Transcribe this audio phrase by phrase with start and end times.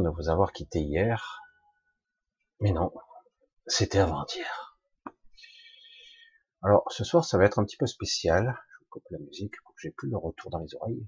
[0.00, 1.40] de vous avoir quitté hier,
[2.60, 2.92] mais non,
[3.66, 4.78] c'était avant-hier.
[6.62, 8.56] Alors ce soir ça va être un petit peu spécial.
[8.80, 11.06] Je coupe la musique pour que j'ai plus le retour dans les oreilles.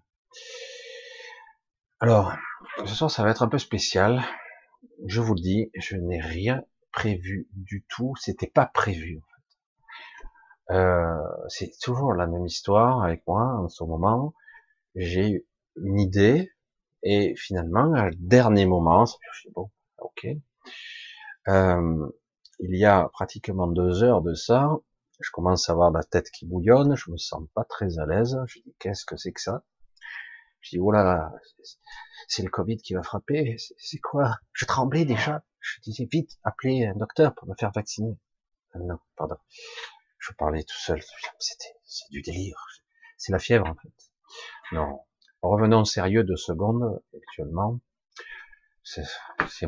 [2.01, 2.33] Alors
[2.85, 4.25] ce soir ça va être un peu spécial.
[5.07, 8.15] Je vous le dis, je n'ai rien prévu du tout.
[8.17, 9.23] C'était pas prévu.
[10.71, 14.35] Euh, c'est toujours la même histoire avec moi en ce moment.
[14.95, 15.47] J'ai
[15.77, 16.54] une idée
[17.05, 19.05] et finalement, à dernier moment,
[19.55, 20.27] bon, ok.
[21.49, 22.11] Euh,
[22.59, 24.71] il y a pratiquement deux heures de ça,
[25.21, 28.37] je commence à avoir la tête qui bouillonne, je me sens pas très à l'aise.
[28.47, 29.63] Je dis qu'est-ce que c'est que ça?
[30.61, 31.33] Je dis oh là là,
[32.27, 33.57] c'est le Covid qui va frapper.
[33.79, 34.39] C'est quoi?
[34.53, 35.45] Je tremblais déjà.
[35.61, 38.19] Je disais vite, appelez un docteur pour me faire vacciner.
[38.75, 39.37] Euh, non, pardon
[40.27, 41.03] je parlais tout seul.
[41.39, 42.67] C'était, c'est du délire.
[43.19, 43.93] C'est la fièvre, en fait.
[44.73, 45.01] Non.
[45.45, 47.79] Revenons sérieux deux secondes, actuellement.
[48.83, 49.05] C'est,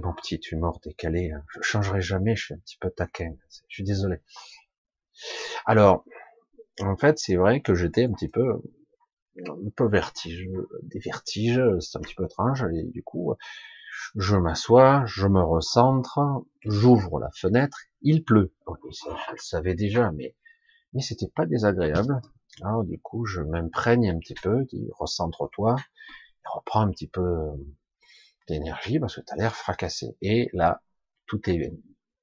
[0.03, 1.33] mon petit humour décalé.
[1.33, 1.45] Hein.
[1.51, 3.35] Je changerai jamais, je suis un petit peu taquin.
[3.69, 4.17] Je suis désolé.
[5.67, 6.03] Alors,
[6.81, 8.63] en fait, c'est vrai que j'étais un petit peu,
[9.47, 13.35] un peu vertigeux, des vertiges, c'est un petit peu étrange, et du coup,
[14.15, 16.21] je m'assois, je me recentre,
[16.65, 18.55] j'ouvre la fenêtre, il pleut.
[18.67, 20.35] je le savais déjà, mais
[20.95, 22.23] mais c'était pas désagréable.
[22.63, 25.77] Alors du coup, je m'imprègne un petit peu, dis recentre-toi,
[26.45, 27.53] reprends un petit peu euh,
[28.49, 30.17] d'énergie parce que tu as l'air fracassé.
[30.23, 30.83] Et là,
[31.27, 31.73] tout est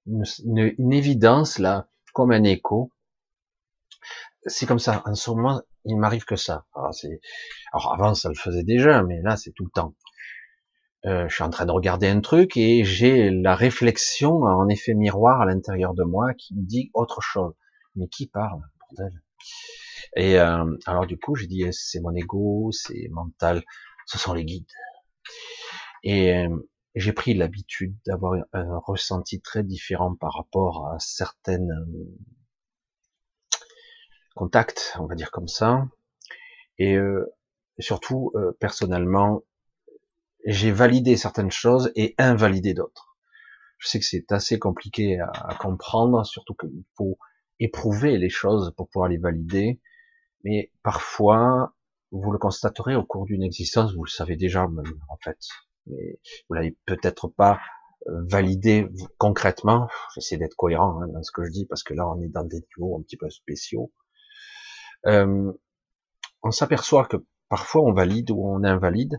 [0.07, 2.91] une, évidence là, comme un écho.
[4.45, 5.03] C'est comme ça.
[5.05, 6.65] En ce moment, il m'arrive que ça.
[6.75, 6.91] Alors,
[7.71, 9.95] Alors avant, ça le faisait déjà, mais là, c'est tout le temps.
[11.05, 14.93] Euh, je suis en train de regarder un truc et j'ai la réflexion en effet
[14.93, 17.53] miroir à l'intérieur de moi qui me dit autre chose
[17.95, 19.21] mais qui parle, bordel?
[20.15, 23.63] Et euh, alors du coup, j'ai dit, c'est mon ego, c'est mental,
[24.05, 24.65] ce sont les guides.
[26.03, 32.17] Et euh, j'ai pris l'habitude d'avoir un ressenti très différent par rapport à certaines euh,
[34.35, 35.87] contacts, on va dire comme ça.
[36.79, 36.97] Et
[37.77, 39.43] surtout, personnellement,
[40.43, 43.15] j'ai validé certaines choses et invalidé d'autres.
[43.77, 47.19] Je sais que c'est assez compliqué à comprendre, surtout qu'il faut
[47.59, 49.79] éprouver les choses pour pouvoir les valider,
[50.43, 51.73] mais parfois,
[52.11, 55.37] vous le constaterez au cours d'une existence, vous le savez déjà même, en fait,
[55.87, 57.59] mais vous l'avez peut-être pas
[58.07, 58.87] euh, validé
[59.17, 59.87] concrètement.
[60.13, 62.43] J'essaie d'être cohérent hein, dans ce que je dis parce que là, on est dans
[62.43, 63.91] des niveaux un petit peu spéciaux.
[65.05, 65.51] Euh,
[66.43, 67.17] on s'aperçoit que
[67.49, 69.17] parfois on valide ou on invalide,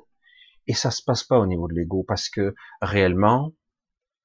[0.67, 3.55] et ça se passe pas au niveau de l'ego parce que réellement,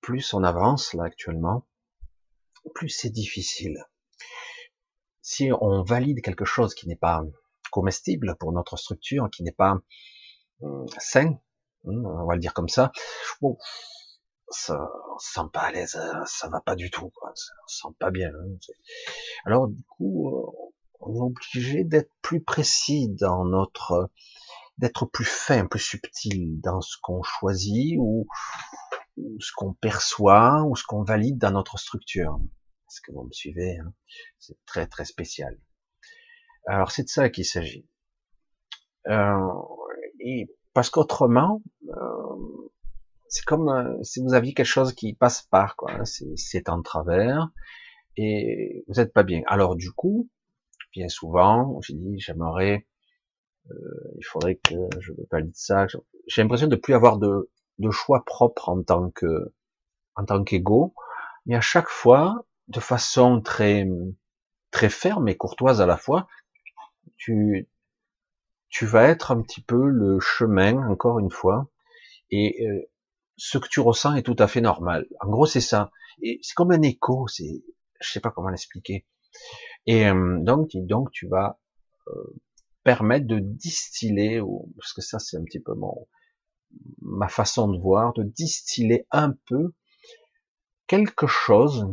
[0.02, 1.68] plus on avance là actuellement,
[2.76, 3.78] plus c'est difficile
[5.30, 7.24] si on valide quelque chose qui n'est pas
[7.70, 9.78] comestible pour notre structure, qui n'est pas
[10.62, 11.38] hum, sain,
[11.84, 12.92] hum, on va le dire comme ça,
[13.40, 13.56] bon,
[14.50, 17.68] ça, on se sent pas à l'aise, ça va pas du tout, quoi, ça, on
[17.68, 18.30] se sent pas bien.
[18.30, 18.58] Hein,
[19.46, 24.10] Alors du coup, euh, on est obligé d'être plus précis dans notre,
[24.80, 28.26] d'être plus fin, plus subtil dans ce qu'on choisit ou
[29.40, 32.40] ce qu'on perçoit ou ce qu'on valide dans notre structure.
[32.90, 33.94] Est-ce que vous me suivez hein
[34.40, 35.60] C'est très très spécial.
[36.66, 37.88] Alors c'est de ça qu'il s'agit.
[39.08, 39.52] Euh,
[40.20, 42.70] et parce qu'autrement, euh,
[43.28, 45.92] c'est comme euh, si vous aviez quelque chose qui passe par, quoi.
[45.92, 47.50] Hein, c'est en travers
[48.18, 49.44] et vous n'êtes pas bien.
[49.46, 50.28] Alors du coup,
[50.92, 52.88] bien souvent, j'ai dit, j'aimerais,
[54.18, 55.86] il faudrait que je pas dire ça.
[56.26, 59.54] J'ai l'impression de plus avoir de, de choix propre en tant que
[60.16, 60.96] en tant qu'ego,
[61.46, 63.88] mais à chaque fois, de façon très
[64.72, 66.28] très ferme et courtoise à la fois,
[67.18, 67.68] tu
[68.70, 71.70] tu vas être un petit peu le chemin encore une fois
[72.32, 72.90] et euh,
[73.38, 75.08] ce que tu ressens est tout à fait normal.
[75.22, 75.92] En gros, c'est ça.
[76.22, 77.64] Et c'est comme un écho, c'est
[78.02, 79.06] je sais pas comment l'expliquer.
[79.86, 81.60] Et euh, donc donc tu vas
[82.08, 82.36] euh,
[82.84, 84.42] permettre de distiller
[84.78, 86.08] parce que ça c'est un petit peu mon
[87.02, 89.74] ma façon de voir, de distiller un peu
[90.86, 91.88] quelque chose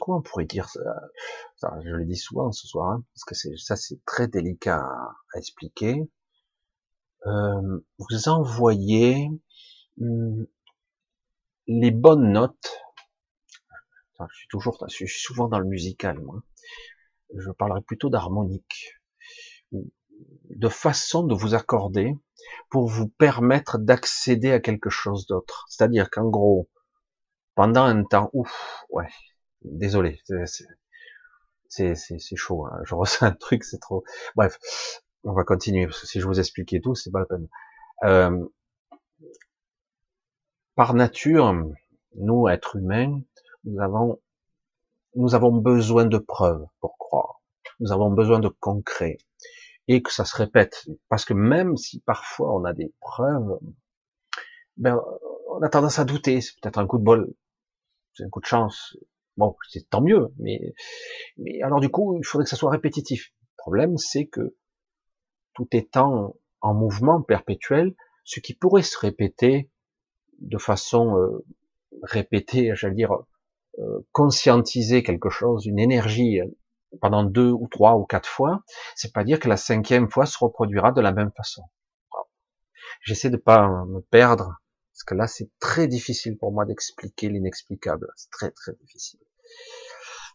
[0.00, 3.76] comment on pourrait dire ça, Je le dis souvent ce soir, hein, parce que ça
[3.76, 6.08] c'est très délicat à, expliquer.
[7.26, 9.30] Euh, vous envoyez
[10.00, 10.46] hum,
[11.66, 12.82] les bonnes notes.
[14.20, 16.42] je suis toujours, je suis souvent dans le musical, moi.
[17.36, 19.00] Je parlerai plutôt d'harmonique,
[19.72, 22.14] de façon de vous accorder
[22.70, 25.66] pour vous permettre d'accéder à quelque chose d'autre.
[25.68, 26.68] C'est-à-dire qu'en gros,
[27.54, 29.08] pendant un temps, ouf, ouais,
[29.64, 30.20] désolé,
[31.68, 32.66] c'est chaud.
[32.66, 32.80] Hein.
[32.84, 34.04] Je ressens un truc, c'est trop.
[34.36, 34.58] Bref,
[35.24, 37.48] on va continuer parce que si je vous expliquais tout, c'est pas la peine.
[38.04, 38.46] Euh,
[40.74, 41.54] par nature,
[42.16, 43.20] nous, êtres humains,
[43.64, 44.20] nous avons,
[45.14, 47.40] nous avons besoin de preuves pour croire.
[47.80, 49.18] Nous avons besoin de concret
[49.88, 50.86] et que ça se répète.
[51.08, 53.58] Parce que même si parfois on a des preuves,
[54.76, 55.00] ben,
[55.48, 56.40] on a tendance à douter.
[56.40, 57.32] C'est peut-être un coup de bol,
[58.14, 58.96] c'est un coup de chance.
[59.36, 60.74] Bon, c'est tant mieux, mais,
[61.38, 63.32] mais alors du coup, il faudrait que ça soit répétitif.
[63.40, 64.56] Le problème, c'est que
[65.54, 67.94] tout étant en mouvement perpétuel,
[68.24, 69.70] ce qui pourrait se répéter
[70.40, 71.44] de façon euh,
[72.02, 73.12] répétée, j'allais dire,
[73.78, 76.46] euh, conscientiser quelque chose, une énergie euh,
[77.00, 78.62] pendant deux ou trois ou quatre fois,
[78.94, 81.62] c'est pas dire que la cinquième fois se reproduira de la même façon.
[83.02, 84.60] J'essaie de pas me perdre,
[84.94, 89.20] parce que là c'est très difficile pour moi d'expliquer l'inexplicable, c'est très très difficile.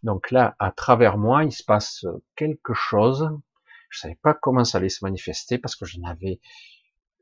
[0.03, 2.05] Donc là, à travers moi, il se passe
[2.37, 3.29] quelque chose.
[3.89, 6.39] Je savais pas comment ça allait se manifester parce que je n'avais,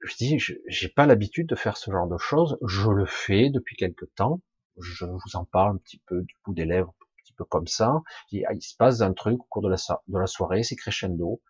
[0.04, 0.38] je dis,
[0.68, 2.58] j'ai pas l'habitude de faire ce genre de choses.
[2.68, 4.42] Je le fais depuis quelque temps.
[4.80, 6.94] Je vous en parle un petit peu du bout des lèvres
[7.38, 8.02] peu comme ça.
[8.32, 11.42] Il, se passe un truc au cours de la soirée, c'est crescendo,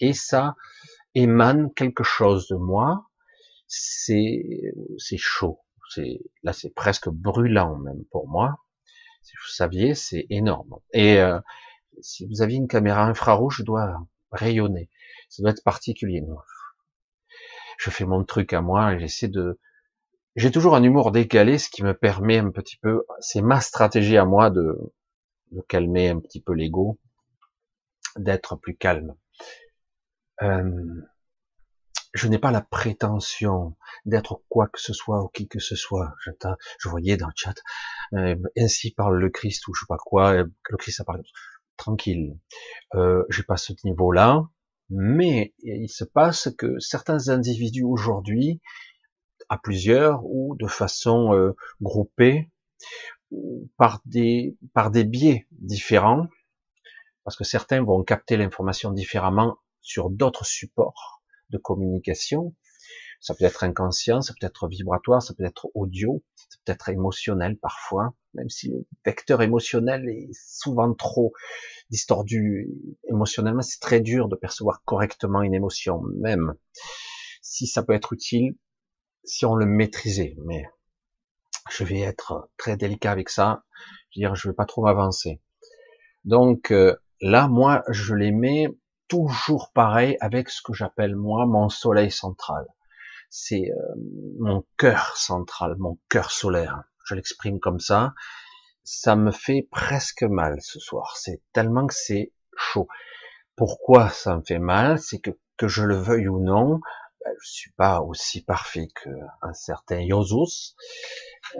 [0.00, 0.56] et ça
[1.14, 3.10] émane quelque chose de moi.
[3.74, 5.60] C'est c'est chaud.
[5.90, 8.56] C'est là, c'est presque brûlant même pour moi.
[9.22, 10.76] Si vous saviez, c'est énorme.
[10.92, 11.40] Et euh,
[12.02, 14.90] si vous aviez une caméra infrarouge, je dois rayonner.
[15.30, 16.22] Ça doit être particulier.
[17.78, 19.58] Je fais mon truc à moi et j'essaie de.
[20.36, 23.04] J'ai toujours un humour décalé, ce qui me permet un petit peu.
[23.20, 24.92] C'est ma stratégie à moi de
[25.52, 26.98] de calmer un petit peu l'ego,
[28.16, 29.14] d'être plus calme.
[30.42, 31.02] Euh,
[32.12, 36.14] je n'ai pas la prétention d'être quoi que ce soit ou qui que ce soit.
[36.78, 37.54] Je voyais dans le chat,
[38.14, 41.22] euh, ainsi parle le Christ ou je sais pas quoi, euh, le Christ a parlé.
[41.76, 42.38] Tranquille.
[42.94, 44.46] Euh, j'ai pas ce niveau-là,
[44.90, 48.60] mais il se passe que certains individus aujourd'hui,
[49.48, 52.50] à plusieurs ou de façon euh, groupée,
[53.78, 56.26] par des, par des biais différents,
[57.24, 61.21] parce que certains vont capter l'information différemment sur d'autres supports
[61.52, 62.54] de communication.
[63.20, 66.88] Ça peut être inconscient, ça peut être vibratoire, ça peut être audio, ça peut être
[66.88, 71.32] émotionnel parfois, même si le vecteur émotionnel est souvent trop
[71.90, 72.68] distordu
[73.08, 76.54] émotionnellement, c'est très dur de percevoir correctement une émotion, même
[77.42, 78.56] si ça peut être utile
[79.24, 80.64] si on le maîtrisait, mais
[81.70, 83.64] je vais être très délicat avec ça.
[84.10, 85.40] Je veux dire, je vais pas trop m'avancer.
[86.24, 88.68] Donc euh, là, moi, je les mets
[89.12, 92.64] toujours pareil avec ce que j'appelle moi mon soleil central.
[93.28, 93.94] C'est euh,
[94.38, 96.84] mon cœur central, mon cœur solaire.
[97.04, 98.14] Je l'exprime comme ça.
[98.84, 101.18] Ça me fait presque mal ce soir.
[101.18, 102.88] C'est tellement que c'est chaud.
[103.54, 104.98] Pourquoi ça me fait mal?
[104.98, 106.80] C'est que que je le veuille ou non,
[107.22, 110.74] ben, je suis pas aussi parfait qu'un certain Yosus,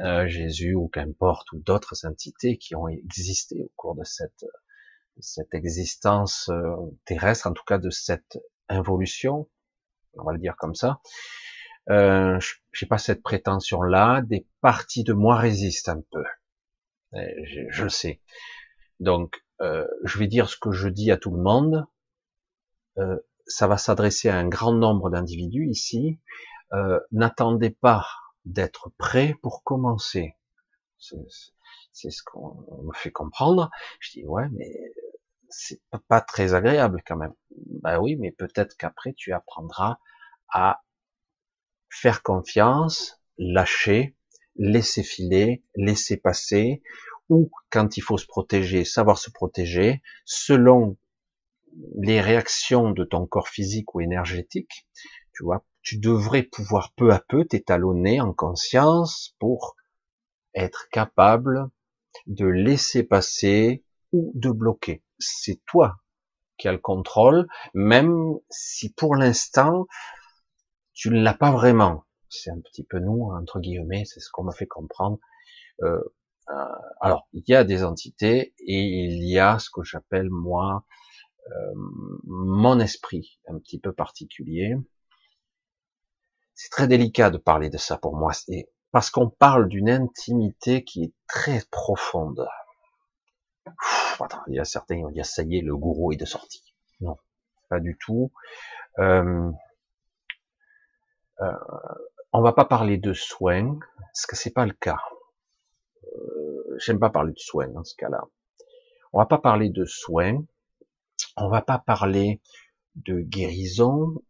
[0.02, 4.44] euh, Jésus ou qu'importe, ou d'autres entités qui ont existé au cours de cette,
[5.20, 8.38] cette existence euh, terrestre, en tout cas de cette
[8.68, 9.48] involution,
[10.14, 11.00] on va le dire comme ça.
[11.90, 12.38] Euh,
[12.72, 14.22] j'ai pas cette prétention-là.
[14.22, 16.24] Des parties de moi résistent un peu.
[17.12, 18.22] Je, je, le sais.
[19.00, 21.86] Donc, euh, je vais dire ce que je dis à tout le monde.
[22.98, 26.18] Euh, ça va s'adresser à un grand nombre d'individus ici.
[26.72, 28.06] Euh, N'attendez pas
[28.44, 30.36] d'être prêt pour commencer.
[30.98, 33.70] C'est ce qu'on me fait comprendre.
[34.00, 34.72] Je dis ouais, mais
[35.52, 37.34] c'est pas très agréable quand même.
[37.82, 39.98] Bah oui, mais peut-être qu'après tu apprendras
[40.48, 40.82] à
[41.90, 44.16] faire confiance, lâcher,
[44.56, 46.82] laisser filer, laisser passer,
[47.28, 50.96] ou quand il faut se protéger, savoir se protéger selon
[52.00, 54.86] les réactions de ton corps physique ou énergétique,
[55.34, 59.76] tu vois, tu devrais pouvoir peu à peu t'étalonner en conscience pour
[60.54, 61.68] être capable
[62.26, 65.02] de laisser passer ou de bloquer.
[65.22, 65.96] C'est toi
[66.58, 69.86] qui as le contrôle, même si pour l'instant
[70.92, 72.04] tu ne l'as pas vraiment.
[72.28, 75.18] C'est un petit peu nous, entre guillemets, c'est ce qu'on m'a fait comprendre.
[75.82, 76.00] Euh,
[76.50, 76.64] euh,
[77.00, 80.84] alors, il y a des entités et il y a ce que j'appelle moi
[81.50, 81.72] euh,
[82.24, 84.76] mon esprit un petit peu particulier.
[86.54, 88.32] C'est très délicat de parler de ça pour moi,
[88.92, 92.46] parce qu'on parle d'une intimité qui est très profonde.
[94.48, 96.74] Il y a certains qui vont dire ça y est, le gourou est de sortie.
[97.00, 97.16] Non,
[97.68, 98.32] pas du tout.
[98.98, 99.50] Euh,
[101.40, 101.52] euh,
[102.32, 105.00] on va pas parler de soins, parce que c'est pas le cas.
[106.04, 108.24] Euh, J'aime pas parler de soins dans ce cas-là.
[109.12, 110.42] On va pas parler de soins,
[111.36, 112.40] On va pas parler
[112.94, 114.22] de guérison,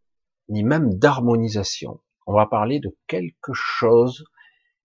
[0.49, 2.01] ni même d'harmonisation.
[2.27, 4.25] On va parler de quelque chose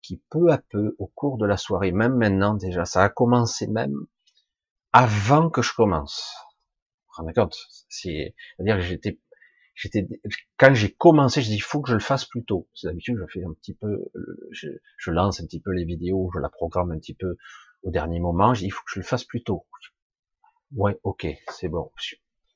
[0.01, 3.68] qui peu à peu, au cours de la soirée, même maintenant déjà, ça a commencé
[3.68, 4.08] même
[4.98, 6.34] avant que je commence.
[7.06, 7.56] Vous rendez compte?
[7.88, 9.20] C'est-à-dire que j'étais,
[9.75, 10.08] j'étais,
[10.58, 12.68] quand j'ai commencé, je dis, il faut que je le fasse plus tôt.
[12.74, 14.06] C'est d'habitude, je fais un petit peu,
[14.50, 17.38] je, je, lance un petit peu les vidéos, je la programme un petit peu
[17.84, 18.56] au dernier moment.
[18.56, 19.68] Je dis, il faut que je le fasse plus tôt.
[20.72, 21.92] Ouais, ok, c'est bon.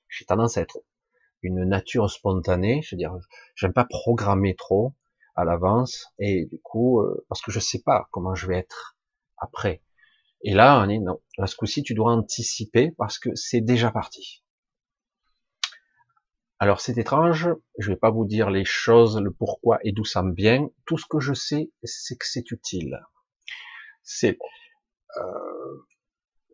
[0.10, 0.80] J'ai tendance à être
[1.44, 3.16] une nature spontanée, je veux dire,
[3.54, 4.96] j'aime pas programmer trop
[5.36, 8.98] à l'avance et du coup, euh, parce que je sais pas comment je vais être
[9.38, 9.84] après.
[10.44, 11.20] Et là, on est non.
[11.38, 14.44] Là, ce coup-ci, tu dois anticiper parce que c'est déjà parti.
[16.62, 20.22] Alors c'est étrange, je vais pas vous dire les choses, le pourquoi et d'où ça
[20.22, 20.70] me vient.
[20.86, 23.02] Tout ce que je sais, c'est que c'est utile.
[24.04, 24.38] C'est
[25.18, 25.88] euh,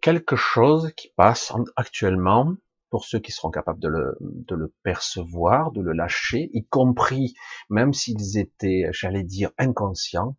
[0.02, 2.56] quelque chose qui passe actuellement
[2.90, 7.34] pour ceux qui seront capables de le, de le percevoir, de le lâcher, y compris
[7.70, 10.38] même s'ils étaient, j'allais dire, inconscients,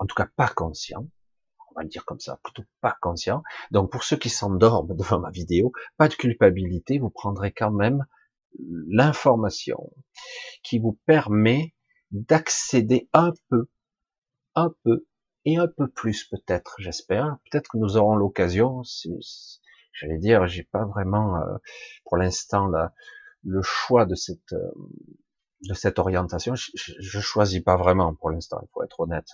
[0.00, 1.08] en tout cas pas conscients,
[1.76, 3.42] on va le dire comme ça, plutôt pas conscients.
[3.70, 8.04] Donc pour ceux qui s'endorment devant ma vidéo, pas de culpabilité, vous prendrez quand même
[8.88, 9.92] l'information
[10.62, 11.74] qui vous permet
[12.10, 13.68] d'accéder un peu,
[14.54, 15.06] un peu
[15.44, 17.36] et un peu plus peut-être, j'espère.
[17.50, 18.82] Peut-être que nous aurons l'occasion.
[19.92, 21.56] J'allais dire, j'ai pas vraiment euh,
[22.04, 22.70] pour l'instant
[23.44, 24.72] le choix de cette euh,
[25.62, 26.54] de cette orientation.
[26.54, 29.28] Je, je, choisis pas vraiment pour l'instant, il faut être honnête.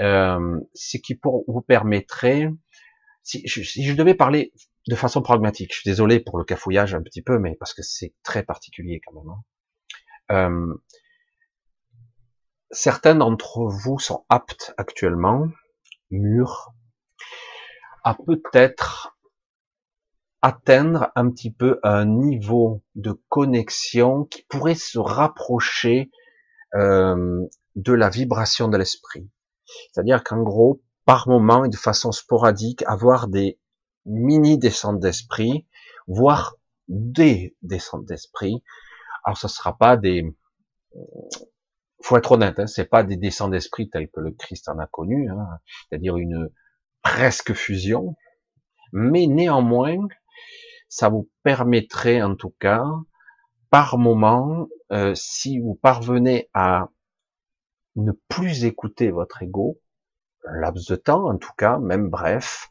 [0.00, 2.50] Euh, ce qui pour vous permettrait,
[3.22, 4.52] si je, si je devais parler
[4.88, 5.72] de façon pragmatique.
[5.72, 9.00] Je suis désolé pour le cafouillage un petit peu, mais parce que c'est très particulier
[9.04, 9.30] quand même.
[9.30, 9.42] Hein.
[10.30, 10.74] Euh,
[12.70, 15.48] certains d'entre vous sont aptes actuellement,
[16.10, 16.72] mûrs,
[18.04, 19.16] à peut-être
[20.42, 26.10] atteindre un petit peu un niveau de connexion qui pourrait se rapprocher
[26.74, 29.28] euh, de la vibration de l'esprit.
[29.92, 33.58] C'est-à-dire qu'en gros, par moment et de façon sporadique, avoir des
[34.06, 35.66] mini descente d'esprit,
[36.06, 36.56] voire
[36.88, 38.62] des descentes d'esprit.
[39.24, 40.24] Alors ce sera pas des,
[42.00, 44.86] faut être honnête, hein, c'est pas des descentes d'esprit tels que le Christ en a
[44.86, 45.58] connu, hein,
[45.88, 46.48] c'est-à-dire une
[47.02, 48.16] presque fusion,
[48.92, 50.06] mais néanmoins,
[50.88, 52.84] ça vous permettrait en tout cas,
[53.70, 56.88] par moment, euh, si vous parvenez à
[57.96, 59.80] ne plus écouter votre ego,
[60.44, 62.68] laps de temps en tout cas, même bref,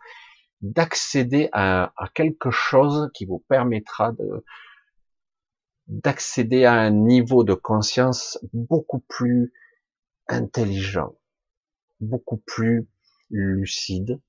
[0.61, 4.43] d'accéder à, quelque chose qui vous permettra de
[5.87, 9.53] d'accéder à un niveau de conscience beaucoup plus
[10.27, 11.15] intelligent,
[11.99, 12.87] beaucoup plus
[13.29, 14.19] lucide,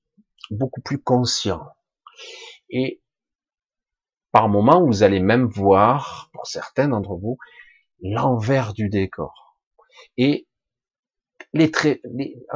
[0.51, 1.65] beaucoup plus conscient.
[2.69, 3.01] Et
[4.31, 7.39] par moment, vous allez même voir, pour certains d'entre vous,
[8.03, 9.57] l'envers du décor.
[11.53, 12.01] Les traits,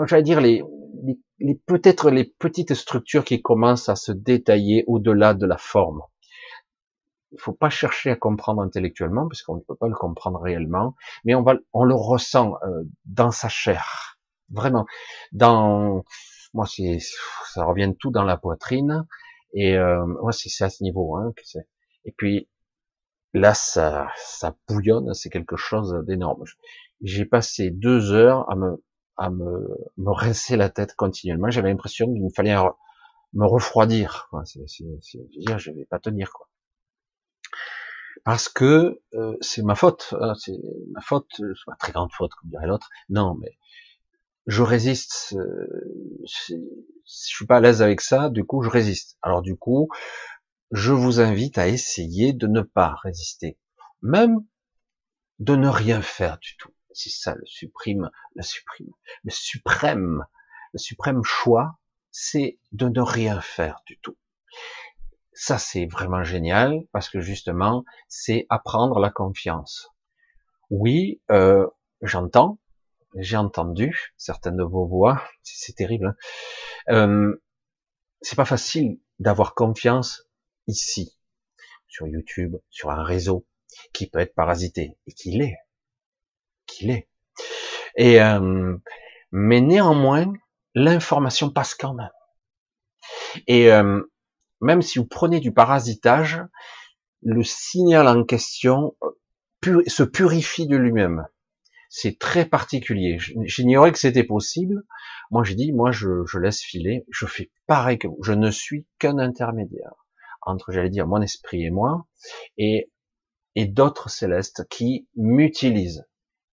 [0.06, 0.64] j'allais dire les,
[1.40, 6.02] les, peut-être les petites structures qui commencent à se détailler au-delà de la forme.
[7.32, 10.96] Il faut pas chercher à comprendre intellectuellement parce qu'on ne peut pas le comprendre réellement,
[11.24, 14.20] mais on va, on le ressent euh, dans sa chair,
[14.50, 14.86] vraiment.
[15.32, 16.04] Dans,
[16.54, 17.00] moi, c'est,
[17.54, 19.08] ça revient tout dans la poitrine
[19.54, 21.16] et euh, moi, c'est à ce niveau.
[21.16, 21.60] Hein, que.
[22.04, 22.50] Et puis
[23.34, 26.44] là, ça, ça bouillonne, c'est quelque chose d'énorme.
[27.04, 28.84] J'ai passé deux heures à me
[29.18, 29.68] à me,
[29.98, 31.52] me rincer la tête continuellement.
[31.52, 32.56] J'avais l'impression qu'il me fallait
[33.34, 34.30] me refroidir.
[34.46, 36.50] C'est, dire, je vais pas tenir quoi.
[38.24, 40.60] Parce que euh, c'est ma faute, hein, c'est
[40.92, 42.90] ma faute, c'est ma très grande faute comme dirait l'autre.
[43.10, 43.58] Non, mais
[44.48, 45.36] je résiste.
[45.36, 45.68] Euh,
[46.26, 46.56] je
[47.06, 49.18] suis pas à l'aise avec ça, du coup je résiste.
[49.22, 49.90] Alors du coup,
[50.72, 53.58] je vous invite à essayer de ne pas résister,
[54.02, 54.38] même
[55.40, 56.72] de ne rien faire du tout.
[56.94, 58.90] C'est ça le suprême, le suprême,
[59.24, 60.26] le suprême,
[60.74, 61.80] le suprême choix,
[62.12, 64.18] c'est de ne rien faire du tout.
[65.34, 69.90] Ça, c'est vraiment génial parce que justement, c'est apprendre la confiance.
[70.70, 71.68] Oui, euh,
[72.02, 72.60] j'entends,
[73.16, 76.08] j'ai entendu certaines de vos voix, c'est terrible.
[76.08, 76.16] Hein.
[76.94, 77.44] Euh,
[78.22, 80.30] c'est pas facile d'avoir confiance
[80.68, 81.18] ici,
[81.88, 83.48] sur YouTube, sur un réseau
[83.94, 85.58] qui peut être parasité et qui l'est
[86.72, 87.08] qu'il est.
[87.98, 88.78] Et euh,
[89.32, 90.34] mais néanmoins,
[90.76, 92.10] l'information passe quand même.
[93.48, 94.02] Et euh,
[94.60, 96.42] même si vous prenez du parasitage,
[97.22, 101.26] le signal en question euh, se purifie de lui-même.
[101.90, 103.18] C'est très particulier.
[103.44, 104.84] J'ignorais que c'était possible.
[105.30, 107.06] Moi, j'ai dit, moi, je, je, laisse filer.
[107.12, 108.18] Je fais pareil que vous.
[108.24, 109.94] Je ne suis qu'un intermédiaire
[110.42, 112.08] entre, j'allais dire, mon esprit et moi,
[112.58, 112.92] et,
[113.56, 116.06] et d'autres célestes qui m'utilisent.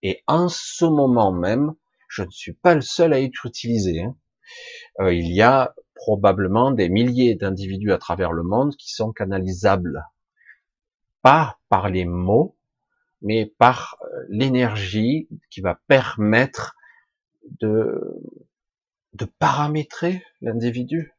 [0.03, 1.75] Et en ce moment même,
[2.09, 4.03] je ne suis pas le seul à être utilisé.
[4.03, 4.17] Hein.
[5.01, 10.05] Euh, il y a probablement des milliers d'individus à travers le monde qui sont canalisables,
[11.23, 12.57] pas par les mots,
[13.21, 16.77] mais par euh, l'énergie qui va permettre
[17.61, 18.01] de,
[19.15, 21.13] de paramétrer l'individu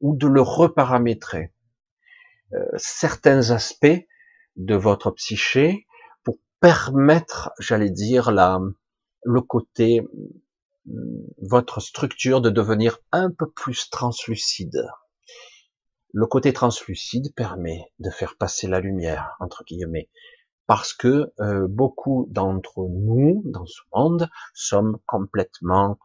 [0.00, 1.52] ou de le reparamétrer.
[2.52, 4.06] Euh, certains aspects
[4.56, 5.86] de votre psyché
[6.64, 8.58] permettre, j'allais dire, la,
[9.22, 10.00] le côté,
[10.86, 14.86] mm, votre structure de devenir un peu plus translucide.
[16.14, 20.08] Le côté translucide permet de faire passer la lumière, entre guillemets,
[20.66, 25.98] parce que euh, beaucoup d'entre nous, dans ce monde, sommes complètement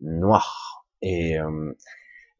[0.00, 0.86] noirs.
[1.02, 1.74] Et euh,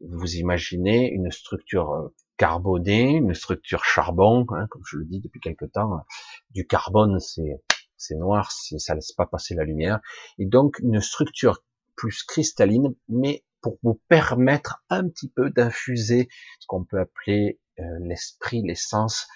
[0.01, 5.41] vous imaginez une structure euh, carbonée, une structure charbon, hein, comme je le dis depuis
[5.41, 6.05] quelque temps.
[6.51, 7.63] Du carbone, c'est
[7.97, 10.01] c'est noir, ça laisse pas passer la lumière.
[10.39, 11.63] Et donc une structure
[11.97, 16.29] plus cristalline, mais pour vous permettre un petit peu d'infuser
[16.61, 17.61] ce qu'on peut appeler
[18.01, 19.29] l'esprit, l'essence,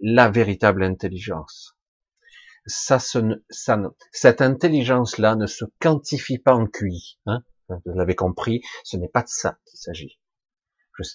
[0.00, 1.76] la véritable intelligence.
[2.66, 3.22] Ça, ça,
[4.12, 7.18] cette intelligence-là ne se quantifie pas en QI.
[7.26, 10.18] Hein vous l'avez compris, ce n'est pas de ça qu'il s'agit.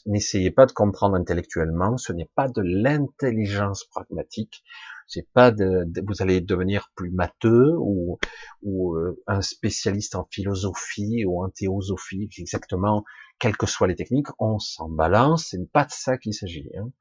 [0.05, 4.63] N'essayez pas de comprendre intellectuellement, ce n'est pas de l'intelligence pragmatique,
[5.07, 8.19] c'est pas de, vous allez devenir plus matheux ou,
[8.61, 13.03] ou euh, un spécialiste en philosophie ou en théosophie, exactement,
[13.39, 16.69] quelles que soient les techniques, on s'en balance, ce n'est pas de ça qu'il s'agit.
[16.77, 16.91] Hein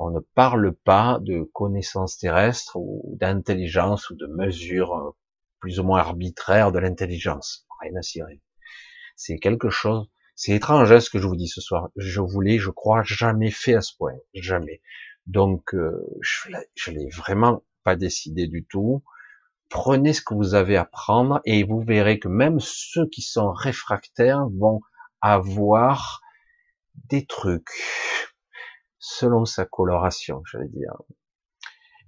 [0.00, 5.10] on ne parle pas de connaissances terrestres ou d'intelligence ou de mesures euh,
[5.60, 7.66] plus ou moins arbitraires de l'intelligence.
[7.82, 8.40] Rien à cirer.
[9.14, 10.08] C'est quelque chose,
[10.40, 11.90] c'est étrange hein, ce que je vous dis ce soir.
[11.96, 14.14] Je voulais, je crois, jamais fait à ce point.
[14.32, 14.80] Jamais.
[15.26, 19.04] Donc, euh, je l'ai vraiment pas décidé du tout.
[19.68, 23.52] Prenez ce que vous avez à prendre et vous verrez que même ceux qui sont
[23.52, 24.80] réfractaires vont
[25.20, 26.22] avoir
[27.10, 27.68] des trucs,
[28.98, 30.94] selon sa coloration, j'allais dire.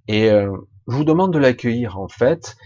[0.09, 0.57] Et euh,
[0.89, 2.57] je vous demande de l'accueillir en fait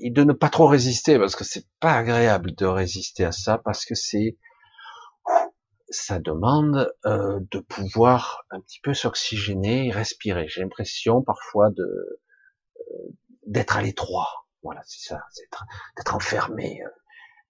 [0.00, 3.58] et de ne pas trop résister parce que c'est pas agréable de résister à ça
[3.58, 4.38] parce que c'est
[5.92, 10.48] ça demande euh, de pouvoir un petit peu s'oxygéner respirer.
[10.48, 12.20] J'ai l'impression parfois de
[12.80, 12.94] euh,
[13.46, 14.46] d'être à l'étroit.
[14.62, 15.20] Voilà, c'est ça,
[15.96, 16.82] d'être enfermé,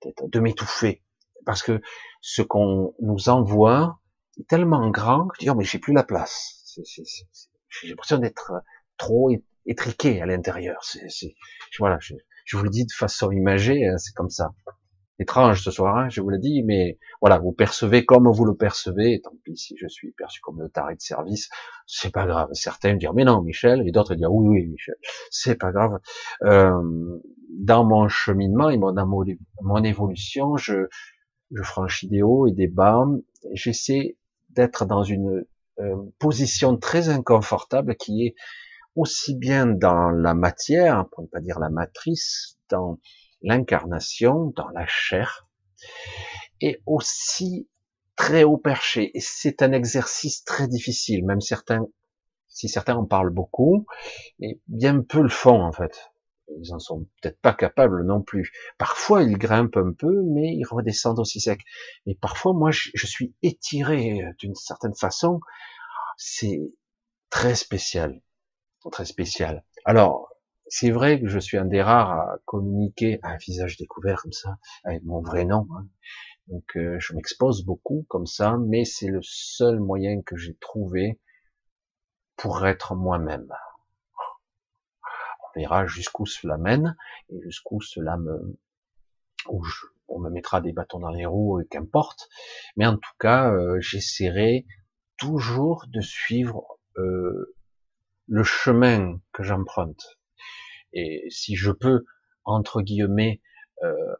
[0.04, 1.02] euh, de m'étouffer
[1.44, 1.80] parce que
[2.20, 4.00] ce qu'on nous envoie
[4.38, 6.78] est tellement grand que je dis, oh, mais j'ai plus la place.
[6.84, 8.52] J'ai l'impression d'être
[8.96, 9.30] trop
[9.66, 10.80] étriqué à l'intérieur.
[11.78, 14.52] Voilà, je, je, vous le dis de façon imagée, hein, c'est comme ça.
[15.22, 18.56] Étrange ce soir, hein, je vous le dis, mais voilà, vous percevez comme vous le
[18.56, 19.20] percevez.
[19.22, 21.48] tant pis si je suis perçu comme le taré de service,
[21.86, 22.48] c'est pas grave.
[22.54, 24.96] Certains dire mais non, Michel, et d'autres dire oui, oui, Michel,
[25.30, 26.00] c'est pas grave.
[26.42, 29.24] Euh, dans mon cheminement et dans mon,
[29.60, 30.88] mon évolution, je,
[31.52, 33.06] je franchis des hauts et des bas.
[33.52, 34.16] J'essaie
[34.50, 35.44] d'être dans une
[35.78, 38.34] euh, position très inconfortable qui est
[38.96, 42.98] aussi bien dans la matière, pour ne pas dire la matrice, dans
[43.42, 45.48] l'incarnation, dans la chair,
[46.60, 47.68] et aussi
[48.16, 49.16] très haut perché.
[49.16, 51.86] Et c'est un exercice très difficile, même certains,
[52.48, 53.86] si certains en parlent beaucoup,
[54.38, 56.12] mais bien peu le font en fait
[56.60, 58.52] ils en sont peut-être pas capables non plus.
[58.78, 61.60] Parfois, ils grimpent un peu, mais ils redescendent aussi sec.
[62.06, 65.40] Et parfois, moi, je, suis étiré euh, d'une certaine façon.
[66.16, 66.60] C'est
[67.30, 68.20] très spécial,
[68.90, 69.64] très spécial.
[69.84, 70.28] Alors,
[70.74, 74.32] c'est vrai que je suis un des rares à communiquer à un visage découvert comme
[74.32, 75.66] ça, avec mon vrai nom.
[75.76, 75.86] Hein.
[76.48, 81.20] Donc, euh, je m'expose beaucoup comme ça, mais c'est le seul moyen que j'ai trouvé
[82.36, 83.52] pour être moi-même
[85.54, 86.96] verra jusqu'où cela mène
[87.30, 88.58] et jusqu'où cela me,
[89.48, 89.62] où
[90.08, 92.28] on me mettra des bâtons dans les roues et qu'importe.
[92.76, 94.66] Mais en tout cas, euh, j'essaierai
[95.16, 97.54] toujours de suivre euh,
[98.26, 100.18] le chemin que j'emprunte.
[100.92, 102.04] Et si je peux,
[102.44, 103.40] entre guillemets,
[103.82, 104.14] euh,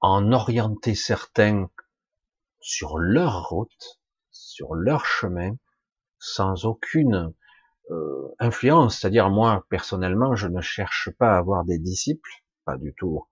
[0.00, 1.70] en orienter certains
[2.60, 5.56] sur leur route, sur leur chemin,
[6.18, 7.32] sans aucune
[7.90, 12.30] euh, influence, c'est-à-dire moi personnellement, je ne cherche pas à avoir des disciples,
[12.64, 13.26] pas du tout.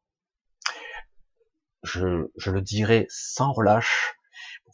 [1.82, 4.17] Je, je le dirai sans relâche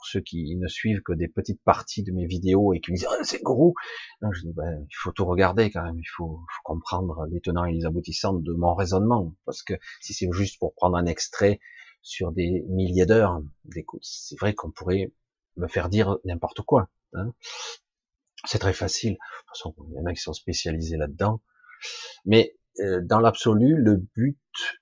[0.06, 3.08] ceux qui ne suivent que des petites parties de mes vidéos et qui me disent
[3.10, 3.74] ah, c'est gourou.
[4.22, 7.64] je dis ben, il faut tout regarder quand même, il faut, faut comprendre les tenants
[7.64, 11.60] et les aboutissants de mon raisonnement, parce que si c'est juste pour prendre un extrait
[12.02, 15.12] sur des milliers d'heures d'écoute, c'est vrai qu'on pourrait
[15.56, 16.88] me faire dire n'importe quoi.
[17.14, 17.32] Hein
[18.44, 19.12] C'est très facile.
[19.12, 21.40] De toute façon, il y en a qui sont spécialisés là-dedans.
[22.24, 24.38] Mais euh, dans l'absolu, le but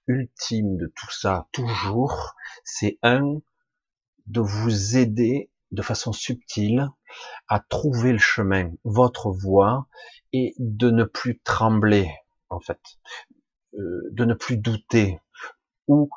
[0.07, 3.41] ultime de tout ça, toujours, c'est un,
[4.27, 6.91] de vous aider de façon subtile
[7.49, 9.87] à trouver le chemin, votre voie,
[10.33, 12.11] et de ne plus trembler,
[12.51, 12.81] en fait,
[13.75, 15.19] euh, de ne plus douter,
[15.89, 16.09] ou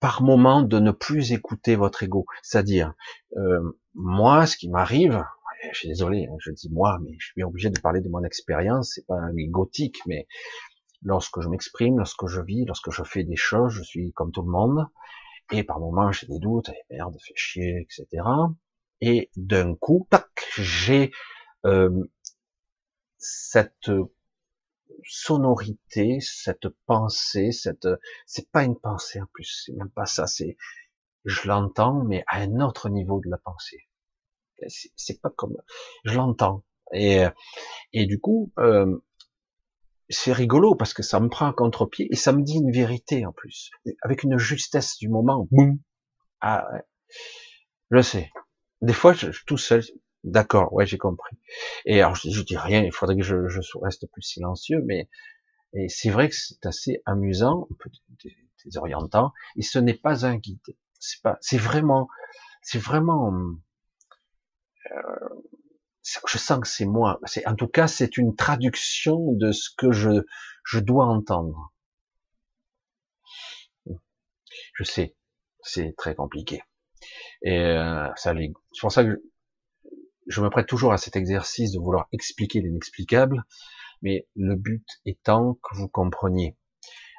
[0.00, 2.26] par moment de ne plus écouter votre ego.
[2.42, 2.94] C'est-à-dire,
[3.36, 5.24] euh, moi, ce qui m'arrive,
[5.72, 8.22] je suis désolé, hein, je dis moi, mais je suis obligé de parler de mon
[8.24, 10.26] expérience, c'est pas gothique, mais
[11.02, 14.42] lorsque je m'exprime, lorsque je vis, lorsque je fais des choses, je suis comme tout
[14.42, 14.86] le monde,
[15.52, 18.24] et par moments j'ai des doutes, et merde, fait chier, etc.
[19.00, 21.12] Et d'un coup, tac, j'ai
[21.64, 22.04] euh,
[23.18, 23.90] cette
[25.04, 27.88] sonorité, cette pensée, cette,
[28.26, 30.56] c'est pas une pensée en plus, c'est même pas ça, c'est,
[31.24, 33.88] je l'entends, mais à un autre niveau de la pensée.
[34.96, 35.56] C'est pas comme,
[36.04, 36.64] je l'entends.
[36.92, 37.24] Et,
[37.92, 39.04] et du coup, euh,
[40.08, 43.26] c'est rigolo parce que ça me prend à contre-pied et ça me dit une vérité
[43.26, 43.70] en plus,
[44.02, 45.48] avec une justesse du moment.
[45.50, 45.78] Boum.
[46.40, 46.82] Ah ouais.
[47.90, 48.30] Je sais.
[48.82, 49.82] Des fois, je, tout seul,
[50.24, 51.38] D'accord, ouais, j'ai compris.
[51.84, 55.08] Et alors, je, dis rien, il faudrait que je, je reste plus silencieux, mais
[55.72, 57.68] et c'est vrai que c'est assez amusant,
[58.64, 60.58] désorientant, et ce n'est pas un guide.
[60.98, 62.08] C'est pas, c'est vraiment,
[62.62, 63.32] c'est vraiment,
[64.90, 65.28] euh,
[66.26, 67.20] je sens que c'est moi.
[67.46, 70.24] En tout cas, c'est une traduction de ce que je,
[70.64, 71.72] je dois entendre.
[74.74, 75.16] Je sais,
[75.62, 76.62] c'est très compliqué.
[77.42, 79.22] Et euh, ça, c'est pour ça que
[80.26, 83.44] je me prête toujours à cet exercice de vouloir expliquer l'inexplicable,
[84.02, 86.56] mais le but étant que vous compreniez.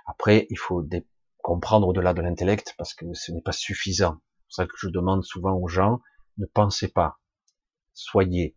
[0.06, 0.86] Après, il faut
[1.38, 4.20] comprendre au-delà de l'intellect parce que ce n'est pas suffisant.
[4.36, 6.02] C'est pour ça que je demande souvent aux gens,
[6.38, 7.20] ne pensez pas.
[7.94, 8.57] Soyez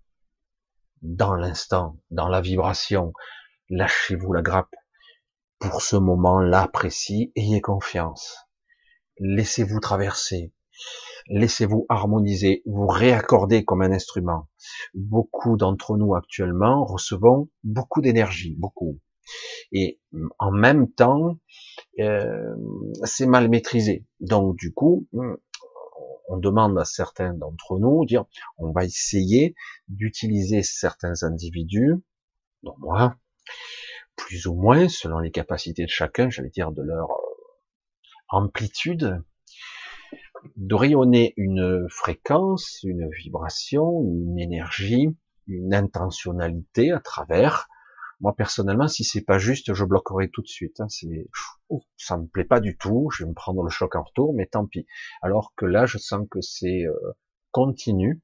[1.02, 3.12] dans l'instant, dans la vibration.
[3.68, 4.74] Lâchez-vous la grappe.
[5.58, 8.48] Pour ce moment-là précis, ayez confiance.
[9.18, 10.52] Laissez-vous traverser
[11.28, 14.48] laissez-vous harmoniser, vous réaccorder comme un instrument.
[14.94, 18.98] Beaucoup d'entre nous actuellement recevons beaucoup d'énergie, beaucoup.
[19.72, 20.00] Et
[20.38, 21.38] en même temps,
[22.00, 22.54] euh,
[23.04, 24.04] c'est mal maîtrisé.
[24.18, 25.06] Donc du coup,
[26.30, 28.24] on demande à certains d'entre nous, dire,
[28.56, 29.54] on va essayer
[29.88, 31.96] d'utiliser certains individus,
[32.62, 33.16] dont moi,
[34.16, 37.08] plus ou moins, selon les capacités de chacun, j'allais dire de leur
[38.28, 39.22] amplitude,
[40.56, 45.08] de rayonner une fréquence, une vibration, une énergie,
[45.48, 47.68] une intentionnalité à travers.
[48.20, 50.80] Moi personnellement, si c'est pas juste, je bloquerai tout de suite.
[50.80, 50.88] Hein.
[50.88, 51.26] C'est,
[51.96, 53.10] ça me plaît pas du tout.
[53.10, 54.86] Je vais me prendre le choc en retour, mais tant pis.
[55.22, 57.16] Alors que là, je sens que c'est euh,
[57.50, 58.20] continu.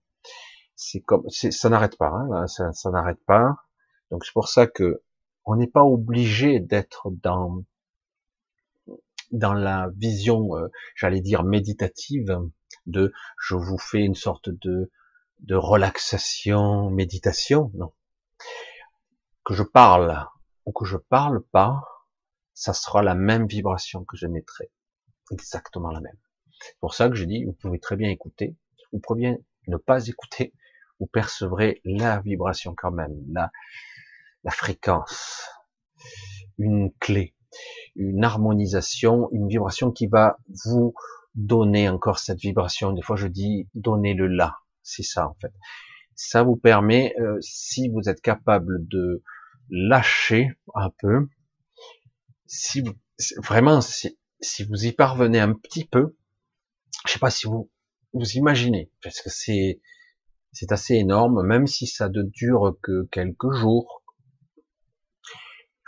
[0.75, 2.11] C'est comme, ça n'arrête pas.
[2.11, 3.57] Hein, ça, ça n'arrête pas.
[4.11, 5.03] Donc c'est pour ça que
[5.45, 7.65] on n'est pas obligé d'être dans
[9.33, 12.39] dans la vision, euh, j'allais dire méditative,
[12.87, 14.91] de je vous fais une sorte de,
[15.41, 17.93] de relaxation, méditation, non.
[19.47, 20.27] Que je parle
[20.67, 21.83] ou que je parle pas,
[22.53, 24.71] ça sera la même vibration que je mettrai.
[25.31, 26.19] Exactement la même.
[26.61, 28.57] C'est pour ça que je dis, vous pouvez très bien écouter,
[28.93, 30.53] vous pouvez ne pas écouter,
[31.01, 33.51] vous percevrez la vibration quand même, la,
[34.45, 35.49] la fréquence,
[36.59, 37.37] une clé
[37.97, 40.95] une harmonisation, une vibration qui va vous
[41.35, 42.93] donner encore cette vibration.
[42.93, 44.59] Des fois, je dis donner le là.
[44.83, 45.53] C'est ça, en fait.
[46.15, 49.23] Ça vous permet, euh, si vous êtes capable de
[49.71, 51.29] lâcher un peu,
[52.47, 52.95] si vous,
[53.39, 54.19] vraiment, si,
[54.65, 56.17] vous y parvenez un petit peu,
[57.07, 57.71] je sais pas si vous
[58.13, 59.81] vous imaginez, parce que c'est
[60.53, 64.03] c'est assez énorme, même si ça ne dure que quelques jours,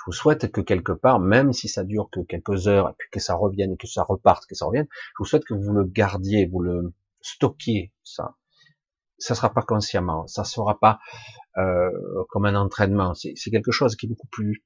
[0.08, 3.20] vous souhaite que quelque part, même si ça dure que quelques heures, et puis que
[3.20, 6.46] ça revienne, que ça reparte, que ça revienne, je vous souhaite que vous le gardiez,
[6.46, 8.34] vous le stockiez, ça.
[9.18, 11.00] Ça sera pas consciemment, ça sera pas
[11.56, 11.90] euh,
[12.28, 13.14] comme un entraînement.
[13.14, 14.64] C'est quelque chose qui est beaucoup plus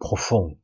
[0.00, 0.56] profond.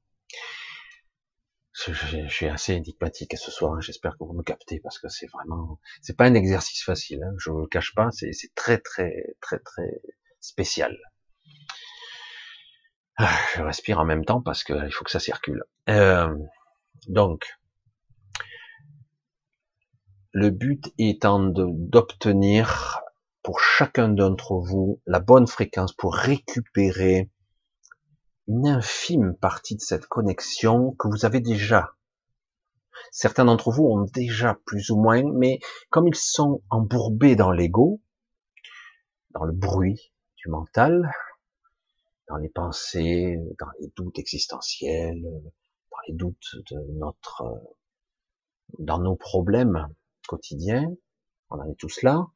[1.74, 3.74] Je, suis assez énigmatique ce soir.
[3.74, 3.80] Hein.
[3.80, 7.22] J'espère que vous me captez parce que c'est vraiment, c'est pas un exercice facile.
[7.24, 7.34] Hein.
[7.38, 8.10] Je vous le cache pas.
[8.12, 10.00] C'est très très très très
[10.40, 10.96] spécial.
[13.16, 15.64] Ah, je respire en même temps parce qu'il faut que ça circule.
[15.88, 16.34] Euh,
[17.08, 17.46] donc,
[20.32, 23.02] le but étant d'obtenir
[23.42, 27.30] pour chacun d'entre vous la bonne fréquence pour récupérer
[28.48, 31.90] une infime partie de cette connexion que vous avez déjà.
[33.10, 38.00] Certains d'entre vous ont déjà plus ou moins, mais comme ils sont embourbés dans l'ego,
[39.30, 41.12] dans le bruit du mental,
[42.28, 47.44] dans les pensées, dans les doutes existentiels, dans les doutes de notre,
[48.78, 49.88] dans nos problèmes
[50.26, 50.86] quotidiens.
[51.50, 52.26] On en est tous là.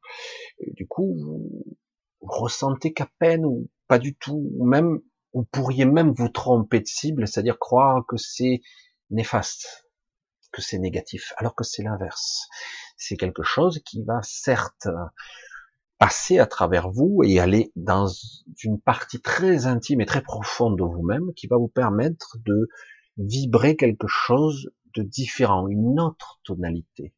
[0.59, 1.77] du coup, vous,
[2.21, 4.99] ressentez qu'à peine ou pas du tout, ou même,
[5.33, 8.61] vous pourriez même vous tromper de cible, c'est-à-dire croire que c'est
[9.09, 9.87] néfaste,
[10.51, 12.47] que c'est négatif, alors que c'est l'inverse.
[12.97, 14.87] C'est quelque chose qui va certes
[15.97, 18.07] passer à travers vous et aller dans
[18.63, 22.69] une partie très intime et très profonde de vous-même qui va vous permettre de
[23.17, 27.13] vibrer quelque chose de différent, une autre tonalité.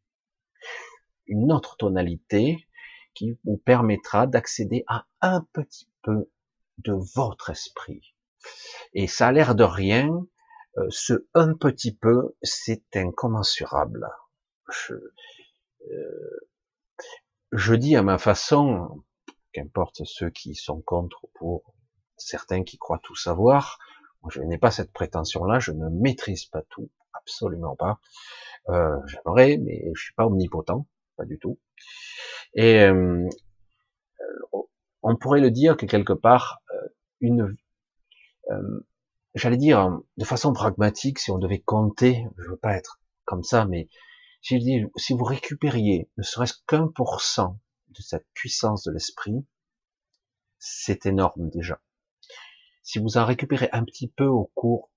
[1.30, 2.68] Une autre tonalité
[3.14, 6.30] qui vous permettra d'accéder à un petit peu
[6.80, 8.14] de votre esprit.
[8.94, 10.10] Et ça a l'air de rien,
[10.78, 14.10] euh, ce un petit peu, c'est incommensurable.
[14.70, 14.94] Je,
[15.92, 16.48] euh,
[17.52, 19.04] je dis à ma façon,
[19.54, 21.74] qu'importe ceux qui sont contre pour
[22.18, 23.80] certains qui croient tout savoir,
[24.30, 28.00] je n'ai pas cette prétention-là, je ne maîtrise pas tout, absolument pas.
[28.70, 30.86] Euh, J'aimerais, mais je suis pas omnipotent,
[31.20, 31.60] pas du tout.
[32.54, 33.28] Et euh,
[35.04, 36.88] on pourrait le dire que quelque part, euh,
[37.20, 37.58] une,
[38.50, 38.88] euh,
[39.36, 43.66] j'allais dire de façon pragmatique, si on devait compter, je veux pas être comme ça,
[43.66, 43.90] mais
[44.42, 44.58] si,
[45.12, 49.46] vous récupériez ne serait-ce qu'un pour cent de cette puissance de l'esprit,
[50.58, 51.82] c'est énorme déjà.
[52.82, 54.90] Si vous en récupérez un petit peu au cours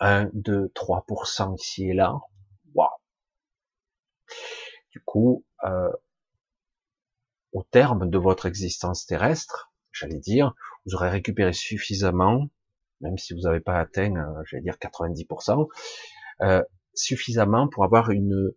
[0.00, 2.20] 1, 2, 3% ici et là.
[4.98, 5.92] Du coup, euh,
[7.52, 12.48] au terme de votre existence terrestre, j'allais dire, vous aurez récupéré suffisamment,
[13.00, 15.68] même si vous n'avez pas atteint, euh, j'allais dire 90%,
[16.40, 18.52] euh, suffisamment pour avoir une,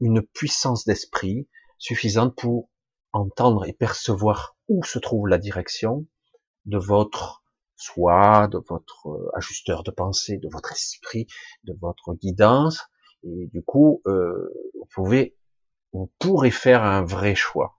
[0.00, 2.68] une puissance d'esprit suffisante pour
[3.12, 6.06] entendre et percevoir où se trouve la direction
[6.64, 7.44] de votre
[7.76, 11.28] soi, de votre euh, ajusteur de pensée, de votre esprit,
[11.62, 12.82] de votre guidance.
[13.24, 15.36] Et du coup, euh, vous pouvez,
[15.94, 17.78] vous pourrez faire un vrai choix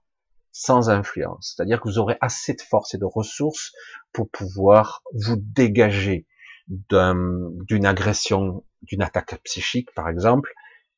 [0.50, 1.54] sans influence.
[1.54, 3.72] C'est-à-dire que vous aurez assez de force et de ressources
[4.12, 6.26] pour pouvoir vous dégager
[6.66, 10.52] d'une agression, d'une attaque psychique, par exemple,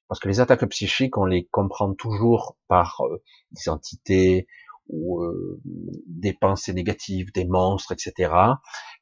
[0.06, 4.46] parce que les attaques psychiques, on les comprend toujours par euh, des entités
[4.88, 5.60] ou euh,
[6.06, 8.32] des pensées négatives, des monstres, etc.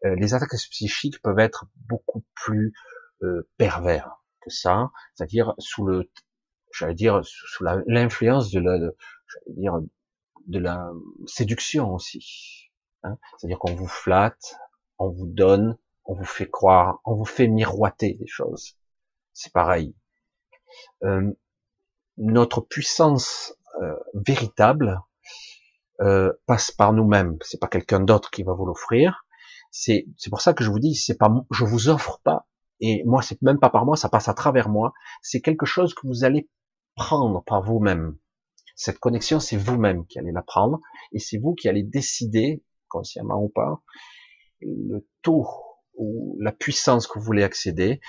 [0.05, 2.72] Euh, les attaques psychiques peuvent être beaucoup plus
[3.57, 6.11] pervers que ça, c'est-à-dire sous le,
[6.77, 9.79] j'allais dire, sous l'influence de la, j'allais dire,
[10.47, 10.91] de la
[11.27, 12.71] séduction aussi.
[13.03, 14.57] Hein c'est-à-dire qu'on vous flatte,
[14.99, 18.77] on vous donne, on vous fait croire, on vous fait miroiter des choses.
[19.33, 19.95] C'est pareil.
[21.05, 21.33] Euh,
[22.17, 25.01] notre puissance euh, véritable
[26.01, 27.39] euh, passe par nous-mêmes.
[27.43, 29.27] C'est pas quelqu'un d'autre qui va vous l'offrir.
[29.71, 32.47] C'est c'est pour ça que je vous dis, c'est pas je vous offre pas.
[32.81, 34.93] Et moi, c'est même pas par moi, ça passe à travers moi.
[35.23, 36.49] C'est quelque chose que vous allez
[36.97, 38.17] prendre par vous-même.
[38.75, 40.81] Cette connexion, c'est vous-même qui allez la prendre,
[41.13, 43.83] et c'est vous qui allez décider, consciemment ou pas,
[44.61, 45.47] le taux
[45.95, 48.01] ou la puissance que vous voulez accéder.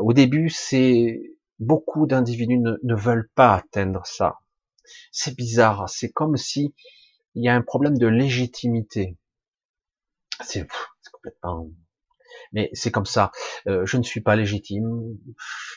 [0.00, 1.20] Au début, c'est
[1.58, 4.40] beaucoup d'individus ne, veulent pas atteindre ça.
[5.12, 5.88] C'est bizarre.
[5.88, 6.74] C'est comme si
[7.34, 9.16] il y a un problème de légitimité.
[10.42, 10.66] C'est
[11.12, 11.70] complètement.
[12.54, 13.30] Mais c'est comme ça.
[13.66, 15.18] Euh, je ne suis pas légitime.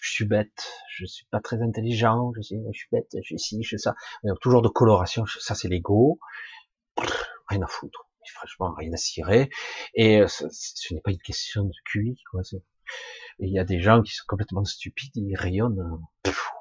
[0.02, 0.72] Je suis bête.
[0.90, 2.32] Je suis pas très intelligent.
[2.38, 3.10] Je suis, je suis bête.
[3.16, 3.96] Je suis ci, je suis ça.
[4.42, 5.26] toujours de coloration.
[5.40, 6.20] Ça, c'est l'ego.
[7.50, 9.50] Rien à foutre franchement rien à cirer.
[9.94, 12.42] Et euh, ce, n'est pas une question de QI, quoi.
[13.40, 16.02] Il y a des gens qui sont complètement stupides, ils rayonnent.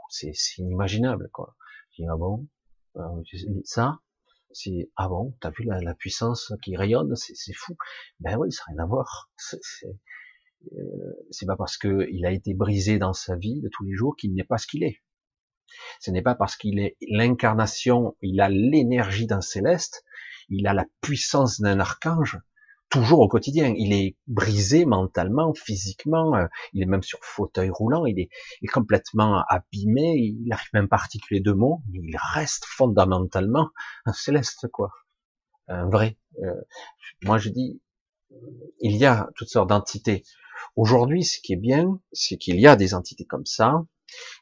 [0.09, 1.57] C'est inimaginable, quoi.
[1.93, 2.47] Je dis, ah bon,
[2.97, 3.23] euh,
[3.65, 3.99] ça,
[4.57, 7.77] c'est ah bon, t'as vu la, puissance qui rayonne, c'est fou.
[8.21, 9.31] Ben oui, ça n'a rien à voir.
[10.73, 13.95] Euh, c'est pas parce que il a été brisé dans sa vie de tous les
[13.95, 15.01] jours qu'il n'est pas ce qu'il est.
[16.01, 20.03] Ce n'est pas parce qu'il est l'incarnation, il a l'énergie d'un céleste
[20.49, 22.39] il a la puissance d'un archange,
[22.89, 23.75] toujours au quotidien.
[23.77, 28.29] Il est brisé mentalement, physiquement, euh, il est même sur fauteuil roulant, il est,
[28.73, 33.71] complètement abîmé, il n'arrive même pas à articuler deux mots, mais il reste fondamentalement
[34.05, 34.93] un céleste, quoi.
[35.69, 36.17] Un vrai.
[36.43, 36.61] Euh,
[37.23, 37.81] moi, je dis,
[38.81, 40.25] il y a toutes sortes d'entités.
[40.77, 43.85] Aujourd'hui, ce qui est bien, c'est qu'il y a des entités comme ça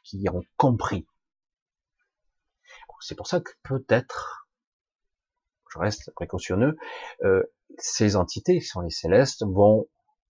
[0.03, 1.07] qui ont compris.
[3.01, 4.47] C'est pour ça que peut-être
[5.75, 6.77] je reste précautionneux,
[7.23, 7.43] euh,
[7.77, 9.87] ces entités, qui sont les célestes, vont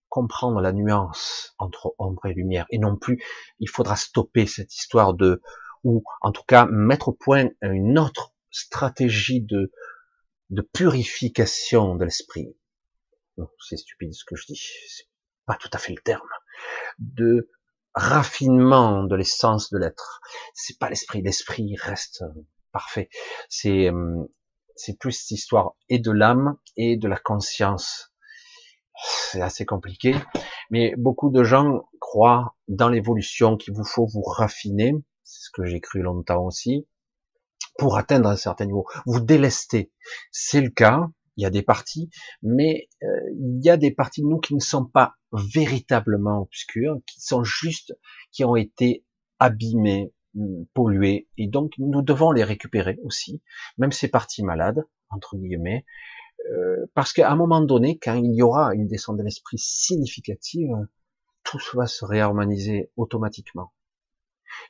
[0.10, 3.24] comprendre la nuance entre ombre et lumière, et non plus,
[3.60, 5.42] il faudra stopper cette histoire de,
[5.84, 9.72] ou en tout cas mettre au point une autre stratégie de
[10.50, 12.56] de purification de l'esprit.
[13.60, 15.08] C'est stupide ce que je dis, c'est
[15.46, 16.28] pas tout à fait le terme.
[17.00, 17.50] De
[17.94, 20.22] raffinement de l'essence de l'être.
[20.54, 22.24] C'est pas l'esprit, l'esprit reste
[22.72, 23.10] parfait.
[23.50, 24.24] C'est euh,
[24.76, 28.14] c'est plus cette histoire et de l'âme et de la conscience.
[29.32, 30.16] C'est assez compliqué,
[30.70, 35.66] mais beaucoup de gens croient dans l'évolution qu'il vous faut vous raffiner, c'est ce que
[35.66, 36.88] j'ai cru longtemps aussi,
[37.78, 38.86] pour atteindre un certain niveau.
[39.06, 39.92] Vous délester,
[40.32, 42.10] c'est le cas, il y a des parties,
[42.42, 46.98] mais euh, il y a des parties de nous qui ne sont pas véritablement obscures,
[47.06, 47.94] qui sont juste,
[48.32, 49.04] qui ont été
[49.40, 50.14] abîmées,
[50.74, 53.42] polluées, et donc nous devons les récupérer aussi,
[53.78, 55.86] même ces parties malades, entre guillemets,
[56.52, 60.76] euh, parce qu'à un moment donné, quand il y aura une descente de l'esprit significative,
[61.44, 63.74] tout va se réharmoniser automatiquement.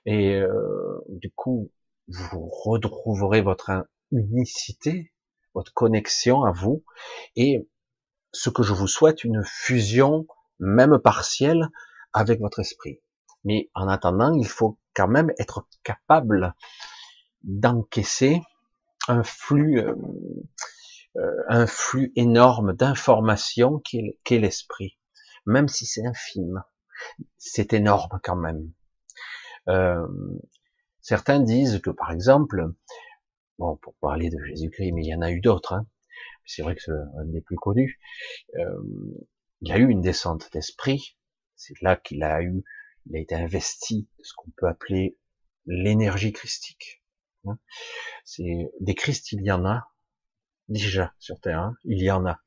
[0.06, 1.72] Et euh, du coup,
[2.08, 5.12] vous retrouverez votre unicité,
[5.54, 6.84] votre connexion à vous,
[7.36, 7.68] et
[8.32, 10.28] ce que je vous souhaite, une fusion,
[10.60, 11.70] même partielle,
[12.14, 13.02] avec votre esprit.
[13.46, 16.54] Mais en attendant, il faut quand même être capable
[17.44, 18.42] d'encaisser
[19.08, 19.96] un flux, euh,
[21.18, 24.98] euh, un flux énorme d'informations qu'est l'esprit,
[25.46, 26.64] même si c'est infime,
[27.38, 28.72] c'est énorme quand même.
[29.68, 30.08] Euh,
[31.02, 32.74] certains disent que, par exemple,
[33.60, 35.86] bon, pour parler de Jésus-Christ, mais il y en a eu d'autres, hein,
[36.46, 38.00] c'est vrai que c'est un des plus connus,
[38.56, 38.82] euh,
[39.62, 41.18] il y a eu une descente d'esprit,
[41.56, 42.64] c'est là qu'il a eu,
[43.06, 45.18] il a été investi de ce qu'on peut appeler
[45.66, 47.04] l'énergie christique.
[47.46, 47.58] Hein.
[48.24, 49.92] C'est des Christ, il y en a
[50.68, 52.40] déjà sur Terre, hein, il y en a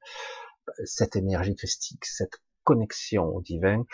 [0.85, 3.85] cette énergie christique, cette connexion au divin,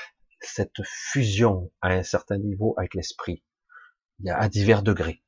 [0.40, 3.44] cette fusion à un certain niveau avec l'esprit.
[4.20, 5.22] Il y a à divers degrés.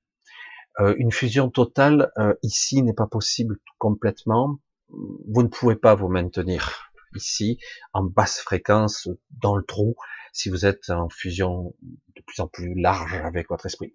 [0.81, 4.59] Euh, une fusion totale euh, ici n'est pas possible complètement.
[4.89, 7.59] Vous ne pouvez pas vous maintenir ici
[7.93, 9.97] en basse fréquence dans le trou
[10.37, 13.95] si vous êtes en fusion de plus en plus large avec votre esprit.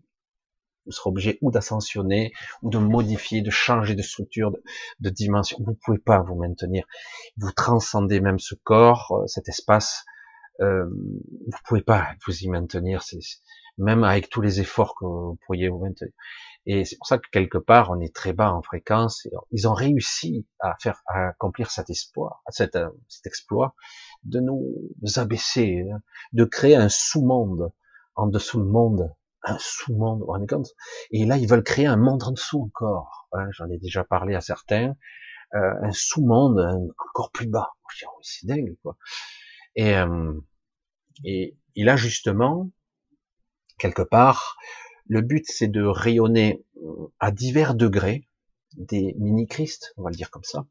[0.87, 4.51] Vous serez obligé ou d'ascensionner ou de modifier, de changer de structure,
[4.99, 5.59] de, dimension.
[5.63, 6.85] Vous ne pouvez pas vous maintenir.
[7.37, 10.03] Vous transcendez même ce corps, euh, cet espace.
[10.61, 13.03] Euh, vous pouvez pas vous y maintenir.
[13.77, 16.11] Même avec tous les efforts que vous pourriez vous maintenir.
[16.65, 19.27] Et c'est pour ça que quelque part, on est très bas en fréquence.
[19.51, 23.75] ils ont réussi à faire, à accomplir cet espoir, cet, euh, cet exploit,
[24.23, 26.01] de nous abaisser, hein,
[26.33, 27.71] de créer un sous-monde
[28.15, 29.13] en dessous du monde,
[29.43, 30.75] un sous-monde, vous vous rendez compte?
[31.11, 33.27] Et là, ils veulent créer un monde en dessous encore.
[33.33, 34.95] Hein, J'en ai déjà parlé à certains.
[35.53, 36.59] Euh, un sous-monde
[37.09, 37.71] encore plus bas.
[38.21, 38.97] C'est dingue, quoi.
[39.75, 40.33] Et, euh,
[41.25, 42.71] et, et là, justement,
[43.77, 44.57] quelque part,
[45.07, 48.29] le but, c'est de rayonner euh, à divers degrés
[48.77, 50.65] des mini-Christ, on va le dire comme ça,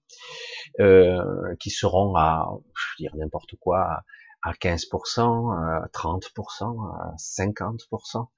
[0.80, 4.02] euh, qui seront à, je dire n'importe quoi,
[4.42, 8.28] à 15%, à 30%, à 50%.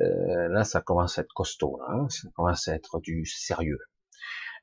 [0.00, 3.80] Euh, là, ça commence à être costaud, hein, ça commence à être du sérieux.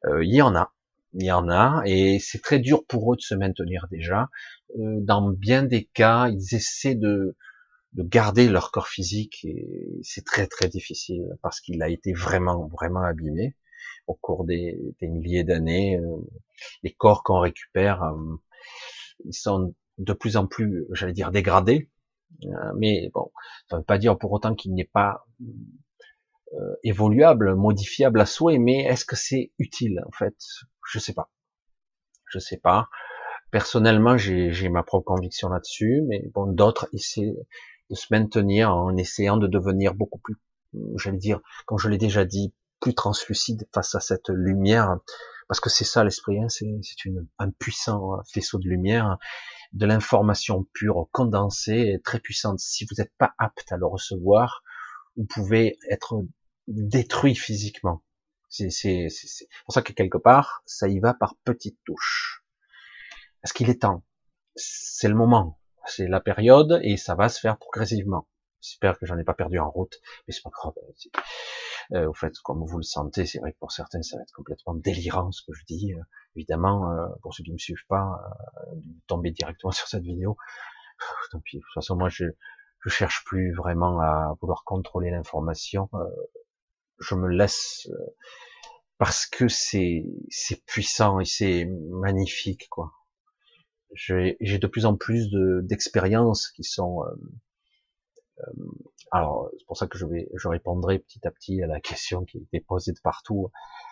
[0.06, 0.74] Euh, il y en a,
[1.14, 4.30] il y en a, et c'est très dur pour eux de se maintenir déjà.
[4.80, 7.36] Euh, dans bien des cas, ils essaient de,
[7.94, 12.68] de garder leur corps physique et c'est très très difficile parce qu'il a été vraiment
[12.68, 13.56] vraiment abîmé
[14.08, 15.98] au cours des, des milliers d'années.
[15.98, 16.18] Euh,
[16.84, 18.36] les corps qu'on récupère, euh,
[19.26, 21.90] ils sont de plus en plus, j'allais dire, dégradés.
[22.46, 23.32] Euh, mais bon,
[23.70, 25.26] ça ne veut pas dire pour autant qu'il n'est pas
[26.84, 28.60] évoluable, modifiable à souhait.
[28.60, 30.36] Mais est-ce que c'est utile en fait?
[30.92, 31.32] Je sais pas.
[32.30, 32.90] Je sais pas.
[33.52, 37.36] Personnellement, j'ai ma propre conviction là-dessus, mais bon, d'autres essaient
[37.90, 40.36] de se maintenir en essayant de devenir beaucoup plus,
[40.96, 42.54] j'allais dire, comme je l'ai déjà dit,
[42.84, 44.98] plus translucide face à cette lumière,
[45.48, 46.68] parce que c'est ça l'esprit, hein, c'est
[47.40, 49.18] un puissant faisceau de lumière,
[49.72, 52.60] de l'information pure, condensée, très puissante.
[52.60, 54.64] Si vous n'êtes pas apte à le recevoir,
[55.16, 56.26] vous pouvez être
[56.68, 58.04] détruit physiquement.
[58.50, 58.68] C'est
[59.66, 62.44] pour ça que quelque part, ça y va par petites touches.
[63.44, 64.04] Est-ce qu'il est temps?
[64.56, 68.28] C'est le moment c'est la période et ça va se faire progressivement.
[68.64, 70.74] J'espère que j'en ai pas perdu en route, mais c'est pas grave.
[71.92, 74.32] Euh, au fait, comme vous le sentez, c'est vrai que pour certains, ça va être
[74.34, 75.94] complètement délirant ce que je dis.
[75.94, 76.02] Euh,
[76.36, 78.22] évidemment, euh, pour ceux qui me suivent pas,
[78.72, 78.76] euh,
[79.08, 80.38] tomber directement sur cette vidéo.
[81.32, 81.58] Tant pis.
[81.58, 82.26] De toute façon, moi, je
[82.80, 85.90] je cherche plus vraiment à vouloir contrôler l'information.
[85.94, 86.06] Euh,
[87.00, 87.90] je me laisse
[88.98, 90.06] parce que c'est
[90.66, 92.92] puissant et c'est magnifique, quoi
[93.96, 95.30] j'ai de plus en plus
[95.64, 97.16] d'expériences qui sont euh, euh,
[99.12, 102.26] alors c'est pour ça que je vais je répondrai petit à petit à la question
[102.26, 103.52] qui est posée de partout.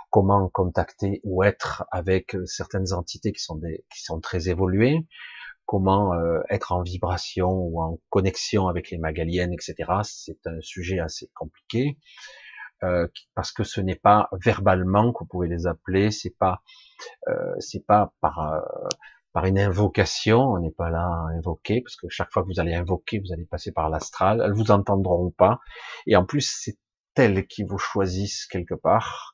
[0.10, 5.08] Comment contacter ou être avec certaines entités qui sont des, qui sont très évoluées,
[5.66, 9.89] comment euh, être en vibration ou en connexion avec les magaliennes, etc.
[10.04, 11.98] C'est un sujet assez compliqué
[12.84, 16.62] euh, parce que ce n'est pas verbalement que vous pouvez les appeler, c'est pas
[17.30, 18.62] euh, c'est pas par
[19.34, 22.60] par une invocation, on n'est pas là à invoquer parce que chaque fois que vous
[22.60, 25.60] allez invoquer, vous allez passer par l'astral, elles vous entendront pas
[26.08, 26.78] et en plus c'est
[27.16, 29.34] elles qui vous choisissent quelque part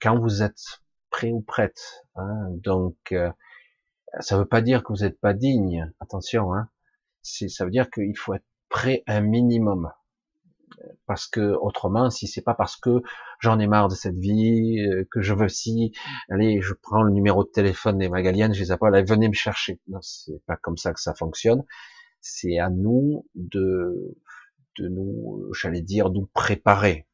[0.00, 2.04] quand vous êtes prêt ou prête.
[2.16, 3.14] Hein, donc
[4.20, 5.92] ça veut pas dire que vous n'êtes pas digne.
[6.00, 6.68] Attention, hein.
[7.22, 9.92] Ça veut dire qu'il faut être prêt un minimum.
[11.06, 13.02] Parce que autrement, si c'est pas parce que
[13.40, 15.92] j'en ai marre de cette vie, euh, que je veux si,
[16.30, 19.34] allez, je prends le numéro de téléphone des Magaliennes, je les appelle, allez, venez me
[19.34, 19.80] chercher.
[19.88, 21.64] Non, c'est pas comme ça que ça fonctionne.
[22.20, 24.16] C'est à nous de,
[24.78, 27.06] de nous, j'allais dire, nous préparer.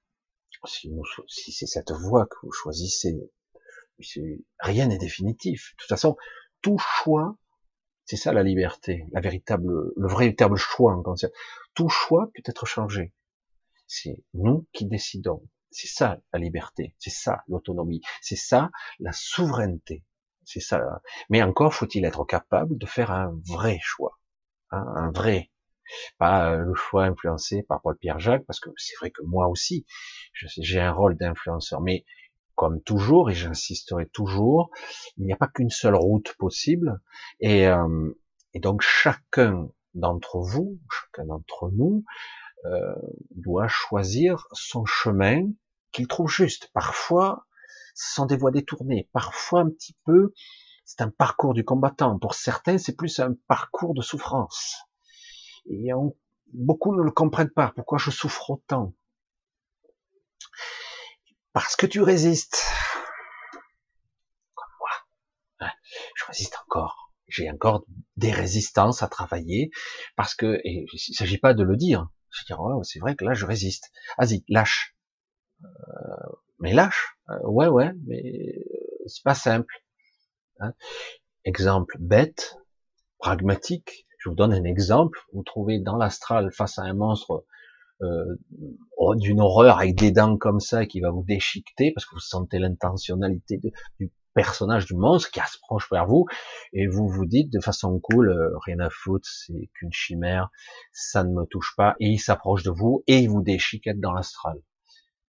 [0.67, 0.91] Si,
[1.29, 3.17] si c'est cette voie que vous choisissez,
[4.61, 5.73] rien n'est définitif.
[5.73, 6.17] De toute façon,
[6.63, 7.37] tout choix,
[8.05, 11.15] c'est ça la liberté, la véritable, le véritable choix en.
[11.75, 13.13] Tout choix peut être changé.
[13.89, 15.43] C'est nous qui décidons.
[15.71, 18.71] C'est ça la liberté, c'est ça l'autonomie, c'est ça
[19.01, 20.05] la souveraineté.
[20.45, 21.03] C'est ça.
[21.29, 24.19] Mais encore faut-il être capable de faire un vrai choix,
[24.71, 25.51] hein, un vrai,
[26.19, 29.85] pas le choix influencé par Paul Pierre Jacques, parce que c'est vrai que moi aussi,
[30.33, 32.05] j'ai un rôle d'influenceur, mais
[32.55, 34.71] comme toujours, et j'insisterai toujours,
[35.17, 37.01] il n'y a pas qu'une seule route possible,
[37.41, 38.11] et, euh,
[38.55, 42.05] et donc chacun d'entre vous, chacun d'entre nous,
[42.65, 42.95] euh,
[43.31, 45.43] doit choisir son chemin
[45.93, 46.71] qu'il trouve juste.
[46.73, 47.47] Parfois,
[47.95, 50.33] ce sont des voies détournées, parfois un petit peu,
[50.85, 52.19] c'est un parcours du combattant.
[52.19, 54.77] Pour certains, c'est plus un parcours de souffrance.
[55.71, 55.91] Et
[56.53, 57.73] beaucoup ne le comprennent pas.
[57.77, 58.95] Pourquoi je souffre autant
[61.59, 62.63] parce que tu résistes.
[64.55, 65.71] Comme moi.
[66.15, 67.13] Je résiste encore.
[67.27, 67.85] J'ai encore
[68.17, 69.73] des résistances à travailler
[70.15, 72.09] parce que, il s'agit pas de le dire.
[72.31, 73.91] Je dire, oh, c'est vrai que là, je résiste.
[74.19, 74.97] Vas-y, lâche.
[75.65, 75.69] Euh,
[76.61, 77.17] mais lâche.
[77.31, 79.75] Euh, ouais, ouais, mais euh, c'est pas simple.
[80.61, 80.73] Hein.
[81.45, 82.59] exemple bête,
[83.19, 84.07] pragmatique.
[84.19, 85.21] Je vous donne un exemple.
[85.33, 87.45] Vous trouvez dans l'astral face à un monstre
[88.03, 88.37] euh,
[89.17, 92.59] d'une horreur avec des dents comme ça qui va vous déchiqueter parce que vous sentez
[92.59, 93.61] l'intentionnalité
[93.99, 96.27] du personnage du monstre qui approche vers vous
[96.73, 100.51] et vous vous dites de façon cool euh, rien à foutre c'est qu'une chimère
[100.93, 104.13] ça ne me touche pas et il s'approche de vous et il vous déchiquette dans
[104.13, 104.61] l'astral.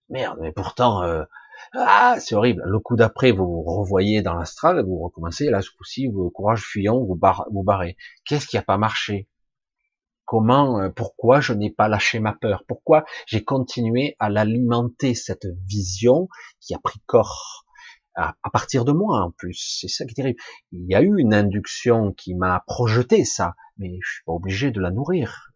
[0.08, 1.24] Merde mais pourtant euh,
[1.74, 2.62] ah c'est horrible.
[2.66, 6.62] Le coup d'après vous vous revoyez dans l'astral vous recommencez là ce coup-ci vous courage
[6.62, 7.18] fuyant vous,
[7.52, 7.96] vous barrez.
[8.24, 9.28] Qu'est-ce qui a pas marché?
[10.30, 12.62] Comment, euh, pourquoi je n'ai pas lâché ma peur?
[12.68, 16.28] Pourquoi j'ai continué à l'alimenter cette vision
[16.60, 17.66] qui a pris corps?
[18.14, 20.40] À, partir de moi en plus C'est ça qui est terrible.
[20.72, 24.70] Il y a eu une induction qui m'a projeté ça, mais je suis pas obligé
[24.70, 25.52] de la nourrir.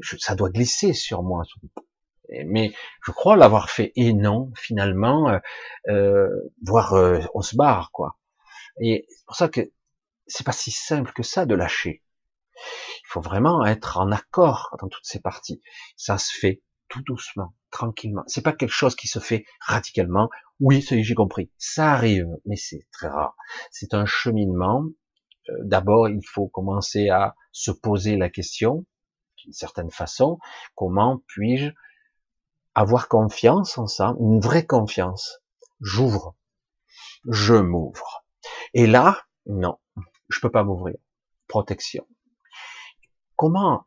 [0.00, 1.42] Je, ça doit glisser sur moi.
[2.46, 2.72] Mais
[3.04, 5.38] je crois l'avoir fait et non, finalement, euh,
[5.88, 6.28] euh
[6.64, 8.18] voire euh, on se barre quoi.
[8.80, 9.72] Et c'est pour ça que
[10.26, 12.02] c'est pas si simple que ça de lâcher.
[12.56, 15.62] Il faut vraiment être en accord dans toutes ces parties.
[15.96, 18.22] Ça se fait tout doucement, tranquillement.
[18.26, 20.30] C'est pas quelque chose qui se fait radicalement.
[20.60, 21.50] Oui, j'ai compris.
[21.58, 23.36] Ça arrive, mais c'est très rare.
[23.70, 24.86] C'est un cheminement.
[25.50, 28.86] Euh, d'abord, il faut commencer à se poser la question,
[29.44, 30.38] d'une certaine façon,
[30.74, 31.70] comment puis-je
[32.74, 35.42] avoir confiance en ça, une vraie confiance?
[35.80, 36.34] J'ouvre,
[37.28, 38.24] je m'ouvre.
[38.72, 39.78] Et là, non,
[40.30, 40.96] je peux pas m'ouvrir.
[41.46, 42.06] Protection.
[43.36, 43.86] Comment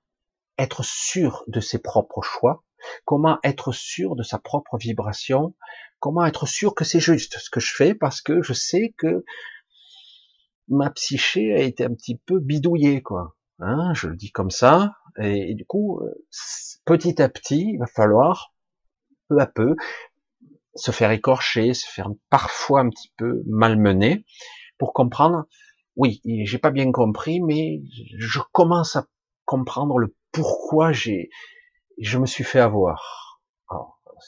[0.59, 2.63] être sûr de ses propres choix?
[3.05, 5.55] Comment être sûr de sa propre vibration?
[5.99, 9.25] Comment être sûr que c'est juste ce que je fais parce que je sais que
[10.69, 13.35] ma psyché a été un petit peu bidouillée, quoi.
[13.59, 14.93] Hein, je le dis comme ça.
[15.17, 16.13] Et, du coup, euh,
[16.85, 18.53] petit à petit, il va falloir
[19.27, 19.75] peu à peu
[20.75, 24.25] se faire écorcher, se faire parfois un petit peu malmener
[24.77, 25.45] pour comprendre.
[25.95, 27.81] Oui, j'ai pas bien compris, mais
[28.17, 29.05] je commence à
[29.43, 31.29] comprendre le pourquoi j'ai,
[31.99, 33.41] je me suis fait avoir.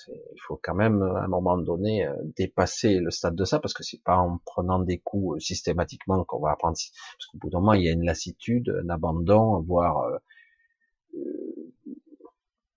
[0.08, 3.74] il faut quand même à un moment donné euh, dépasser le stade de ça parce
[3.74, 6.78] que c'est pas en prenant des coups euh, systématiquement qu'on va apprendre.
[6.78, 10.20] Parce qu'au bout d'un moment, il y a une lassitude, un abandon, voire euh,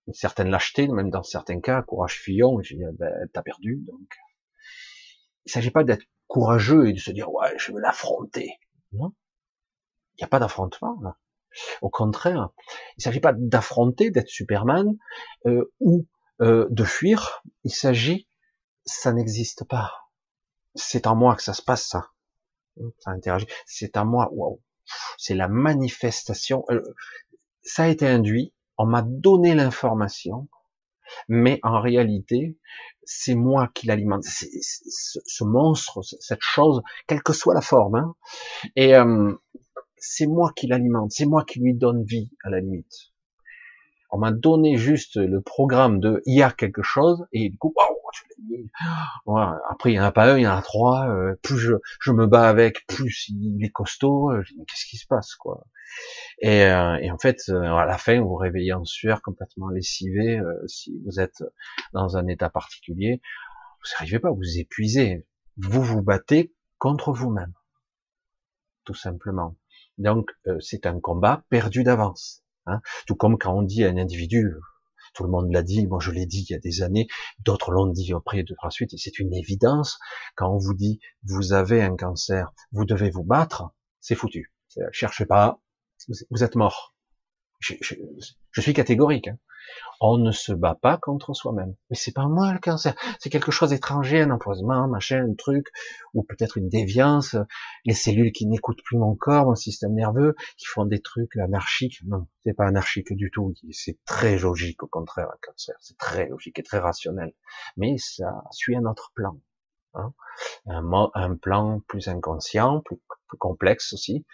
[0.07, 2.61] une certaine lâcheté, même dans certains cas, courage fuyant.
[2.61, 3.83] Je dis, ben, t'as perdu.
[3.85, 4.17] Donc,
[5.45, 8.51] il s'agit pas d'être courageux et de se dire ouais, je vais l'affronter.
[8.93, 9.13] Non,
[10.13, 11.17] il n'y a pas d'affrontement là.
[11.81, 12.49] Au contraire,
[12.91, 14.97] il ne s'agit pas d'affronter, d'être Superman,
[15.45, 16.05] euh, ou
[16.41, 17.43] euh, de fuir.
[17.63, 18.27] Il s'agit
[18.85, 20.09] ça n'existe pas.
[20.75, 22.11] C'est en moi que ça se passe, ça.
[22.99, 23.47] Ça interagit.
[23.65, 24.29] C'est en moi.
[24.31, 24.61] Waouh.
[25.17, 26.63] C'est la manifestation.
[26.69, 26.81] Euh,
[27.63, 28.53] ça a été induit.
[28.77, 30.47] On m'a donné l'information,
[31.29, 32.57] mais en réalité,
[33.03, 34.23] c'est moi qui l'alimente.
[34.25, 38.15] Ce monstre, cette chose, quelle que soit la forme, hein,
[38.75, 39.33] et euh,
[40.07, 43.11] c'est moi qui l'alimente, c'est moi qui lui donne vie à la limite.
[44.11, 47.73] On m'a donné juste le programme de il y a quelque chose et du coup,
[47.75, 48.71] waouh, je l'ai mis.
[49.69, 51.09] après, il n'y en a pas un, il y en a trois.
[51.09, 54.31] Euh, plus je, je, me bats avec, plus il est costaud.
[54.31, 55.65] Euh, qu'est-ce qui se passe, quoi?
[56.39, 60.39] Et, euh, et, en fait, à la fin, vous vous réveillez en sueur, complètement lessivé.
[60.67, 61.43] si vous êtes
[61.93, 63.21] dans un état particulier,
[63.81, 65.25] vous n'arrivez pas, vous épuisez.
[65.57, 67.53] Vous vous battez contre vous-même,
[68.83, 69.55] tout simplement.
[69.97, 72.43] Donc, c'est un combat perdu d'avance.
[72.65, 72.81] Hein.
[73.07, 74.55] Tout comme quand on dit à un individu,
[75.13, 77.07] tout le monde l'a dit, moi je l'ai dit il y a des années,
[77.39, 79.97] d'autres l'ont dit après de suite, et c'est une évidence,
[80.35, 83.69] quand on vous dit, vous avez un cancer, vous devez vous battre,
[84.01, 84.53] c'est foutu.
[84.91, 85.61] Cherchez pas,
[86.29, 86.94] vous êtes mort.
[87.59, 87.73] Je,
[88.51, 89.27] je suis catégorique.
[89.27, 89.37] Hein
[89.99, 91.75] on ne se bat pas contre soi-même.
[91.89, 95.67] Mais c'est pas moi le cancer, c'est quelque chose d'étranger, un empoisonnement, machin, un truc,
[96.13, 97.35] ou peut-être une déviance,
[97.85, 102.01] les cellules qui n'écoutent plus mon corps, mon système nerveux, qui font des trucs anarchiques.
[102.05, 103.53] Non, c'est pas anarchique du tout.
[103.71, 107.33] C'est très logique au contraire un cancer, c'est très logique et très rationnel.
[107.77, 109.39] Mais ça suit un autre plan,
[109.93, 110.13] hein.
[110.65, 112.99] un plan plus inconscient, plus
[113.37, 114.25] complexe aussi,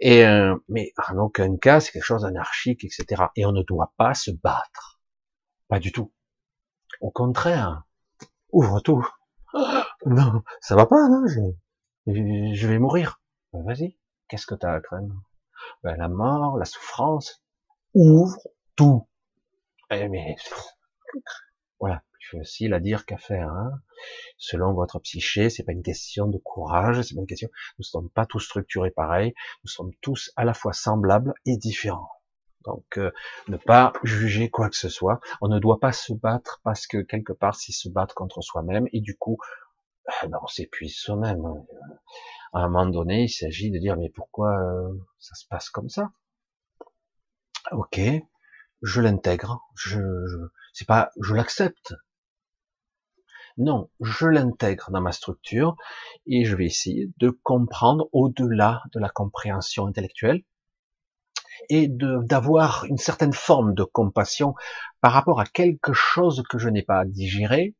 [0.00, 3.24] et euh, mais en aucun cas c'est quelque chose d'anarchique, etc.
[3.36, 5.00] Et on ne doit pas se battre,
[5.68, 6.12] pas du tout.
[7.00, 7.84] Au contraire,
[8.52, 9.06] ouvre tout.
[10.06, 11.40] non, ça va pas, non, je,
[12.06, 13.20] je vais mourir.
[13.52, 13.96] Ben, vas-y,
[14.28, 15.14] qu'est-ce que tu as à craindre?
[15.82, 17.42] Ben, La mort, la souffrance.
[17.94, 18.38] Ouvre
[18.76, 19.06] tout.
[19.90, 20.36] Eh, mais
[21.78, 22.02] voilà,
[22.38, 23.48] facile à dire qu'à faire.
[23.50, 23.80] Hein
[24.36, 25.50] selon votre psyché.
[25.50, 27.48] C'est pas une question de courage, c'est pas une question.
[27.78, 29.34] Nous ne sommes pas tous structurés pareil.
[29.64, 32.10] Nous sommes tous à la fois semblables et différents.
[32.64, 33.12] Donc, euh,
[33.48, 35.20] ne pas juger quoi que ce soit.
[35.42, 38.88] On ne doit pas se battre parce que quelque part, c'est se battre contre soi-même
[38.92, 39.38] et du coup,
[40.22, 41.44] ben, on s'épuise soi-même.
[42.54, 45.88] À un moment donné, il s'agit de dire mais pourquoi euh, ça se passe comme
[45.88, 46.10] ça?
[47.72, 48.00] Ok,
[48.82, 49.60] je l'intègre.
[49.74, 50.36] Je, je
[50.72, 51.94] c'est pas, je l'accepte.
[53.56, 55.76] Non, je l'intègre dans ma structure
[56.26, 60.42] et je vais essayer de comprendre au-delà de la compréhension intellectuelle
[61.68, 64.54] et d'avoir une certaine forme de compassion
[65.00, 67.76] par rapport à quelque chose que je n'ai pas digéré,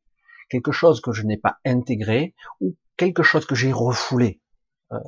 [0.49, 4.41] quelque chose que je n'ai pas intégré ou quelque chose que j'ai refoulé.
[4.91, 4.99] Euh,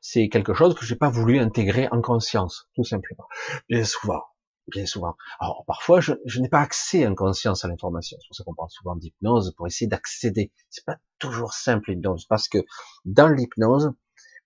[0.00, 3.26] c'est quelque chose que je n'ai pas voulu intégrer en conscience, tout simplement.
[3.68, 4.22] Bien souvent,
[4.68, 5.16] bien souvent.
[5.40, 8.16] Alors parfois, je, n'ai pas accès en conscience à l'information.
[8.20, 10.52] C'est pour ça qu'on parle souvent d'hypnose pour essayer d'accéder.
[10.70, 12.58] C'est pas toujours simple l'hypnose parce que
[13.04, 13.92] dans l'hypnose,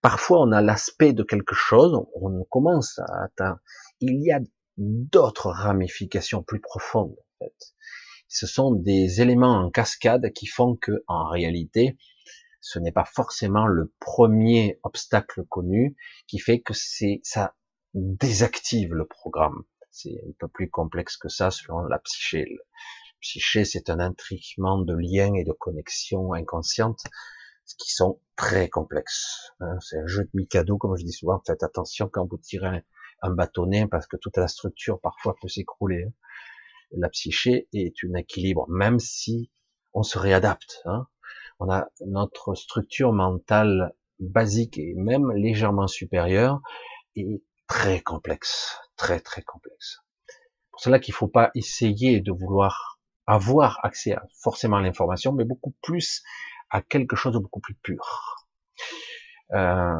[0.00, 3.58] parfois on a l'aspect de quelque chose, on commence à atteindre.
[4.00, 4.40] Il y a
[4.76, 7.74] d'autres ramifications plus profondes en fait.
[8.28, 11.96] Ce sont des éléments en cascade qui font que, en réalité,
[12.60, 15.96] ce n'est pas forcément le premier obstacle connu
[16.26, 17.54] qui fait que c'est ça
[17.94, 19.62] désactive le programme.
[19.98, 22.44] C'est un peu plus complexe que ça selon la psyché.
[22.44, 22.58] Le
[23.20, 27.02] psyché, c'est un intriquement de liens et de connexions inconscientes
[27.78, 29.52] qui sont très complexes.
[29.60, 29.78] Hein.
[29.80, 31.42] C'est un jeu de Mikado, comme je dis souvent.
[31.46, 32.84] Faites attention quand vous tirez
[33.22, 36.04] un, bâtonnet parce que toute la structure parfois peut s'écrouler.
[36.04, 36.12] Hein.
[36.90, 39.50] La psyché est un équilibre, même si
[39.94, 40.82] on se réadapte.
[40.84, 41.06] Hein.
[41.58, 46.60] On a notre structure mentale basique et même légèrement supérieure
[47.16, 50.00] est très complexe, très très complexe.
[50.70, 55.44] Pour cela qu'il ne faut pas essayer de vouloir avoir accès à forcément l'information, mais
[55.44, 56.22] beaucoup plus
[56.70, 58.36] à quelque chose de beaucoup plus pur,
[59.52, 59.94] euh,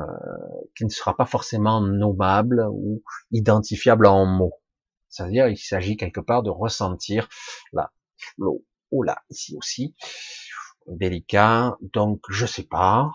[0.76, 4.60] qui ne sera pas forcément nommable ou identifiable en mots.
[5.08, 7.28] C'est-à-dire, il s'agit quelque part de ressentir
[7.72, 7.92] là,
[8.38, 9.94] l'eau, ou là, ici aussi,
[10.86, 11.76] délicat.
[11.80, 13.10] Donc, je sais pas.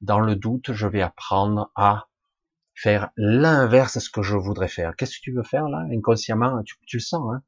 [0.00, 2.06] Dans le doute, je vais apprendre à
[2.76, 4.94] faire l'inverse de ce que je voudrais faire.
[4.94, 5.84] Qu'est-ce que tu veux faire là?
[5.90, 7.34] Inconsciemment, tu, le sens.
[7.34, 7.42] Hein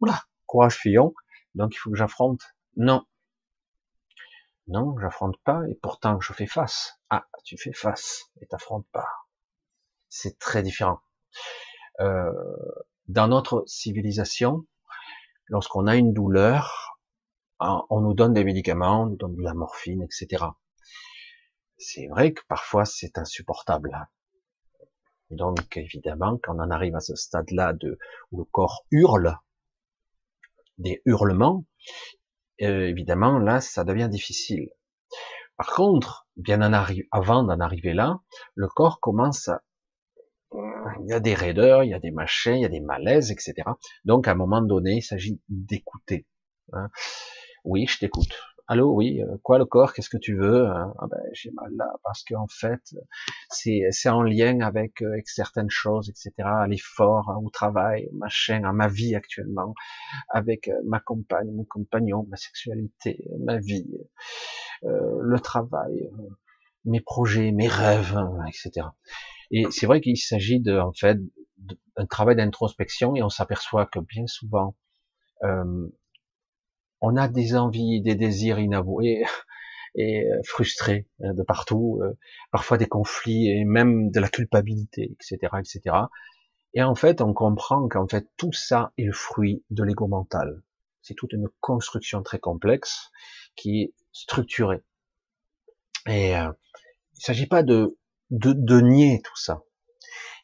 [0.00, 1.14] Oula, courage fillon.
[1.54, 2.42] Donc il faut que j'affronte.
[2.76, 3.04] Non.
[4.68, 7.00] Non, j'affronte pas et pourtant je fais face.
[7.08, 9.08] Ah, tu fais face et t'affrontes pas.
[10.08, 11.00] C'est très différent.
[12.00, 12.32] Euh,
[13.08, 14.66] dans notre civilisation,
[15.46, 16.98] lorsqu'on a une douleur,
[17.60, 20.44] on nous donne des médicaments, on nous donne de la morphine, etc.
[21.78, 24.08] C'est vrai que parfois c'est insupportable.
[25.30, 27.98] Donc évidemment, quand on arrive à ce stade-là de
[28.30, 29.38] où le corps hurle,
[30.78, 31.64] des hurlements,
[32.62, 34.70] euh, évidemment, là, ça devient difficile.
[35.56, 36.72] Par contre, bien en
[37.10, 38.20] avant d'en arriver là,
[38.54, 39.62] le corps commence à...
[40.52, 43.30] Il y a des raideurs, il y a des machins, il y a des malaises,
[43.30, 43.54] etc.
[44.04, 46.26] Donc, à un moment donné, il s'agit d'écouter.
[46.72, 46.88] Hein.
[47.64, 48.38] Oui, je t'écoute
[48.68, 50.92] allô, oui, euh, quoi le corps, qu'est-ce que tu veux hein?
[50.98, 52.80] ah ben, J'ai mal là parce qu'en fait,
[53.50, 56.48] c'est en lien avec, euh, avec certaines choses, etc.
[56.68, 59.74] L'effort hein, au travail, machin, à ma vie actuellement,
[60.28, 63.86] avec euh, ma compagne, mon compagnon, ma sexualité, ma vie,
[64.84, 66.10] euh, le travail,
[66.84, 68.86] mes projets, mes rêves, hein, etc.
[69.50, 71.18] Et c'est vrai qu'il s'agit de, en fait,
[71.96, 74.76] d'un travail d'introspection et on s'aperçoit que bien souvent,
[75.44, 75.88] euh,
[77.00, 79.24] on a des envies, des désirs inavoués
[79.94, 82.12] et euh, frustrés euh, de partout, euh,
[82.50, 85.96] parfois des conflits et même de la culpabilité, etc., etc.
[86.74, 90.62] Et en fait, on comprend qu'en fait tout ça est le fruit de l'ego mental.
[91.00, 93.10] C'est toute une construction très complexe
[93.54, 94.82] qui est structurée.
[96.08, 96.52] Et il
[97.18, 97.96] il s'agit pas de,
[98.30, 99.62] de, de nier tout ça.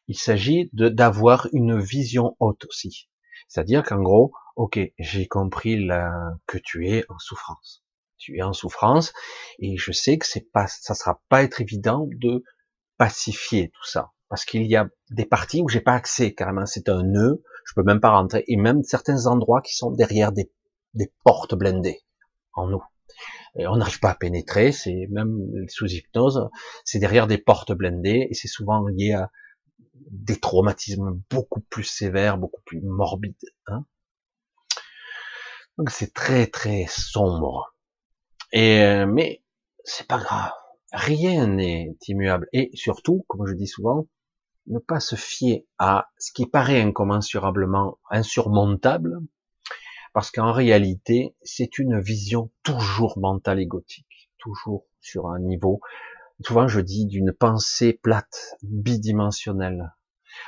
[0.09, 3.09] Il s'agit d'avoir une vision haute aussi.
[3.49, 5.89] C'est-à-dire qu'en gros, ok, j'ai compris
[6.47, 7.85] que tu es en souffrance.
[8.19, 9.13] Tu es en souffrance
[9.59, 12.45] et je sais que c'est pas, ça sera pas être évident de
[12.97, 16.65] pacifier tout ça parce qu'il y a des parties où j'ai pas accès carrément.
[16.65, 20.33] C'est un nœud, je peux même pas rentrer et même certains endroits qui sont derrière
[20.33, 20.51] des,
[20.95, 22.01] des portes blindées
[22.55, 22.83] en nous.
[23.57, 25.39] Et on n'arrive pas à pénétrer, c'est même
[25.69, 26.49] sous hypnose,
[26.85, 29.31] c'est derrière des portes blindées et c'est souvent lié à
[30.11, 33.35] des traumatismes beaucoup plus sévères, beaucoup plus morbides.
[33.67, 33.85] Hein
[35.79, 37.75] donc c'est très très sombre.
[38.53, 39.43] Et euh, mais
[39.85, 40.53] c'est pas grave.
[40.93, 42.49] Rien n'est immuable.
[42.53, 44.07] Et surtout, comme je dis souvent,
[44.67, 49.19] ne pas se fier à ce qui paraît incommensurablement insurmontable,
[50.13, 55.81] parce qu'en réalité, c'est une vision toujours mentale égotique, toujours sur un niveau,
[56.45, 59.95] souvent je dis d'une pensée plate, bidimensionnelle,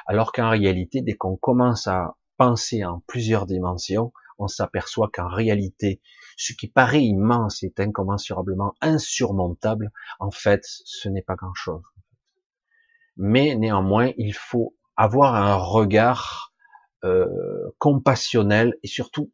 [0.06, 6.00] alors qu'en réalité, dès qu'on commence à penser en plusieurs dimensions, on s'aperçoit qu'en réalité,
[6.36, 11.82] ce qui paraît immense est incommensurablement insurmontable, en fait, ce n'est pas grand-chose.
[13.16, 16.52] Mais néanmoins, il faut avoir un regard
[17.04, 19.32] euh, compassionnel et surtout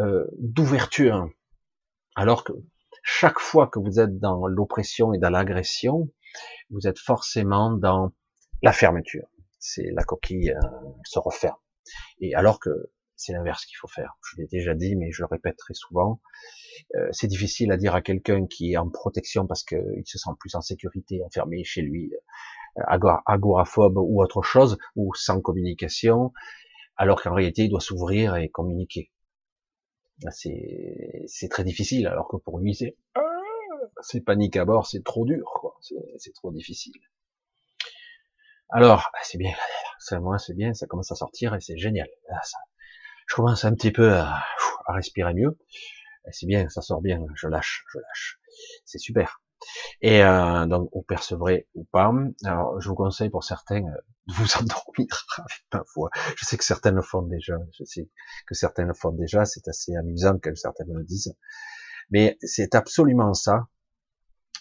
[0.00, 1.28] euh, d'ouverture.
[2.14, 2.52] Alors que
[3.02, 6.10] chaque fois que vous êtes dans l'oppression et dans l'agression,
[6.70, 8.12] vous êtes forcément dans
[8.62, 9.26] la fermeture.
[9.58, 11.56] C'est la coquille euh, se referme.
[12.20, 12.90] Et alors que
[13.22, 14.16] c'est l'inverse qu'il faut faire.
[14.28, 16.20] Je l'ai déjà dit, mais je le répète très souvent.
[16.96, 20.30] Euh, c'est difficile à dire à quelqu'un qui est en protection parce qu'il se sent
[20.40, 22.12] plus en sécurité, enfermé chez lui,
[22.78, 22.82] euh,
[23.26, 26.32] agoraphobe ou autre chose, ou sans communication,
[26.96, 29.12] alors qu'en réalité, il doit s'ouvrir et communiquer.
[30.30, 32.96] C'est très difficile, alors que pour lui, c'est
[34.02, 35.76] c'est panique à bord, c'est trop dur,
[36.18, 37.00] c'est trop difficile.
[38.70, 39.54] Alors, c'est bien,
[39.98, 42.08] c'est moi, c'est bien, ça commence à sortir et c'est génial.
[42.42, 42.58] Ça,
[43.26, 44.42] je commence un petit peu à,
[44.88, 45.58] respirer mieux.
[46.30, 48.38] C'est bien, ça sort bien, je lâche, je lâche.
[48.84, 49.40] C'est super.
[50.00, 52.12] Et euh, donc, vous percevrez ou pas.
[52.44, 53.96] Alors, je vous conseille pour certains euh,
[54.28, 56.10] de vous endormir avec ma voix.
[56.36, 57.56] Je sais que certaines le font déjà.
[57.78, 58.08] Je sais
[58.46, 59.44] que certaines le font déjà.
[59.44, 61.34] C'est assez amusant que certaines le disent.
[62.10, 63.66] Mais c'est absolument ça.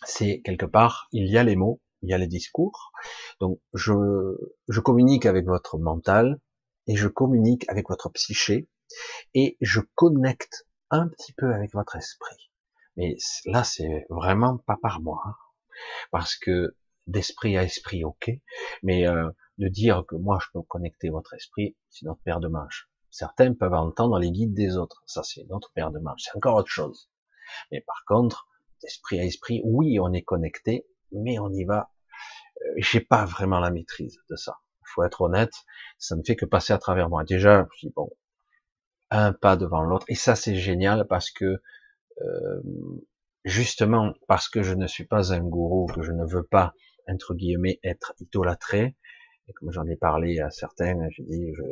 [0.05, 2.91] C'est quelque part, il y a les mots, il y a les discours.
[3.39, 3.93] Donc, je,
[4.67, 6.39] je communique avec votre mental,
[6.87, 8.67] et je communique avec votre psyché
[9.33, 12.51] et je connecte un petit peu avec votre esprit.
[12.97, 13.15] Mais
[13.45, 15.35] là, c'est vraiment pas par moi, hein.
[16.11, 16.75] parce que
[17.07, 18.31] d'esprit à esprit, ok,
[18.83, 22.47] mais euh, de dire que moi je peux connecter votre esprit, c'est notre paire de
[22.47, 22.89] manches.
[23.09, 26.55] Certains peuvent entendre les guides des autres, ça c'est notre paire de manches, c'est encore
[26.55, 27.09] autre chose.
[27.71, 28.47] Mais par contre,
[28.81, 31.91] d'esprit à esprit, oui, on est connecté, mais on y va.
[32.61, 35.53] Euh, J'ai pas vraiment la maîtrise de ça faut être honnête,
[35.97, 37.23] ça ne fait que passer à travers moi.
[37.23, 38.09] Déjà, je dis bon,
[39.09, 41.61] un pas devant l'autre, et ça c'est génial parce que
[42.21, 42.61] euh,
[43.45, 46.73] justement parce que je ne suis pas un gourou, que je ne veux pas
[47.07, 48.95] entre guillemets être idolâtré,
[49.47, 51.63] et comme j'en ai parlé à certains, je dis je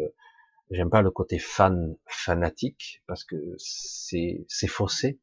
[0.72, 5.20] j'aime pas le côté fan fanatique parce que c'est c'est faussé.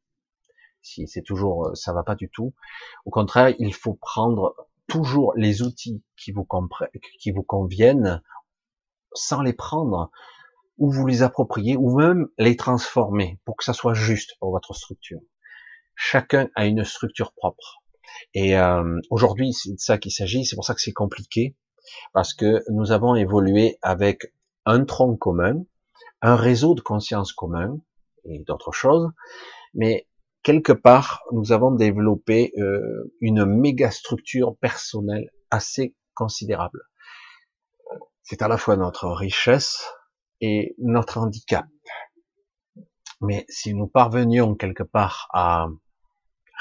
[0.82, 2.54] Si c'est toujours ça va pas du tout.
[3.04, 4.54] Au contraire, il faut prendre
[4.86, 8.22] toujours les outils qui vous, conviennent
[9.14, 10.10] sans les prendre
[10.78, 14.74] ou vous les approprier ou même les transformer pour que ça soit juste pour votre
[14.74, 15.20] structure.
[15.94, 17.82] Chacun a une structure propre.
[18.34, 20.44] Et euh, aujourd'hui, c'est de ça qu'il s'agit.
[20.44, 21.56] C'est pour ça que c'est compliqué
[22.12, 24.32] parce que nous avons évolué avec
[24.64, 25.64] un tronc commun,
[26.20, 27.78] un réseau de conscience commun
[28.24, 29.10] et d'autres choses.
[29.74, 30.06] Mais
[30.46, 36.82] quelque part, nous avons développé euh, une méga structure personnelle assez considérable.
[38.22, 39.84] C'est à la fois notre richesse
[40.40, 41.66] et notre handicap.
[43.20, 45.66] Mais si nous parvenions quelque part à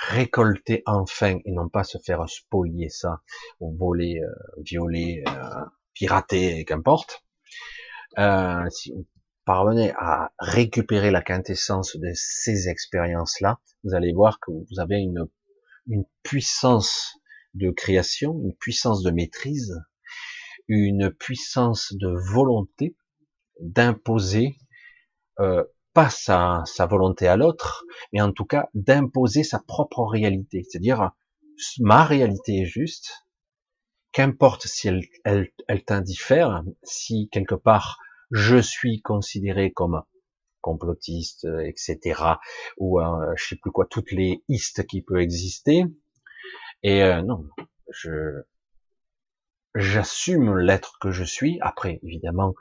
[0.10, 3.22] récolter enfin et non pas se faire spolier ça,
[3.60, 5.64] voler, euh, violer, euh,
[5.94, 7.24] pirater, qu'importe,
[8.18, 8.96] euh, si
[9.46, 15.28] parvenez à récupérer la quintessence de ces expériences-là, vous allez voir que vous avez une,
[15.88, 17.18] une puissance
[17.54, 19.80] de création, une puissance de maîtrise,
[20.68, 22.96] une puissance de volonté
[23.60, 24.58] d'imposer
[25.40, 30.64] euh, pas sa, sa volonté à l'autre, mais en tout cas d'imposer sa propre réalité.
[30.64, 31.12] C'est-à-dire,
[31.80, 33.26] ma réalité est juste,
[34.12, 38.00] qu'importe si elle, elle, elle t'indiffère, si quelque part
[38.36, 40.04] je suis considéré comme
[40.60, 42.22] complotiste, etc.,
[42.78, 45.86] ou euh, je sais plus quoi, toutes les istes qui peuvent exister,
[46.84, 47.48] et euh, non,
[49.74, 51.60] j'assume l'être que je suis.
[51.62, 52.56] Après, évidemment,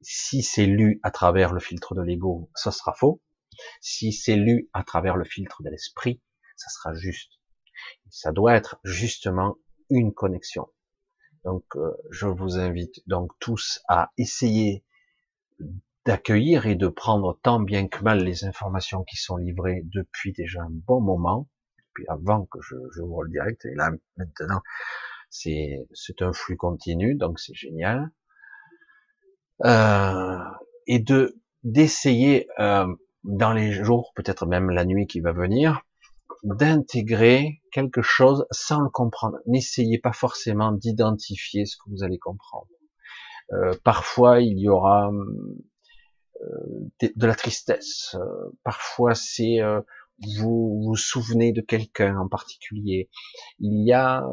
[0.00, 3.20] si c'est lu à travers le filtre de l'ego, ça sera faux.
[3.82, 6.22] Si c'est lu à travers le filtre de l'esprit,
[6.56, 7.32] ça sera juste.
[8.08, 9.58] Ça doit être justement
[9.90, 10.66] une connexion.
[11.44, 14.82] Donc, euh, je vous invite donc tous à essayer
[16.06, 20.62] d'accueillir et de prendre tant bien que mal les informations qui sont livrées depuis déjà
[20.62, 21.48] un bon moment,
[21.78, 24.60] depuis avant que je, je vous le direct, et là maintenant
[25.30, 28.10] c'est c'est un flux continu, donc c'est génial
[29.64, 30.38] euh,
[30.86, 32.86] et de d'essayer euh,
[33.24, 35.80] dans les jours, peut-être même la nuit qui va venir,
[36.42, 39.38] d'intégrer quelque chose sans le comprendre.
[39.46, 42.68] N'essayez pas forcément d'identifier ce que vous allez comprendre.
[43.52, 45.10] Euh, parfois, il y aura
[46.42, 46.46] euh,
[47.00, 48.16] de, la tristesse.
[48.18, 49.58] Euh, parfois, c'est
[50.38, 53.10] vous vous souvenez de quelqu'un en particulier.
[53.58, 54.24] Il y a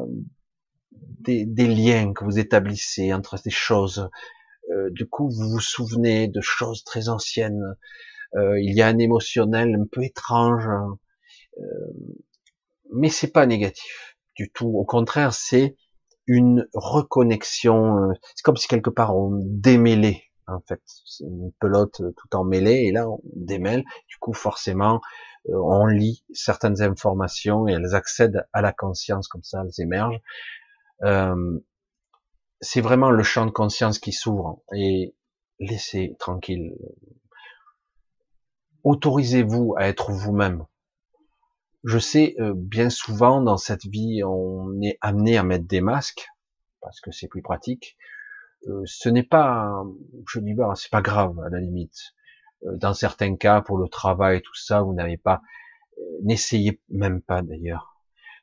[0.92, 4.08] des, des, liens que vous établissez entre ces choses
[4.70, 7.76] euh, du coup vous vous souvenez de choses très anciennes,
[8.36, 10.68] euh, il y a un émotionnel un peu étrange,
[11.58, 11.92] euh,
[12.92, 14.68] mais c'est pas négatif du tout.
[14.68, 15.76] Au contraire, c'est
[16.26, 18.12] une reconnexion.
[18.34, 20.80] C'est comme si quelque part on démêlait en fait.
[20.86, 23.84] C'est une pelote tout en mêlée et là on démêle.
[24.08, 25.00] Du coup, forcément,
[25.48, 30.20] on lit certaines informations et elles accèdent à la conscience comme ça, elles émergent.
[31.02, 31.58] Euh,
[32.60, 35.14] c'est vraiment le champ de conscience qui s'ouvre et
[35.58, 36.74] laissez tranquille.
[38.84, 40.64] Autorisez-vous à être vous-même.
[41.84, 46.28] Je sais, euh, bien souvent dans cette vie, on est amené à mettre des masques
[46.80, 47.96] parce que c'est plus pratique.
[48.68, 49.84] Euh, ce n'est pas,
[50.28, 52.14] je dis pas, c'est pas grave à la limite.
[52.64, 55.42] Euh, dans certains cas, pour le travail, tout ça, vous n'avez pas,
[56.22, 57.96] n'essayez même pas d'ailleurs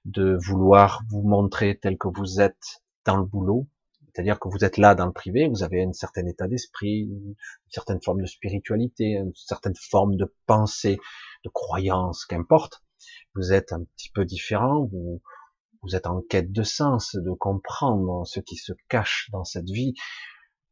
[0.05, 3.67] de vouloir vous montrer tel que vous êtes dans le boulot
[4.13, 7.35] c'est-à-dire que vous êtes là dans le privé, vous avez un certain état d'esprit, une
[7.69, 10.97] certaine forme de spiritualité, une certaine forme de pensée,
[11.45, 12.83] de croyance, qu'importe.
[13.35, 15.21] Vous êtes un petit peu différent, vous,
[15.81, 19.93] vous êtes en quête de sens, de comprendre ce qui se cache dans cette vie,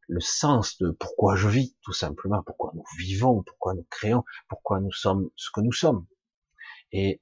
[0.08, 4.80] le sens de pourquoi je vis, tout simplement, pourquoi nous vivons, pourquoi nous créons, pourquoi
[4.80, 6.06] nous sommes ce que nous sommes.
[6.92, 7.20] Et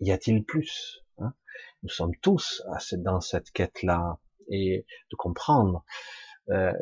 [0.00, 1.32] y a-t-il plus hein?
[1.82, 4.18] Nous sommes tous dans cette quête-là
[4.50, 5.84] et de comprendre.
[6.50, 6.72] Euh,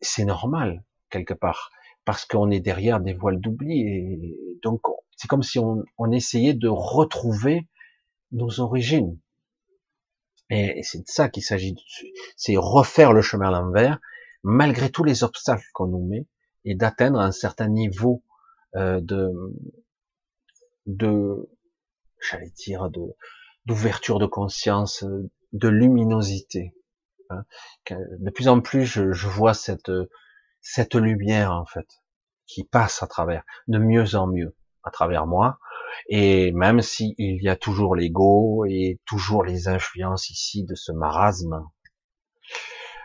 [0.00, 1.70] c'est normal quelque part
[2.04, 4.80] parce qu'on est derrière des voiles d'oubli et donc
[5.16, 7.68] c'est comme si on, on, essayait de retrouver
[8.32, 9.18] nos origines.
[10.48, 11.76] Et, c'est de ça qu'il s'agit.
[12.36, 13.98] C'est refaire le chemin à l'envers
[14.42, 16.26] malgré tous les obstacles qu'on nous met
[16.64, 18.24] et d'atteindre un certain niveau
[18.76, 19.30] euh, de
[20.86, 21.50] de
[22.20, 22.90] j'allais dire
[23.66, 25.04] d'ouverture de conscience,
[25.52, 26.74] de luminosité.
[27.30, 27.44] Hein,
[27.90, 29.90] de plus en plus, je, je, vois cette
[30.60, 31.86] cette lumière en fait
[32.46, 35.58] qui passe à travers, de mieux en mieux à travers moi.
[36.08, 40.92] Et même si il y a toujours l'ego et toujours les influences ici de ce
[40.92, 41.64] marasme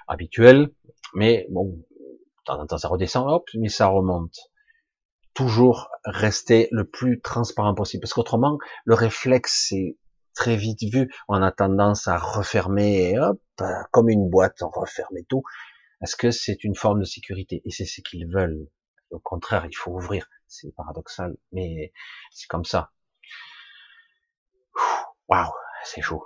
[0.08, 0.72] habituel,
[1.14, 4.38] mais bon, de temps en temps ça redescend, hop, mais ça remonte.
[5.34, 9.98] Toujours rester le plus transparent possible, parce qu'autrement, le réflexe, c'est
[10.34, 13.42] très vite vu, on a tendance à refermer, et hop,
[13.92, 15.44] comme une boîte, on referme tout.
[16.02, 17.62] Est-ce que c'est une forme de sécurité?
[17.66, 18.68] Et c'est ce qu'ils veulent.
[19.12, 20.28] Au contraire, il faut ouvrir.
[20.48, 21.94] C'est paradoxal, mais
[22.32, 22.92] c'est comme ça.
[25.28, 25.52] Waouh,
[25.84, 26.26] c'est chaud.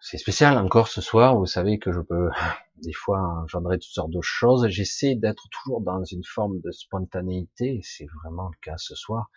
[0.00, 1.36] C'est spécial encore ce soir.
[1.36, 2.28] Vous savez que je peux
[2.82, 4.68] des fois engendrer toutes sortes de choses.
[4.68, 7.80] J'essaie d'être toujours dans une forme de spontanéité.
[7.82, 9.30] C'est vraiment le cas ce soir.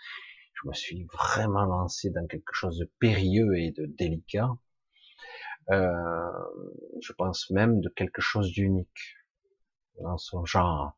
[0.53, 4.49] je me suis vraiment lancé dans quelque chose de périlleux et de délicat.
[5.69, 6.31] Euh,
[7.01, 9.15] je pense même de quelque chose d'unique
[10.01, 10.97] dans son genre.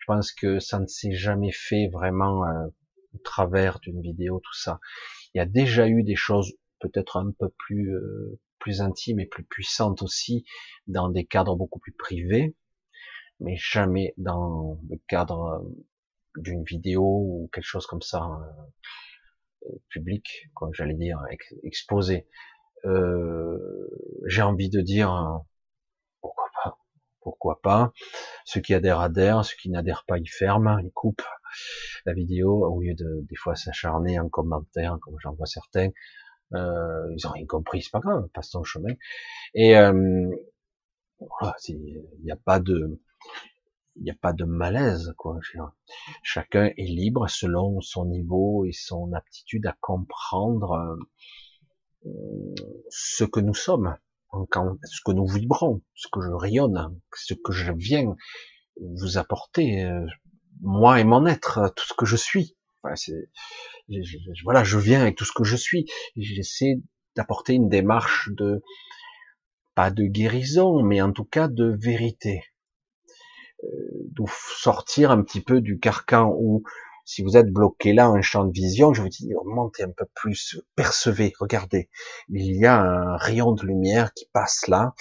[0.00, 2.68] Je pense que ça ne s'est jamais fait vraiment euh,
[3.14, 4.80] au travers d'une vidéo, tout ça.
[5.34, 9.26] Il y a déjà eu des choses peut-être un peu plus euh, plus intimes et
[9.26, 10.44] plus puissantes aussi
[10.86, 12.56] dans des cadres beaucoup plus privés,
[13.40, 18.24] mais jamais dans le cadre euh, d'une vidéo ou quelque chose comme ça
[19.66, 21.20] euh, public, comme j'allais dire,
[21.64, 22.26] exposé.
[22.84, 25.42] J'ai envie de dire
[27.28, 27.92] pourquoi pas.
[28.46, 31.28] Ceux qui adhèrent adhèrent, ceux qui n'adhèrent pas ils ferment, ils coupent
[32.06, 35.90] la vidéo au lieu de des fois s'acharner en commentaire, comme j'en vois certains.
[36.54, 38.94] Euh, ils ont rien compris, c'est pas grave, passe ton chemin.
[39.52, 40.30] Et euh,
[41.18, 42.98] voilà, il n'y a pas de,
[44.46, 45.12] malaise.
[46.22, 50.96] Chacun est libre selon son niveau et son aptitude à comprendre
[52.06, 52.54] euh,
[52.88, 53.98] ce que nous sommes,
[54.32, 58.14] ce que nous vibrons, ce que je rayonne, ce que je viens
[58.80, 60.06] vous apporter, euh,
[60.60, 62.56] moi et mon être, tout ce que je suis.
[64.44, 65.86] Voilà, je viens avec tout ce que je suis.
[66.16, 66.80] J'essaie
[67.16, 68.62] d'apporter une démarche de,
[69.74, 72.42] pas de guérison, mais en tout cas de vérité.
[73.64, 76.62] Euh, sortir un petit peu du carcan où,
[77.08, 80.04] si vous êtes bloqué là, un champ de vision, je vous dis, montez un peu
[80.14, 81.88] plus, percevez, regardez.
[82.28, 84.92] Il y a un rayon de lumière qui passe là.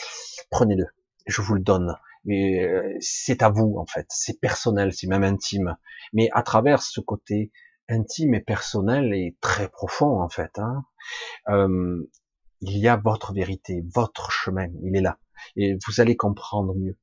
[0.50, 0.86] Prenez-le.
[1.26, 1.98] Je vous le donne.
[2.24, 4.06] Mais euh, c'est à vous, en fait.
[4.08, 5.76] C'est personnel, c'est même intime.
[6.14, 7.52] Mais à travers ce côté
[7.90, 10.58] intime et personnel et très profond en fait.
[10.60, 10.86] Hein.
[11.50, 12.10] Euh,
[12.62, 15.20] il y a votre vérité, votre chemin, il est là,
[15.58, 16.98] et vous allez comprendre mieux.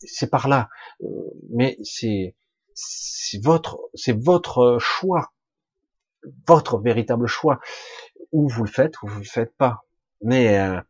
[0.00, 0.68] C'est par là,
[1.02, 1.06] euh,
[1.50, 2.34] mais c'est
[3.42, 5.32] votre, c'est votre choix,
[6.46, 7.60] votre véritable choix.
[8.32, 9.84] Ou vous le faites, ou vous le faites pas.
[10.20, 10.80] Mais euh,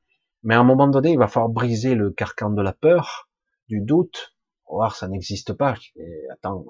[0.46, 3.28] mais à un moment donné, il va falloir briser le carcan de la peur,
[3.68, 4.36] du doute.
[4.68, 5.74] Voir, ça n'existe pas.
[5.96, 6.64] Et attends,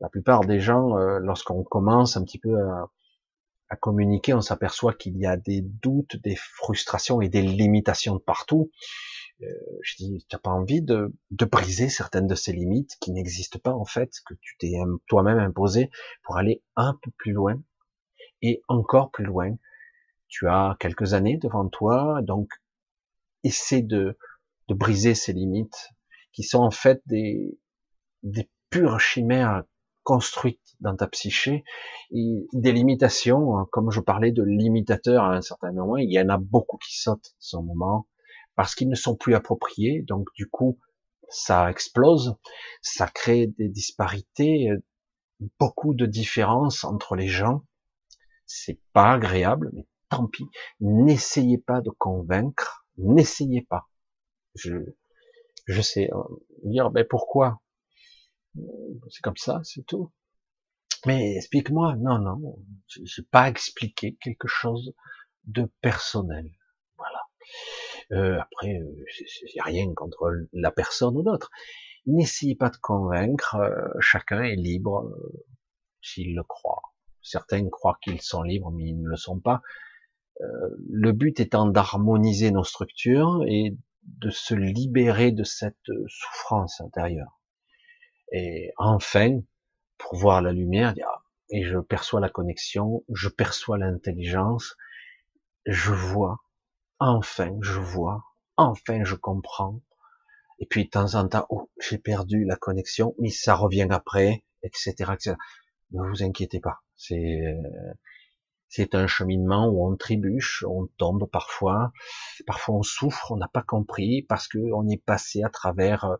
[0.00, 2.88] la plupart des gens, euh, lorsqu'on commence un petit peu à,
[3.76, 8.70] communiquer, on s'aperçoit qu'il y a des doutes, des frustrations et des limitations de partout.
[9.42, 9.46] Euh,
[9.82, 13.72] je dis, tu n'as pas envie de, briser certaines de ces limites qui n'existent pas
[13.72, 14.72] en fait, que tu t'es
[15.06, 15.90] toi-même imposé
[16.22, 17.60] pour aller un peu plus loin
[18.42, 19.54] et encore plus loin.
[20.28, 22.50] Tu as quelques années devant toi, donc
[23.44, 24.18] essaie de,
[24.68, 25.90] de briser ces limites
[26.32, 27.58] qui sont en fait des,
[28.22, 29.64] des pures chimères
[30.08, 31.64] construite dans ta psyché,
[32.12, 36.18] et des limitations, hein, comme je parlais de limitateurs à un certain moment, il y
[36.18, 38.08] en a beaucoup qui sautent ce moment,
[38.54, 40.78] parce qu'ils ne sont plus appropriés, donc du coup,
[41.28, 42.36] ça explose,
[42.80, 44.82] ça crée des disparités, euh,
[45.60, 47.66] beaucoup de différences entre les gens,
[48.46, 50.46] c'est pas agréable, mais tant pis,
[50.80, 53.90] n'essayez pas de convaincre, n'essayez pas.
[54.54, 54.72] Je,
[55.66, 56.22] je sais euh,
[56.64, 57.60] dire, ben pourquoi?
[59.10, 60.12] C'est comme ça, c'est tout.
[61.06, 64.94] Mais explique-moi, non, non, j'ai pas expliqué quelque chose
[65.44, 66.50] de personnel.
[66.96, 67.20] Voilà.
[68.12, 71.50] Euh, après, il euh, a rien contre la personne ou l'autre.
[72.06, 73.56] N'essayez pas de convaincre.
[73.56, 75.44] Euh, chacun est libre euh,
[76.02, 76.82] s'il le croit.
[77.22, 79.60] Certains croient qu'ils sont libres, mais ils ne le sont pas.
[80.40, 87.37] le but étant d'harmoniser nos structures et de se libérer de cette souffrance intérieure.
[88.32, 89.40] Et enfin,
[89.96, 90.94] pour voir la lumière,
[91.50, 94.76] et je perçois la connexion, je perçois l'intelligence,
[95.66, 96.40] je vois,
[96.98, 98.24] enfin je vois,
[98.56, 99.80] enfin je comprends.
[100.58, 104.44] Et puis de temps en temps, oh, j'ai perdu la connexion, mais ça revient après,
[104.62, 105.36] etc., etc.
[105.92, 107.56] Ne vous inquiétez pas, c'est
[108.68, 111.92] c'est un cheminement où on trébuche, on tombe parfois,
[112.46, 116.16] parfois on souffre, on n'a pas compris parce que on est passé à travers euh,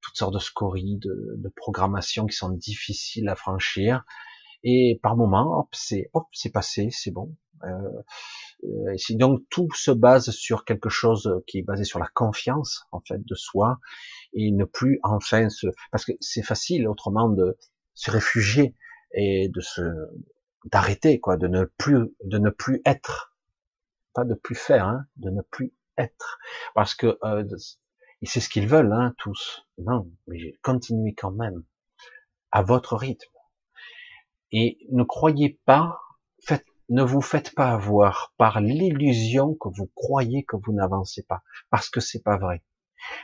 [0.00, 4.04] toutes sortes de scories, de, de programmations qui sont difficiles à franchir.
[4.64, 7.36] Et par moment, hop, c'est hop, c'est passé, c'est bon.
[7.64, 7.68] Euh,
[8.64, 13.00] euh donc tout se base sur quelque chose qui est basé sur la confiance en
[13.00, 13.78] fait de soi
[14.32, 17.56] et ne plus enfin se parce que c'est facile autrement de
[17.94, 18.76] se réfugier
[19.12, 19.82] et de se
[20.66, 23.34] d'arrêter quoi, de ne plus de ne plus être,
[24.14, 26.38] pas de plus faire, hein, de ne plus être
[26.74, 27.44] parce que euh,
[28.22, 29.66] et c'est ce qu'ils veulent, hein, tous.
[29.78, 31.64] Non, mais continuez quand même
[32.50, 33.30] à votre rythme.
[34.50, 36.00] Et ne croyez pas,
[36.88, 41.90] ne vous faites pas avoir par l'illusion que vous croyez que vous n'avancez pas, parce
[41.90, 42.62] que c'est pas vrai.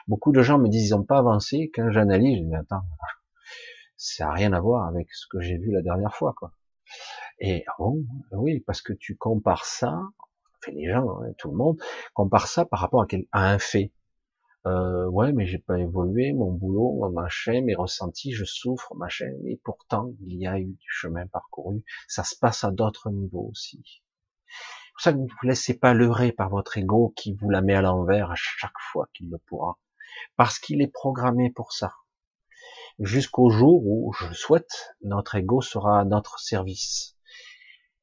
[0.06, 1.70] Beaucoup de gens me disent ils n'ont pas avancé.
[1.74, 2.84] Quand j'analyse, je dis attends,
[3.96, 6.52] ça n'a rien à voir avec ce que j'ai vu la dernière fois, quoi.
[7.40, 9.98] Et ah bon, oui, parce que tu compares ça,
[10.68, 11.78] les gens, hein, tout le monde,
[12.12, 13.92] compare ça par rapport à un fait.
[14.66, 19.30] Euh, ouais, mais j'ai pas évolué, mon boulot, mon machin, mes ressentis, je souffre, machin,
[19.42, 21.84] mais pourtant il y a eu du chemin parcouru.
[22.08, 23.82] Ça se passe à d'autres niveaux aussi.
[23.86, 27.74] C'est pour ça ne vous laissez pas leurrer par votre ego qui vous la met
[27.74, 29.78] à l'envers à chaque fois qu'il le pourra,
[30.36, 31.92] parce qu'il est programmé pour ça.
[32.98, 37.18] Jusqu'au jour où, je souhaite, notre ego sera à notre service.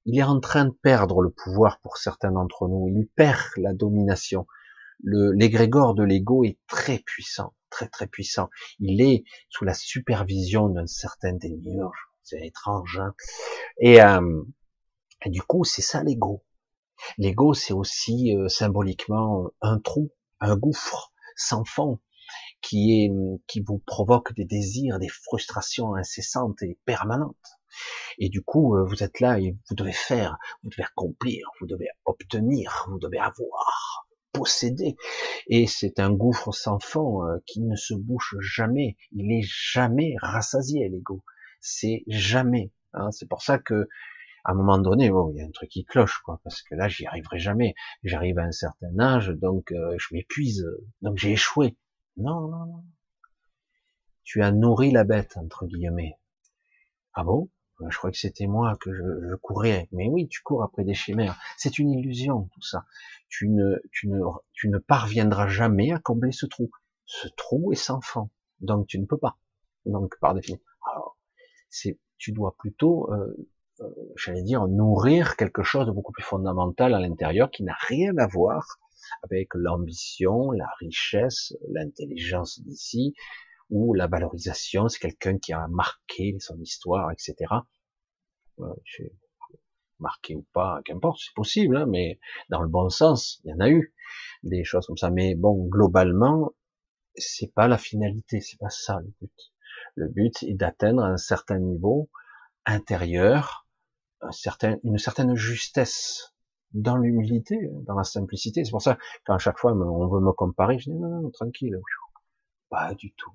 [0.06, 2.88] Il est en train de perdre le pouvoir pour certains d'entre nous.
[2.90, 4.46] Il perd la domination
[5.04, 8.50] l'égrégore de l'ego est très puissant, très très puissant.
[8.80, 13.00] Il est sous la supervision d'un certain démiurge, c'est étrange.
[13.00, 13.14] Hein
[13.80, 14.44] et, euh,
[15.26, 16.44] du coup, c'est ça l'ego.
[17.18, 22.00] L'ego, c'est aussi euh, symboliquement un trou, un gouffre sans fond
[22.62, 23.12] qui est
[23.48, 27.60] qui vous provoque des désirs, des frustrations incessantes et permanentes.
[28.20, 31.68] Et du coup, euh, vous êtes là et vous devez faire, vous devez accomplir, vous
[31.68, 34.96] devez obtenir, vous devez avoir posséder.
[35.48, 38.98] Et c'est un gouffre sans fond euh, qui ne se bouche jamais.
[39.12, 41.24] Il est jamais rassasié, l'ego.
[41.60, 42.72] C'est jamais.
[42.94, 43.12] Hein.
[43.12, 43.88] C'est pour ça que,
[44.44, 46.76] à un moment donné, bon, il y a un truc qui cloche, quoi, parce que
[46.76, 47.76] là, j'y arriverai jamais.
[48.04, 50.66] J'arrive à un certain âge, donc euh, je m'épuise,
[51.02, 51.78] donc j'ai échoué.
[52.18, 52.84] Non, non, non.
[54.24, 56.16] Tu as nourri la bête, entre guillemets.
[57.14, 57.50] Ah bon?
[57.90, 59.88] Je crois que c'était moi que je, je, courais.
[59.92, 61.38] Mais oui, tu cours après des chimères.
[61.58, 62.86] C'est une illusion, tout ça
[63.32, 64.20] tu ne, tu ne,
[64.54, 66.70] tu ne parviendras jamais à combler ce trou.
[67.06, 68.30] Ce trou est sans fond,
[68.60, 69.38] donc tu ne peux pas.
[69.86, 71.18] Donc par définition, alors
[71.70, 76.94] c'est, tu dois plutôt, euh, euh, j'allais dire, nourrir quelque chose de beaucoup plus fondamental
[76.94, 78.80] à l'intérieur qui n'a rien à voir
[79.24, 83.16] avec l'ambition, la richesse, l'intelligence d'ici,
[83.72, 84.88] ou la valorisation.
[84.88, 87.36] C'est quelqu'un qui a marqué son histoire, etc.
[90.00, 92.20] Marqué ou pas, qu'importe, c'est possible, hein, mais
[92.50, 93.94] dans le bon sens, il y en a eu
[94.44, 95.10] des choses comme ça.
[95.10, 96.54] Mais bon, globalement,
[97.16, 99.54] c'est pas la finalité, c'est pas ça le but.
[99.96, 102.10] Le but est d'atteindre un certain niveau
[102.66, 103.68] intérieur,
[104.22, 106.34] un certain, une certaine justesse
[106.74, 108.64] dans l'humilité, dans la simplicité.
[108.64, 111.80] C'est pour ça qu'à chaque fois on veut me comparer, je dis non, non, tranquille,
[112.70, 113.32] pas du tout.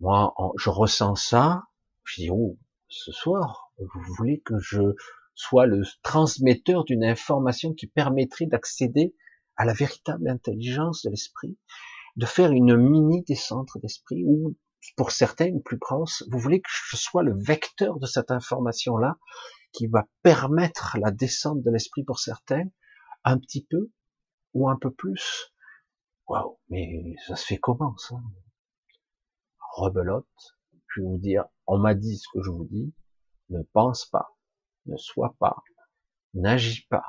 [0.00, 1.64] Moi, je ressens ça,
[2.04, 4.80] je dis oh, ce soir, vous voulez que je
[5.34, 9.14] soit le transmetteur d'une information qui permettrait d'accéder
[9.56, 11.58] à la véritable intelligence de l'esprit,
[12.16, 14.56] de faire une mini descente d'esprit ou
[14.96, 16.24] pour certains une plus grosse.
[16.30, 19.16] Vous voulez que je sois le vecteur de cette information-là
[19.72, 22.64] qui va permettre la descente de l'esprit pour certains,
[23.24, 23.90] un petit peu
[24.54, 25.52] ou un peu plus?
[26.28, 28.16] Waouh, mais ça se fait comment ça?
[29.76, 30.26] Rebelote,
[30.88, 32.92] je vais vous dire, on m'a dit ce que je vous dis,
[33.50, 34.36] ne pense pas
[34.86, 35.56] ne sois pas,
[36.34, 37.04] n'agis pas,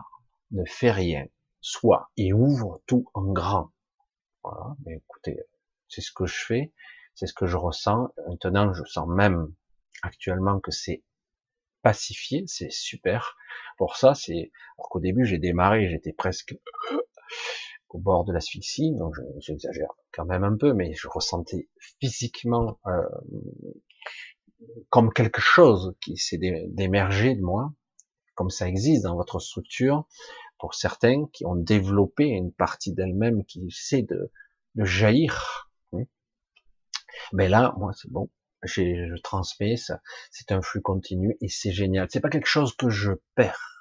[0.51, 1.25] ne fais rien,
[1.61, 3.71] sois et ouvre tout en grand.
[4.43, 5.39] Voilà, mais écoutez,
[5.87, 6.73] c'est ce que je fais,
[7.15, 8.13] c'est ce que je ressens.
[8.27, 9.53] Maintenant, je sens même
[10.03, 11.03] actuellement que c'est
[11.81, 13.37] pacifié, c'est super.
[13.77, 16.57] Pour ça, c'est alors qu'au début j'ai démarré, j'étais presque
[17.89, 21.69] au bord de l'asphyxie, donc j'exagère quand même un peu, mais je ressentais
[21.99, 23.01] physiquement euh,
[24.89, 27.71] comme quelque chose qui s'est d'émerger de moi,
[28.35, 30.07] comme ça existe dans votre structure,
[30.59, 34.31] pour certains qui ont développé une partie d'elle-même qui essaie de,
[34.75, 35.69] de jaillir.
[35.93, 36.05] Mais hein.
[37.33, 38.29] ben là, moi, c'est bon.
[38.63, 40.01] Je transmets ça.
[40.31, 42.07] C'est un flux continu et c'est génial.
[42.11, 43.76] C'est pas quelque chose que je perds.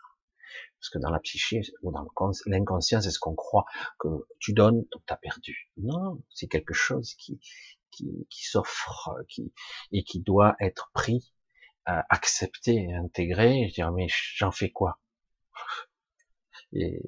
[0.80, 2.06] Parce que dans la psyché ou dans
[2.46, 3.64] l'inconscient, c'est ce qu'on croit
[3.98, 4.08] que
[4.38, 5.70] tu donnes, donc tu as perdu.
[5.78, 7.40] Non, c'est quelque chose qui,
[7.90, 9.52] qui, qui s'offre, qui
[9.92, 11.32] et qui doit être pris,
[11.88, 13.68] euh, accepté, intégré.
[13.68, 15.00] Je dirais mais j'en fais quoi?
[16.72, 17.02] Et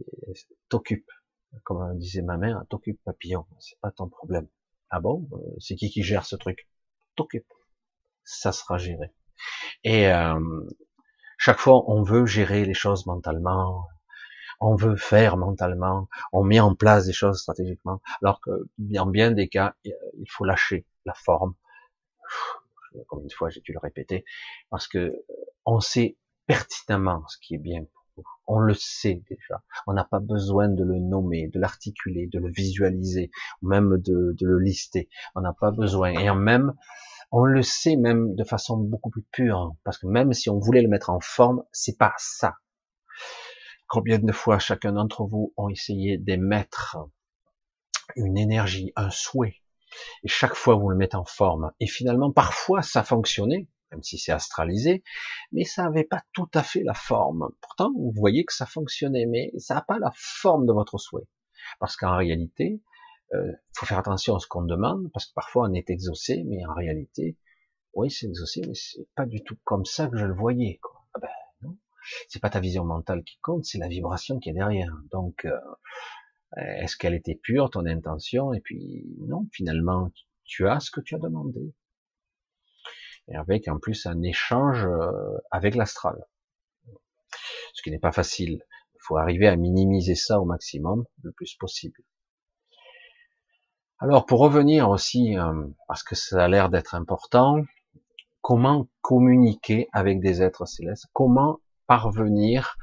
[0.69, 1.11] t'occupe,
[1.65, 4.49] comme disait ma mère, t'occupe papillon, c'est pas ton problème.
[4.91, 5.29] Ah bon?
[5.33, 6.69] Euh, C'est qui qui gère ce truc?
[7.17, 7.53] T'occupe,
[8.25, 9.13] ça sera géré.
[9.85, 10.41] Et euh,
[11.39, 13.87] chaque fois, on veut gérer les choses mentalement,
[14.61, 19.31] on veut faire mentalement, on met en place des choses stratégiquement, alors que dans bien
[19.31, 21.55] des cas, il faut lâcher la forme.
[23.07, 24.25] Combien de fois j'ai dû le répéter,
[24.69, 25.15] parce que
[25.65, 26.17] on sait
[26.47, 28.25] pertinemment ce qui est bien pour vous.
[28.49, 29.63] On le sait déjà.
[29.87, 33.31] On n'a pas besoin de le nommer, de l'articuler, de le visualiser,
[33.63, 35.09] même de, de le lister.
[35.37, 36.11] On n'a pas besoin.
[36.11, 36.75] Et en même,
[37.31, 40.83] on le sait même de façon beaucoup plus pure, parce que même si on voulait
[40.83, 42.57] le mettre en forme, c'est pas ça
[43.87, 46.99] Combien de fois chacun d'entre vous ont essayé d'émettre
[48.17, 49.57] une énergie, un souhait,
[50.23, 54.19] et chaque fois vous le mettez en forme, et finalement parfois ça fonctionnait, même si
[54.19, 55.03] c'est astralisé,
[55.53, 57.49] mais ça n'avait pas tout à fait la forme.
[57.61, 61.27] Pourtant, vous voyez que ça fonctionnait, mais ça n'a pas la forme de votre souhait.
[61.81, 62.81] Parce qu'en réalité,
[63.35, 66.65] euh, faut faire attention à ce qu'on demande, parce que parfois on est exaucé, mais
[66.67, 67.37] en réalité,
[67.95, 70.79] oui, c'est exaucé, mais c'est pas du tout comme ça que je le voyais.
[70.83, 71.05] Quoi.
[71.15, 71.29] Ah ben
[71.63, 71.77] non,
[72.29, 74.95] c'est pas ta vision mentale qui compte, c'est la vibration qui est derrière.
[75.11, 75.59] Donc, euh,
[76.57, 78.53] est-ce qu'elle était pure, ton intention?
[78.55, 80.11] Et puis non, finalement,
[80.45, 81.75] tu as ce que tu as demandé.
[83.29, 86.25] Et avec en plus un échange euh, avec l'astral.
[87.75, 88.65] Ce qui n'est pas facile.
[88.95, 92.03] Il faut arriver à minimiser ça au maximum, le plus possible.
[94.01, 97.65] Alors pour revenir aussi, euh, parce que ça a l'air d'être important,
[98.41, 101.07] comment communiquer avec des êtres célestes?
[101.13, 102.77] Comment parvenir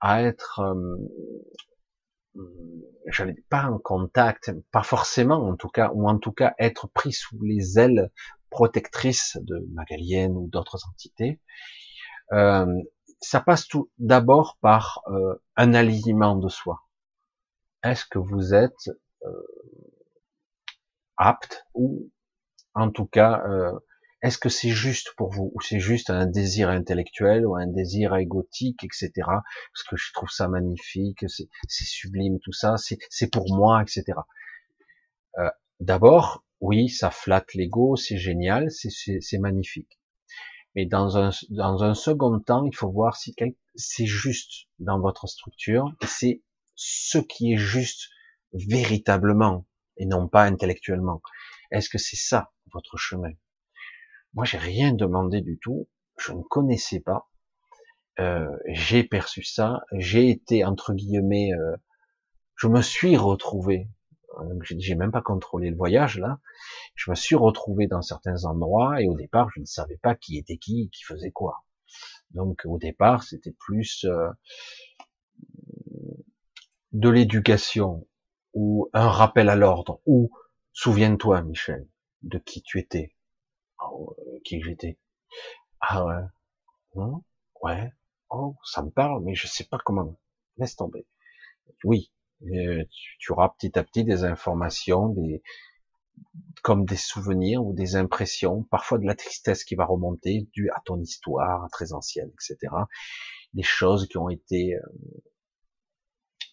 [0.00, 0.60] à être,
[2.36, 2.42] euh,
[3.06, 7.12] j'allais pas en contact, pas forcément en tout cas, ou en tout cas être pris
[7.12, 8.10] sous les ailes
[8.48, 11.38] protectrices de Magalienne ou d'autres entités.
[12.32, 12.80] Euh,
[13.20, 16.80] ça passe tout d'abord par euh, un alignement de soi.
[17.82, 18.90] Est-ce que vous êtes
[21.16, 22.10] apte ou
[22.74, 23.72] en tout cas euh,
[24.22, 28.16] est-ce que c'est juste pour vous ou c'est juste un désir intellectuel ou un désir
[28.16, 33.82] égotique etc parce que je trouve ça magnifique c'est sublime tout ça c'est pour moi
[33.82, 34.18] etc
[35.38, 35.50] euh,
[35.80, 39.98] d'abord oui ça flatte l'ego c'est génial c'est magnifique.
[40.74, 43.34] Mais dans un, dans un second temps il faut voir si
[43.74, 46.42] c'est juste dans votre structure c'est
[46.74, 48.08] ce qui est juste
[48.52, 49.66] véritablement
[49.96, 51.22] et non pas intellectuellement.
[51.70, 53.32] Est-ce que c'est ça votre chemin?
[54.34, 55.88] Moi, j'ai rien demandé du tout.
[56.18, 57.28] Je ne connaissais pas.
[58.18, 59.80] Euh, j'ai perçu ça.
[59.92, 61.52] J'ai été entre guillemets.
[61.52, 61.76] Euh,
[62.56, 63.88] je me suis retrouvé.
[64.62, 66.40] J'ai même pas contrôlé le voyage là.
[66.94, 70.36] Je me suis retrouvé dans certains endroits et au départ, je ne savais pas qui
[70.36, 71.64] était qui, qui faisait quoi.
[72.32, 74.28] Donc au départ, c'était plus euh,
[76.92, 78.06] de l'éducation
[78.56, 80.30] ou un rappel à l'ordre, ou
[80.72, 81.86] souviens-toi, Michel,
[82.22, 83.14] de qui tu étais,
[83.84, 84.98] oh, qui j'étais.
[85.80, 86.22] Ah ouais,
[86.94, 87.22] non,
[87.62, 87.92] ouais,
[88.30, 90.18] oh, ça me parle, mais je sais pas comment.
[90.56, 91.06] Laisse tomber.
[91.84, 92.10] Oui,
[92.44, 92.84] euh,
[93.18, 95.42] tu, auras petit à petit des informations, des
[96.62, 100.80] comme des souvenirs ou des impressions, parfois de la tristesse qui va remonter due à
[100.86, 102.72] ton histoire très ancienne, etc.
[103.52, 104.80] Des choses qui ont été euh,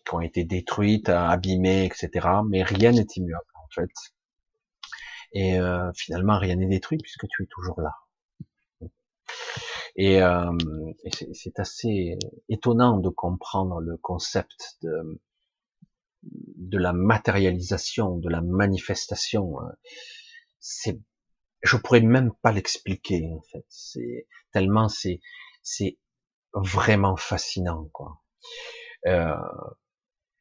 [0.05, 2.27] qui ont été détruites, abîmées, etc.
[2.47, 3.89] Mais rien n'est immuable en fait.
[5.33, 7.95] Et euh, finalement, rien n'est détruit puisque tu es toujours là.
[9.95, 10.51] Et, euh,
[11.33, 12.17] c'est assez
[12.49, 15.21] étonnant de comprendre le concept de,
[16.23, 19.55] de la matérialisation, de la manifestation.
[20.59, 20.99] C'est,
[21.61, 23.65] je pourrais même pas l'expliquer en fait.
[23.69, 25.19] C'est tellement c'est
[25.61, 25.97] c'est
[26.53, 28.21] vraiment fascinant quoi.
[29.07, 29.35] Euh,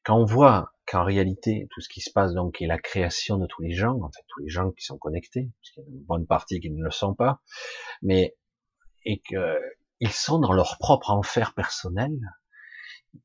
[0.04, 3.46] quand on voit qu'en réalité, tout ce qui se passe donc est la création de
[3.46, 5.90] tous les gens, en fait, tous les gens qui sont connectés, parce qu'il y a
[5.90, 7.40] une bonne partie qui ne le sont pas,
[8.02, 8.36] mais,
[9.04, 12.12] et qu'ils sont dans leur propre enfer personnel,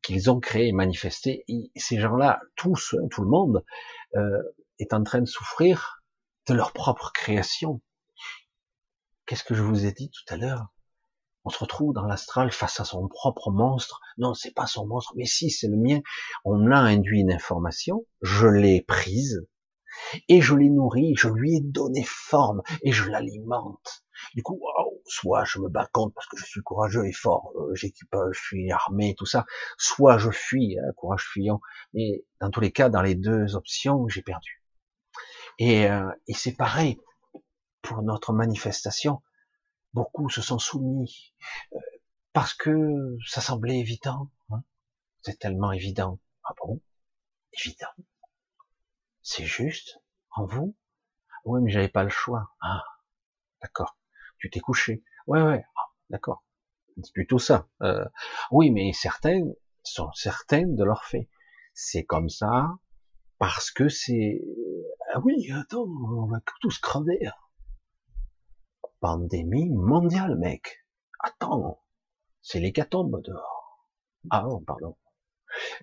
[0.02, 3.64] qu'ils ont créé et manifesté, et ces gens-là, tous, tout le monde,
[4.16, 4.42] euh,
[4.80, 6.04] est en train de souffrir
[6.48, 7.82] de leur propre création.
[9.26, 10.68] Qu'est-ce que je vous ai dit tout à l'heure?
[11.48, 14.02] On se retrouve dans l'astral face à son propre monstre.
[14.18, 16.02] Non, c'est pas son monstre, mais si, c'est le mien.
[16.44, 19.48] On a induit une information, je l'ai prise,
[20.28, 24.04] et je l'ai nourrie, je lui ai donné forme, et je l'alimente.
[24.36, 24.62] Du coup,
[25.06, 28.30] soit je me bats contre parce que je suis courageux et fort, euh, j'équipe, euh,
[28.34, 29.46] je suis armé, tout ça,
[29.78, 31.62] soit je fuis, hein, courage fuyant.
[31.94, 34.62] Mais dans tous les cas, dans les deux options, j'ai perdu.
[35.60, 37.00] Et, euh, et c'est pareil
[37.82, 39.22] pour notre manifestation
[39.98, 41.34] beaucoup se sont soumis
[41.74, 41.80] euh,
[42.32, 44.30] parce que ça semblait évident.
[44.52, 44.64] Hein.
[45.24, 46.20] C'est tellement évident.
[46.44, 46.80] Ah bon?
[47.54, 47.88] Évident.
[49.24, 50.00] C'est juste
[50.36, 50.76] en vous?
[51.46, 52.52] Oui, mais j'avais pas le choix.
[52.62, 52.84] Ah,
[53.64, 53.98] d'accord.
[54.38, 55.04] Tu t'es couché.
[55.26, 55.66] Ouais, ouais.
[55.76, 56.44] Ah, d'accord.
[57.02, 57.68] C'est plutôt ça.
[57.82, 58.06] Euh,
[58.52, 61.28] oui, mais certaines sont certaines de leur fait.
[61.74, 62.70] C'est comme ça
[63.40, 64.42] parce que c'est.
[65.12, 67.20] Ah oui, attends, on va tous crever.
[69.08, 70.86] Pandémie mondiale, mec.
[71.22, 71.82] Attends,
[72.42, 73.88] c'est l'hécatombe dehors.
[74.30, 74.98] Ah pardon.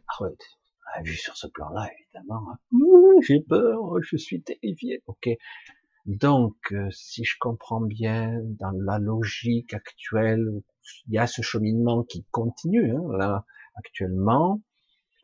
[0.09, 0.45] Arrête.
[0.93, 2.51] Ah, vu sur ce plan-là, évidemment.
[2.51, 2.59] Hein.
[3.23, 5.03] J'ai peur, je suis terrifié.
[5.07, 5.31] Ok.
[6.05, 10.61] Donc, euh, si je comprends bien, dans la logique actuelle,
[11.07, 14.61] il y a ce cheminement qui continue, hein, là, actuellement,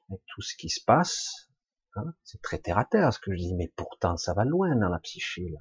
[0.09, 1.51] avec tout ce qui se passe.
[1.97, 4.75] Hein, c'est très terre à terre ce que je dis, mais pourtant ça va loin
[4.75, 5.51] dans la psyché.
[5.51, 5.59] Là.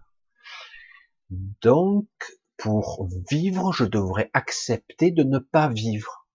[1.30, 2.08] Donc,
[2.58, 6.28] pour vivre, je devrais accepter de ne pas vivre.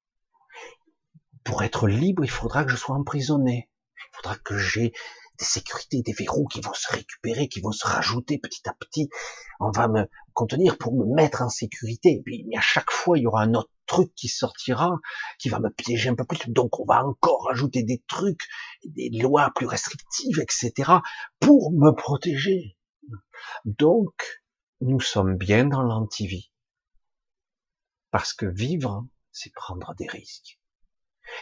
[1.42, 3.68] Pour être libre, il faudra que je sois emprisonné.
[3.96, 4.92] Il faudra que j'ai
[5.38, 9.08] des sécurités, des verrous qui vont se récupérer, qui vont se rajouter petit à petit.
[9.58, 12.12] On va me contenir pour me mettre en sécurité.
[12.12, 14.96] Et puis, à chaque fois, il y aura un autre truc qui sortira,
[15.38, 16.38] qui va me piéger un peu plus.
[16.48, 18.48] Donc, on va encore rajouter des trucs,
[18.84, 20.92] des lois plus restrictives, etc.,
[21.40, 22.76] pour me protéger.
[23.64, 24.43] Donc,
[24.84, 26.52] nous sommes bien dans l'antivie.
[28.10, 30.60] Parce que vivre, c'est prendre des risques.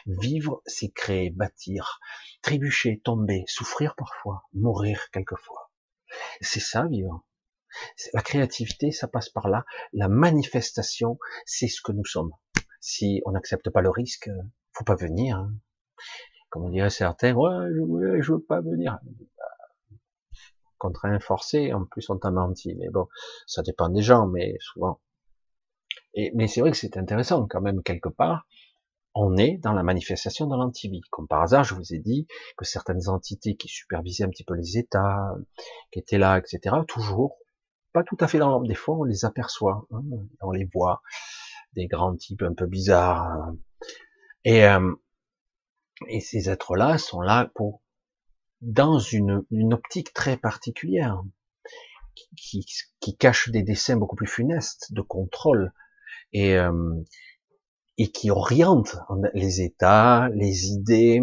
[0.07, 1.99] Vivre, c'est créer, bâtir,
[2.41, 5.73] trébucher, tomber, souffrir parfois, mourir quelquefois.
[6.41, 7.27] C'est ça, vivre.
[8.13, 9.65] La créativité, ça passe par là.
[9.93, 12.31] La manifestation, c'est ce que nous sommes.
[12.79, 14.31] Si on n'accepte pas le risque,
[14.73, 15.39] faut pas venir.
[15.39, 15.53] Hein.
[16.49, 19.01] Comme on dirait certains, ouais, je, je veux pas venir.
[20.83, 22.75] Contraint, forcé, en plus on t'a menti.
[22.75, 23.07] Mais bon,
[23.47, 25.01] ça dépend des gens, mais souvent.
[26.15, 28.47] Et, mais c'est vrai que c'est intéressant quand même quelque part
[29.15, 31.03] on est dans la manifestation de l'antivie.
[31.11, 32.27] Comme par hasard, je vous ai dit
[32.57, 35.35] que certaines entités qui supervisaient un petit peu les États,
[35.91, 37.37] qui étaient là, etc., toujours,
[37.93, 40.03] pas tout à fait dans des fois, on les aperçoit, hein,
[40.41, 41.03] on les voit,
[41.75, 43.23] des grands types un peu bizarres.
[43.23, 43.57] Hein.
[44.45, 44.95] Et, euh,
[46.09, 47.82] et ces êtres-là sont là pour,
[48.63, 51.23] dans une, une optique très particulière,
[52.37, 52.65] qui,
[53.01, 55.73] qui, cache des dessins beaucoup plus funestes de contrôle.
[56.33, 57.03] Et, euh,
[57.99, 58.97] et qui oriente
[59.35, 61.23] les États, les idées,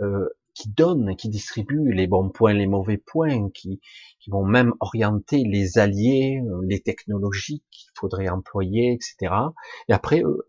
[0.00, 3.80] euh, qui donne, qui distribue les bons points, les mauvais points, qui,
[4.20, 9.34] qui vont même orienter les alliés, euh, les technologies qu'il faudrait employer, etc.
[9.88, 10.46] Et après, euh,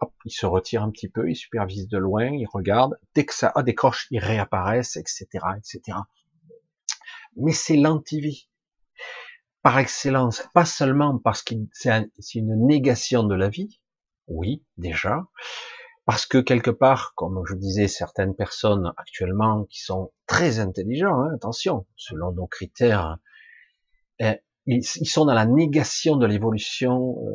[0.00, 2.98] hop, ils se retirent un petit peu, ils supervisent de loin, ils regardent.
[3.14, 5.98] Dès que ça a décroche, ils réapparaissent, etc., etc.
[7.36, 8.48] Mais c'est l'antivie
[9.62, 13.80] par excellence, pas seulement parce que c'est une négation de la vie,
[14.28, 15.26] oui, déjà.
[16.04, 21.34] Parce que quelque part, comme je disais, certaines personnes actuellement qui sont très intelligents, hein,
[21.34, 23.18] attention, selon nos critères,
[24.20, 27.34] eh, ils, sont dans la négation de l'évolution, euh,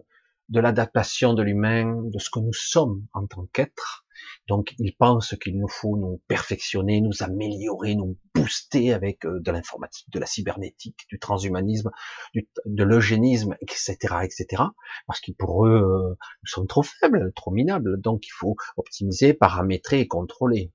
[0.52, 4.06] de l'adaptation de l'humain, de ce que nous sommes en tant qu'être.
[4.48, 9.52] Donc ils pensent qu'il nous faut nous perfectionner, nous améliorer, nous booster avec euh, de
[9.52, 11.90] l'informatique, de la cybernétique, du transhumanisme,
[12.34, 14.64] du, de l'eugénisme, etc., etc.
[15.08, 18.00] Parce que pour eux, euh, nous sommes trop faibles, trop minables.
[18.02, 20.72] Donc il faut optimiser, paramétrer et contrôler.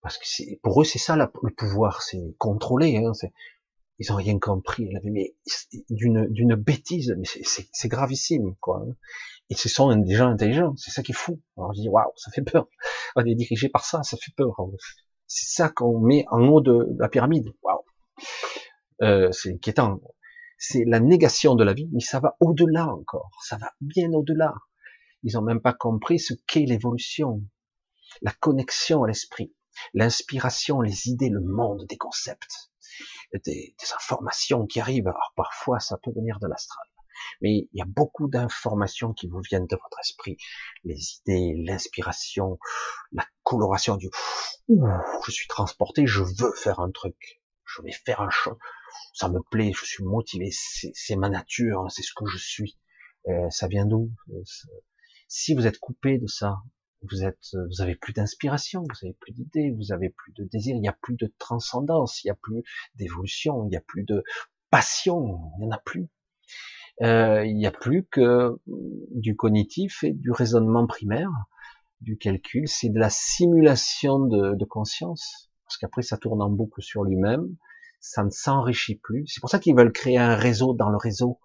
[0.00, 0.24] Parce que
[0.62, 2.96] pour eux, c'est ça le pouvoir, c'est contrôler.
[2.96, 3.12] Hein,
[4.00, 4.90] ils ont rien compris.
[5.04, 5.36] Mais
[5.90, 8.82] d'une d'une bêtise, mais c'est gravissime, quoi.
[9.50, 11.40] Et ce sont des gens intelligents, c'est ça qui est fou.
[11.56, 12.68] Alors je dis waouh, ça fait peur.
[13.16, 14.56] On est dirigé par ça, ça fait peur.
[15.26, 17.52] C'est ça qu'on met en haut de la pyramide.
[17.62, 17.84] Waouh,
[19.02, 20.00] euh, c'est inquiétant.
[20.56, 23.30] C'est la négation de la vie, mais ça va au-delà encore.
[23.42, 24.54] Ça va bien au-delà.
[25.22, 27.42] Ils ont même pas compris ce qu'est l'évolution,
[28.22, 29.54] la connexion à l'esprit,
[29.92, 32.69] l'inspiration, les idées, le monde des concepts,
[33.32, 35.08] des, des informations qui arrivent.
[35.08, 36.86] Alors parfois, ça peut venir de l'astral.
[37.42, 40.36] Mais il y a beaucoup d'informations qui vous viennent de votre esprit,
[40.84, 42.58] les idées, l'inspiration,
[43.12, 44.08] la coloration du
[44.68, 44.86] Ouh,
[45.26, 48.56] je suis transporté, je veux faire un truc, je vais faire un chose,
[49.12, 52.78] ça me plaît, je suis motivé, c'est ma nature, c'est ce que je suis.
[53.28, 54.10] Euh, ça vient d'où?
[55.28, 56.56] Si vous êtes coupé de ça,
[57.02, 60.76] vous êtes, vous avez plus d'inspiration, vous avez plus d'idées, vous avez plus de désir,
[60.76, 62.62] il n'y a plus de transcendance, il n'y a plus
[62.94, 64.22] d'évolution, il n'y a plus de
[64.70, 66.08] passion, il n'y en a plus
[67.02, 71.30] euh, il n'y a plus que du cognitif et du raisonnement primaire,
[72.02, 76.82] du calcul, c'est de la simulation de, de conscience, parce qu'après ça tourne en boucle
[76.82, 77.56] sur lui-même,
[78.00, 79.26] ça ne s'enrichit plus.
[79.28, 81.38] C'est pour ça qu'ils veulent créer un réseau dans le réseau,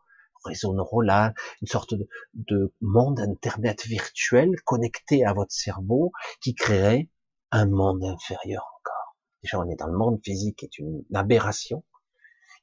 [0.45, 6.11] réseau neuronal, une sorte de, de monde internet virtuel connecté à votre cerveau
[6.41, 7.09] qui créerait
[7.51, 9.15] un monde inférieur encore.
[9.43, 11.83] Déjà, on est dans le monde physique, qui est une aberration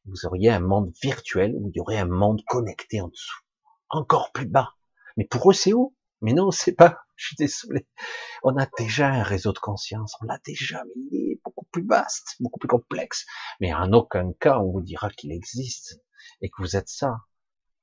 [0.07, 3.41] vous auriez un monde virtuel où il y aurait un monde connecté en dessous,
[3.89, 4.75] encore plus bas.
[5.17, 5.95] Mais pour eux, c'est haut.
[6.21, 7.01] Mais non, c'est pas.
[7.17, 7.87] Je suis désolé.
[8.43, 10.15] On a déjà un réseau de conscience.
[10.21, 13.27] On l'a déjà, mais il est beaucoup plus vaste, beaucoup plus complexe.
[13.61, 16.01] Mais en aucun cas, on vous dira qu'il existe
[16.41, 17.19] et que vous êtes ça.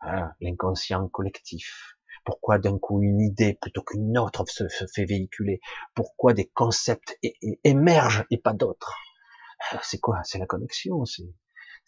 [0.02, 1.96] Hein, l'inconscient collectif.
[2.26, 5.60] Pourquoi d'un coup une idée plutôt qu'une autre se, fait véhiculer?
[5.94, 7.18] Pourquoi des concepts
[7.64, 8.96] émergent et pas d'autres?
[9.82, 10.22] C'est quoi?
[10.24, 11.06] C'est la connexion.
[11.06, 11.34] C'est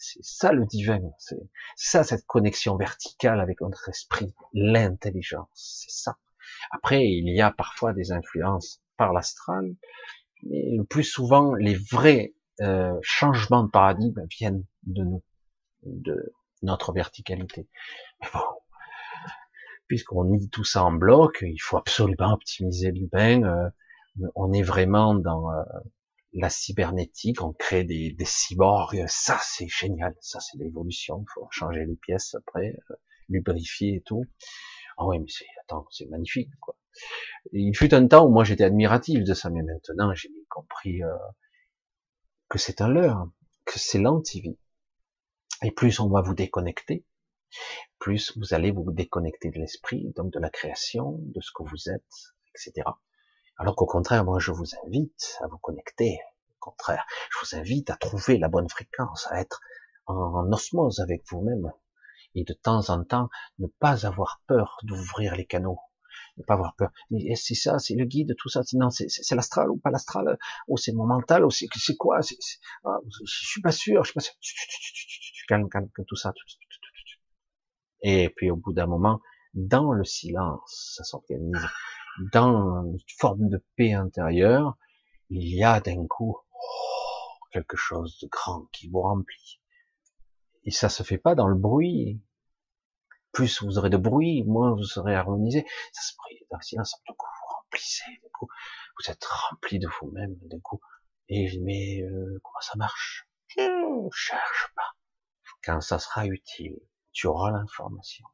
[0.02, 1.38] c'est ça le divin, c'est
[1.76, 6.18] ça cette connexion verticale avec notre esprit, l'intelligence, c'est ça.
[6.72, 9.76] Après, il y a parfois des influences par l'astral,
[10.44, 15.24] mais le plus souvent, les vrais euh, changements de paradigme viennent de nous,
[15.84, 17.68] de notre verticalité.
[18.22, 18.40] Mais bon,
[19.88, 23.44] puisqu'on dit tout ça en bloc, il faut absolument optimiser l'humain.
[23.44, 23.70] Euh,
[24.36, 25.64] on est vraiment dans euh,
[26.34, 31.48] la cybernétique, on crée des, des cyborgs, ça c'est génial, ça c'est l'évolution, il faut
[31.52, 32.96] changer les pièces après, euh,
[33.30, 34.26] lubrifier et tout.
[34.98, 36.76] Ah oui, mais c'est, attends, c'est magnifique, quoi.
[37.52, 41.14] il fut un temps où moi j'étais admiratif de ça, mais maintenant j'ai compris euh,
[42.50, 43.30] que c'est un leurre,
[43.66, 44.58] que c'est l'antivie.
[45.64, 47.06] Et plus on va vous déconnecter,
[48.00, 51.90] plus vous allez vous déconnecter de l'esprit, donc de la création, de ce que vous
[51.90, 52.88] êtes, etc.
[53.58, 56.20] Alors qu'au contraire, moi, je vous invite à vous connecter.
[56.50, 59.62] Au contraire, je vous invite à trouver la bonne fréquence, à être
[60.08, 61.72] en osmose avec vous-même.
[62.34, 63.30] Et de temps en temps,
[63.60, 65.80] ne pas avoir peur d'ouvrir les canaux.
[66.38, 66.92] Ne pas avoir peur.
[67.10, 68.62] Mais c'est ça, c'est le guide, tout ça?
[68.74, 71.68] Non, c'est l'astral ou pas l'astral, ou c'est mon mental, ou c'est
[71.98, 72.20] quoi?
[72.86, 74.34] Ah, Je suis pas sûr, je suis pas sûr.
[75.52, 76.32] Calme, calme, tout ça.
[78.04, 79.20] Et puis au bout d'un moment,
[79.54, 81.68] dans le silence, ça s'organise
[82.32, 84.78] dans une forme de paix intérieure,
[85.30, 89.60] il y a d'un coup oh, quelque chose de grand qui vous remplit.
[90.64, 92.22] Et ça se fait pas dans le bruit.
[93.34, 95.66] Plus vous aurez de bruit, moins vous serez harmonisé.
[95.92, 96.96] Ça se brille dans le silence.
[97.06, 98.22] D'un coup, vous remplissez.
[98.24, 98.48] D'un coup,
[98.98, 100.38] vous êtes rempli de vous-même.
[100.44, 100.80] D'un coup,
[101.28, 103.28] et mais euh, comment ça marche?
[103.50, 104.96] Je Cherche pas.
[105.64, 106.80] Quand ça sera utile,
[107.12, 108.26] tu auras l'information.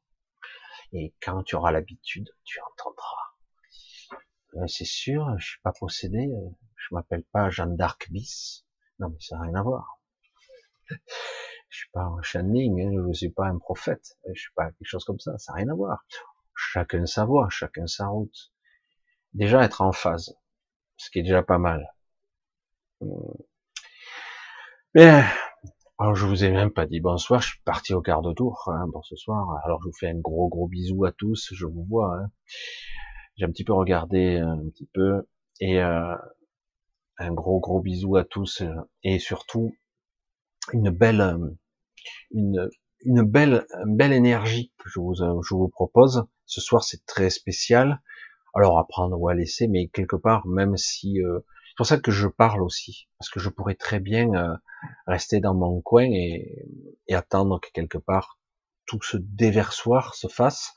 [0.94, 3.28] Et quand tu auras l'habitude, tu entendras.
[4.56, 8.66] Euh, c'est sûr, je suis pas possédé, euh, je m'appelle pas Jeanne d'Arc bis.
[9.00, 10.00] Non, mais ça n'a rien à voir.
[11.70, 14.88] Je suis pas un channeling, hein, je suis pas un prophète, je suis pas quelque
[14.88, 16.06] chose comme ça, ça n'a rien à voir.
[16.56, 18.54] Chacun sa voie, chacun sa route.
[19.34, 20.34] Déjà être en phase,
[20.96, 21.94] ce qui est déjà pas mal.
[24.94, 25.24] Mais,
[26.00, 28.64] alors je vous ai même pas dit bonsoir, je suis parti au quart de tour
[28.68, 29.60] hein, pour ce soir.
[29.64, 32.16] Alors je vous fais un gros gros bisou à tous, je vous vois.
[32.16, 32.30] Hein
[33.38, 35.28] j'ai un petit peu regardé euh, un petit peu
[35.60, 36.16] et euh,
[37.18, 39.76] un gros gros bisou à tous euh, et surtout
[40.74, 41.38] une belle
[42.32, 42.70] une
[43.06, 48.02] une belle belle énergie que je vous je vous propose ce soir c'est très spécial
[48.54, 52.12] alors à prendre ou à laisser mais quelque part même si c'est pour ça que
[52.12, 54.60] je parle aussi parce que je pourrais très bien
[55.06, 56.66] rester dans mon coin et,
[57.08, 58.40] et attendre que quelque part
[58.86, 60.74] tout ce déversoir se fasse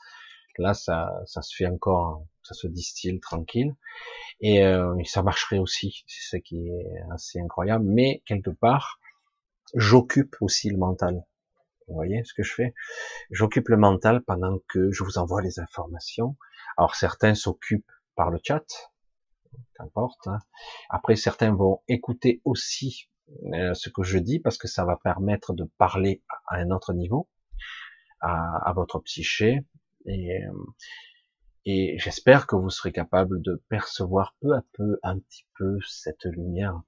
[0.57, 3.75] là ça ça se fait encore ça se distille tranquille.
[4.39, 7.85] Et euh, ça marcherait aussi, c'est ce qui est assez incroyable.
[7.85, 8.99] Mais quelque part,
[9.75, 11.23] j'occupe aussi le mental.
[11.87, 12.73] Vous voyez ce que je fais?
[13.29, 16.37] J'occupe le mental pendant que je vous envoie les informations.
[16.77, 18.65] Alors certains s'occupent par le chat,
[19.75, 20.27] qu'importe.
[20.27, 20.39] Hein.
[20.89, 23.09] Après certains vont écouter aussi
[23.73, 27.29] ce que je dis parce que ça va permettre de parler à un autre niveau,
[28.19, 29.65] à, à votre psyché.
[30.05, 30.51] Et, euh,
[31.65, 36.25] et j'espère que vous serez capable de percevoir peu à peu, un petit peu, cette
[36.25, 36.81] lumière,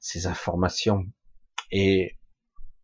[0.00, 1.04] ces informations.
[1.70, 2.18] Et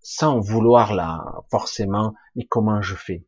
[0.00, 3.26] sans vouloir là, forcément, mais comment je fais?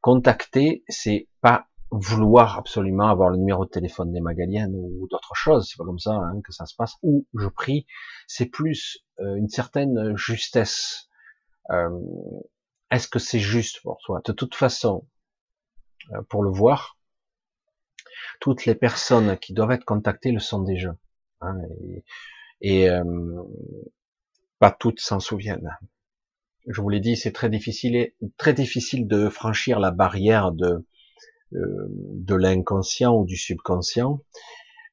[0.00, 5.68] Contacter, c'est pas vouloir absolument avoir le numéro de téléphone des Magaliennes ou d'autres choses,
[5.68, 6.94] c'est pas comme ça hein, que ça se passe.
[7.02, 7.86] Ou je prie,
[8.26, 11.08] c'est plus euh, une certaine justesse.
[11.70, 11.90] Euh,
[12.90, 15.06] Est-ce que c'est juste pour toi De toute façon,
[16.12, 16.96] euh, pour le voir.
[18.40, 20.96] Toutes les personnes qui doivent être contactées le sont déjà.
[21.40, 21.56] Hein,
[22.60, 23.04] et, euh,
[24.58, 25.76] pas toutes s'en souviennent.
[26.66, 30.86] Je vous l'ai dit, c'est très difficile, très difficile de franchir la barrière de,
[31.52, 34.22] de l'inconscient ou du subconscient.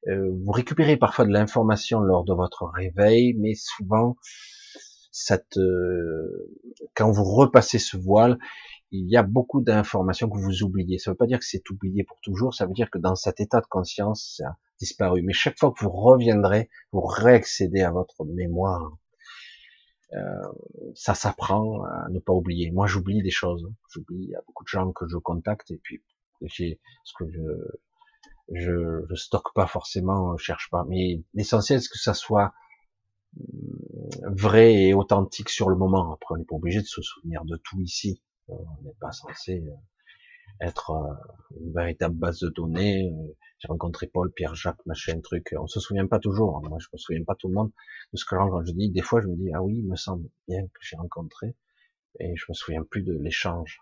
[0.08, 4.18] vous récupérez parfois de l'information lors de votre réveil, mais souvent,
[5.12, 5.60] cette,
[6.96, 8.38] quand vous repassez ce voile,
[8.92, 10.98] il y a beaucoup d'informations que vous oubliez.
[10.98, 13.16] Ça ne veut pas dire que c'est oublié pour toujours, ça veut dire que dans
[13.16, 15.22] cet état de conscience, ça a disparu.
[15.24, 18.98] Mais chaque fois que vous reviendrez, vous réaccédez à votre mémoire.
[20.14, 20.20] Euh,
[20.96, 22.72] ça s'apprend à ne pas oublier.
[22.72, 23.70] Moi, j'oublie des choses.
[23.94, 24.24] J'oublie.
[24.24, 26.02] Il y a beaucoup de gens que je contacte et puis
[26.42, 27.42] ce que je
[28.54, 30.86] je, je stocke pas forcément, je cherche pas.
[30.88, 32.54] Mais l'essentiel, c'est que ça soit
[33.40, 36.14] hum, vrai et authentique sur le moment.
[36.14, 38.22] Après, on n'est pas obligé de se souvenir de tout ici.
[38.48, 43.12] On n'est pas censé euh, être euh, une véritable base de données.
[43.12, 45.54] Euh, j'ai rencontré Paul, Pierre, Jacques, machin, truc.
[45.60, 46.62] On se souvient pas toujours.
[46.62, 47.72] Moi, je me souviens pas tout le monde
[48.14, 48.90] de ce que quand je dis.
[48.92, 51.56] Des fois, je me dis ah oui, il me semble bien que j'ai rencontré,
[52.20, 53.82] et je me souviens plus de l'échange.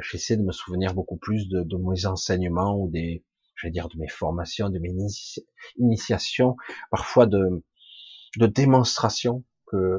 [0.00, 3.24] J'essaie de me souvenir beaucoup plus de, de mes enseignements ou des,
[3.54, 4.94] je vais dire, de mes formations, de mes
[5.76, 6.56] initiations,
[6.90, 7.64] parfois de,
[8.38, 9.98] de démonstration que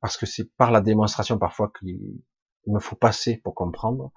[0.00, 1.98] parce que c'est par la démonstration parfois qu'il
[2.66, 4.12] Il me faut passer pour comprendre,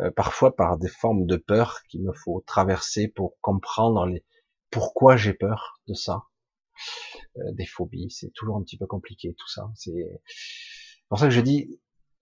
[0.00, 4.24] euh, parfois par des formes de peur qu'il me faut traverser pour comprendre les
[4.70, 6.24] pourquoi j'ai peur de ça.
[7.38, 9.70] Euh, des phobies, c'est toujours un petit peu compliqué tout ça.
[9.74, 9.92] C'est
[11.08, 11.80] pour ça que je dis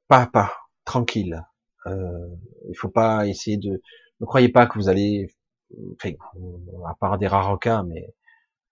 [0.09, 0.53] pas à pas,
[0.85, 1.43] tranquille.
[1.87, 2.29] Euh,
[2.69, 3.81] il faut pas essayer de.
[4.21, 5.29] Ne croyez pas que vous allez,
[5.95, 6.13] enfin,
[6.89, 8.15] à part des rares cas, mais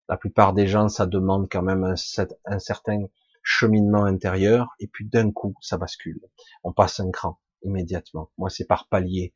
[0.08, 3.04] la plupart des gens, ça demande quand même un, certain
[3.42, 6.20] cheminement intérieur, et puis d'un coup, ça bascule.
[6.64, 8.30] On passe un cran immédiatement.
[8.38, 9.32] Moi, c'est par palier.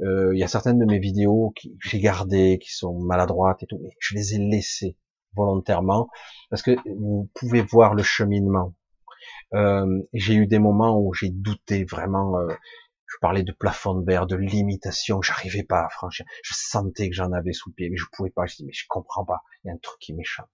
[0.00, 3.66] Euh, il y a certaines de mes vidéos qui j'ai gardées, qui sont maladroites et
[3.66, 4.96] tout, mais je les ai laissées
[5.34, 6.08] volontairement
[6.50, 8.74] parce que vous pouvez voir le cheminement.
[9.54, 12.38] Euh, j'ai eu des moments où j'ai douté vraiment.
[12.38, 12.54] Euh,
[13.12, 16.24] je parlais de plafond de verre, de limitation, j'arrivais pas à franchir.
[16.42, 18.46] Je sentais que j'en avais sous le pied, mais je pouvais pas.
[18.46, 19.42] Je dis mais je comprends pas.
[19.62, 20.48] Il y a un truc qui m'échappe.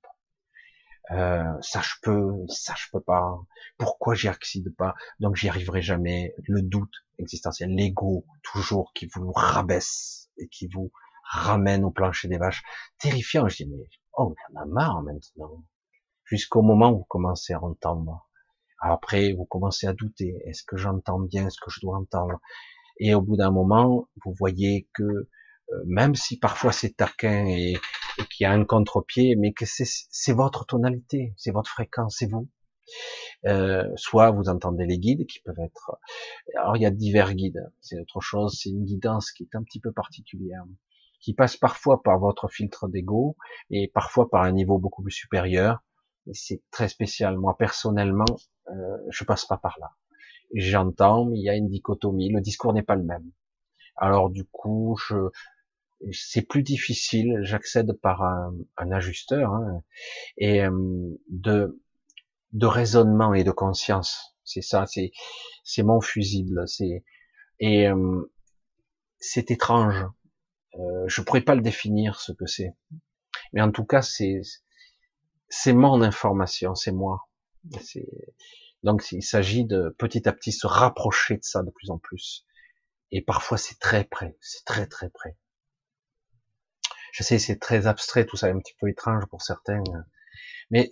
[1.12, 3.39] Euh, ça je peux, ça je peux pas.
[3.78, 4.94] Pourquoi j'y accède pas?
[5.20, 6.35] Donc j'y arriverai jamais.
[6.47, 10.90] Le doute existentiel, l'ego toujours qui vous rabaisse et qui vous
[11.24, 12.62] ramène au plancher des vaches.
[12.98, 13.48] Terrifiant.
[13.48, 15.64] Je dis mais oh, y en a marre maintenant.
[16.24, 18.27] Jusqu'au moment où vous commencez à entendre.
[18.80, 20.36] Après, vous commencez à douter.
[20.44, 21.50] Est-ce que j'entends bien?
[21.50, 22.38] Ce que je dois entendre?
[23.00, 25.28] Et au bout d'un moment, vous voyez que
[25.72, 27.76] euh, même si parfois c'est taquin et,
[28.30, 32.48] qu'il y a un contre-pied, mais que c'est votre tonalité, c'est votre fréquence, c'est vous.
[33.46, 35.98] Euh, soit vous entendez les guides qui peuvent être.
[36.56, 39.62] Alors il y a divers guides, c'est autre chose, c'est une guidance qui est un
[39.62, 40.64] petit peu particulière,
[41.20, 43.36] qui passe parfois par votre filtre d'ego
[43.70, 45.78] et parfois par un niveau beaucoup plus supérieur.
[46.32, 47.36] C'est très spécial.
[47.38, 48.26] Moi personnellement,
[48.70, 49.90] euh, je passe pas par là.
[50.55, 52.30] J'entends, mais il y a une dichotomie.
[52.30, 53.30] Le discours n'est pas le même.
[53.96, 55.30] Alors du coup, je,
[56.12, 57.38] c'est plus difficile.
[57.42, 59.82] J'accède par un, ajusteur hein,
[60.36, 60.70] et euh,
[61.28, 61.80] de
[62.52, 64.36] de raisonnement et de conscience.
[64.44, 65.12] C'est ça, c'est
[65.64, 66.66] c'est mon fusible.
[66.66, 67.05] C'est
[67.60, 68.32] et euh,
[69.18, 70.06] c'est étrange.
[70.78, 72.74] Euh, je pourrais pas le définir ce que c'est,
[73.52, 74.40] mais en tout cas c'est
[75.48, 77.28] c'est mon information, c'est moi.
[78.82, 82.46] Donc il s'agit de petit à petit se rapprocher de ça de plus en plus.
[83.10, 85.36] Et parfois c'est très près, c'est très très près.
[87.12, 89.82] Je sais, c'est très abstrait, tout ça, un petit peu étrange pour certains,
[90.70, 90.90] mais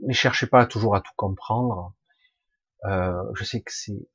[0.00, 1.94] ne cherchez pas toujours à tout comprendre.
[2.84, 4.08] Euh, je sais que c'est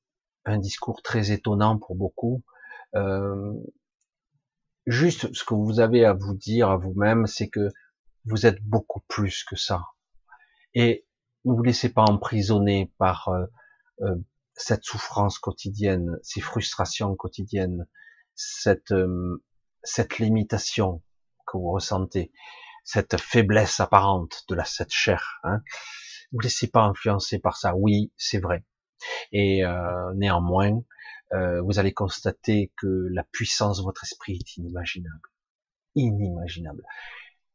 [0.46, 2.44] un discours très étonnant pour beaucoup.
[2.96, 3.54] Euh,
[4.88, 7.70] juste ce que vous avez à vous dire à vous-même, c'est que
[8.26, 9.84] vous êtes beaucoup plus que ça.
[10.74, 11.06] Et
[11.46, 13.46] ne vous laissez pas emprisonner par euh,
[14.02, 14.16] euh
[14.58, 17.86] cette souffrance quotidienne, ces frustrations quotidiennes,
[18.36, 19.44] cette, euh,
[19.84, 21.04] cette limitation
[21.46, 22.32] que vous ressentez,
[22.84, 25.40] cette faiblesse apparente de la cette chair.
[25.44, 25.62] Hein.
[26.32, 27.76] Vous laissez pas influencer par ça.
[27.76, 28.66] Oui, c'est vrai.
[29.32, 30.82] Et euh, néanmoins,
[31.34, 35.30] euh, vous allez constater que la puissance de votre esprit est inimaginable,
[35.96, 36.84] inimaginable.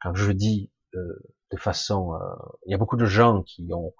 [0.00, 1.22] Quand je dis euh,
[1.52, 2.18] de façon, euh,
[2.66, 3.94] il y a beaucoup de gens qui ont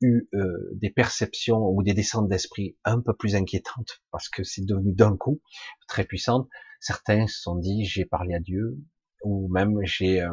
[0.00, 4.64] eu euh, des perceptions ou des descentes d'esprit un peu plus inquiétantes parce que c'est
[4.64, 5.40] devenu d'un coup
[5.88, 6.48] très puissante.
[6.80, 8.78] Certains se sont dit j'ai parlé à Dieu,
[9.22, 10.24] ou même j'ai,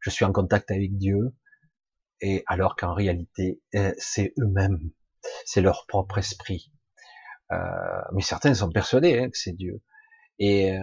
[0.00, 1.34] je suis en contact avec Dieu,
[2.20, 3.62] et alors qu'en réalité,
[3.96, 4.90] c'est eux-mêmes,
[5.44, 6.72] c'est leur propre esprit.
[7.50, 9.80] Mais certains sont persuadés hein, que c'est Dieu,
[10.38, 10.76] et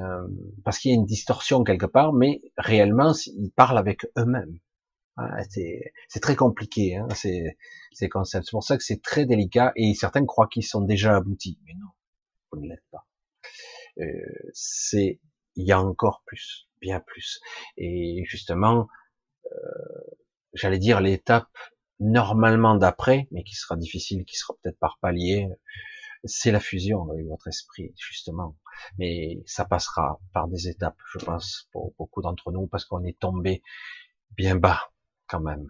[0.64, 4.60] parce qu'il y a une distorsion quelque part, mais réellement, ils parlent avec eux-mêmes.
[5.50, 7.58] c'est très compliqué, hein, ces,
[7.92, 8.46] ces concepts.
[8.46, 11.74] C'est pour ça que c'est très délicat, et certains croient qu'ils sont déjà aboutis, mais
[11.74, 11.88] non,
[12.52, 13.06] vous ne l'êtes pas.
[14.54, 15.20] c'est,
[15.56, 17.40] il y a encore plus bien plus.
[17.78, 18.88] Et justement,
[19.46, 20.02] euh,
[20.54, 21.48] j'allais dire l'étape
[22.00, 25.48] normalement d'après, mais qui sera difficile, qui sera peut-être par palier,
[26.24, 28.58] c'est la fusion avec votre esprit, justement.
[28.98, 33.20] Mais ça passera par des étapes, je pense, pour beaucoup d'entre nous, parce qu'on est
[33.20, 33.64] tombé
[34.32, 34.92] bien bas,
[35.28, 35.68] quand même.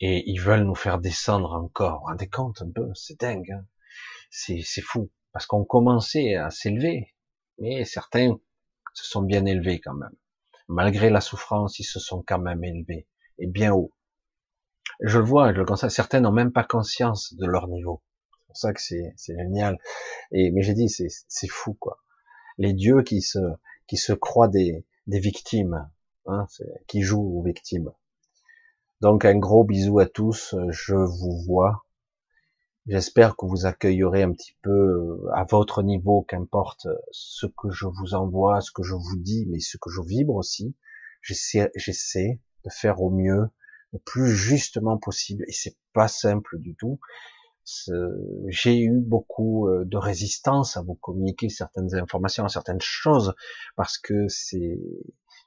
[0.00, 2.00] Et ils veulent nous faire descendre encore.
[2.00, 2.90] Vous rendez compte un peu?
[2.94, 3.52] C'est dingue.
[3.52, 3.66] Hein
[4.30, 5.10] c'est fou.
[5.32, 7.14] Parce qu'on commençait à s'élever.
[7.58, 8.36] Mais certains
[8.94, 10.14] se sont bien élevés quand même.
[10.68, 13.06] Malgré la souffrance, ils se sont quand même élevés
[13.38, 13.92] et bien haut.
[15.00, 15.90] Je le vois, je le constate.
[15.90, 18.02] Certains n'ont même pas conscience de leur niveau.
[18.54, 19.78] C'est pour ça que c'est génial.
[20.32, 21.98] Et mais j'ai dit, c'est fou quoi.
[22.58, 25.88] Les dieux qui se croient des victimes,
[26.26, 26.46] hein,
[26.86, 27.92] qui jouent aux victimes.
[29.00, 30.54] Donc un gros bisou à tous.
[30.70, 31.84] Je vous vois
[32.86, 37.86] J'espère que vous accueillerez un petit peu euh, à votre niveau, qu'importe ce que je
[37.86, 40.74] vous envoie, ce que je vous dis, mais ce que je vibre aussi.
[41.20, 43.48] J'essaie de faire au mieux,
[43.92, 46.98] le plus justement possible, et c'est pas simple du tout,
[48.48, 53.34] j'ai eu beaucoup euh, de résistance à vous communiquer certaines informations, certaines choses,
[53.76, 54.78] parce que c'est,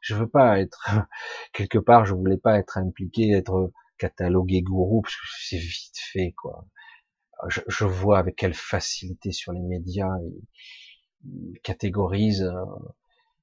[0.02, 0.86] je veux pas être
[1.54, 6.34] quelque part, je voulais pas être impliqué, être catalogué gourou, parce que c'est vite fait,
[6.38, 6.66] quoi.
[7.50, 10.16] Je, je, vois avec quelle facilité sur les médias
[11.26, 12.66] ils, catégorisent, euh,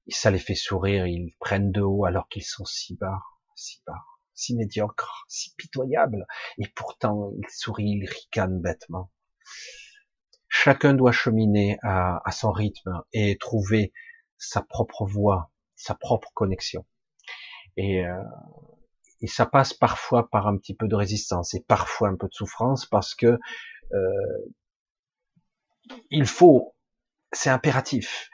[0.07, 3.21] ça les fait sourire, ils prennent de haut alors qu'ils sont si bas,
[3.55, 6.25] si bas si médiocre, si pitoyable,
[6.57, 9.11] et pourtant il sourit, il ricane bêtement.
[10.47, 13.91] Chacun doit cheminer à, son rythme et trouver
[14.37, 16.85] sa propre voie, sa propre connexion.
[17.75, 18.23] Et, euh,
[19.21, 22.33] et ça passe parfois par un petit peu de résistance et parfois un peu de
[22.33, 23.39] souffrance parce que
[23.93, 24.51] euh,
[26.09, 26.75] il faut,
[27.31, 28.29] c'est impératif.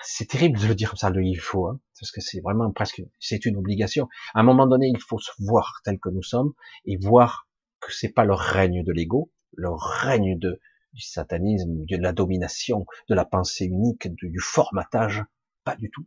[0.00, 2.70] C'est terrible de le dire comme ça, le il faut, hein, parce que c'est vraiment
[2.70, 4.08] presque, c'est une obligation.
[4.34, 6.52] À un moment donné, il faut se voir tel que nous sommes
[6.84, 7.48] et voir
[7.80, 10.60] que c'est pas le règne de l'ego, le règne de,
[10.92, 15.24] du satanisme, de la domination, de la pensée unique, du formatage,
[15.64, 16.06] pas du tout.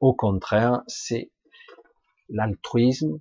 [0.00, 1.30] Au contraire, c'est
[2.28, 3.20] l'altruisme,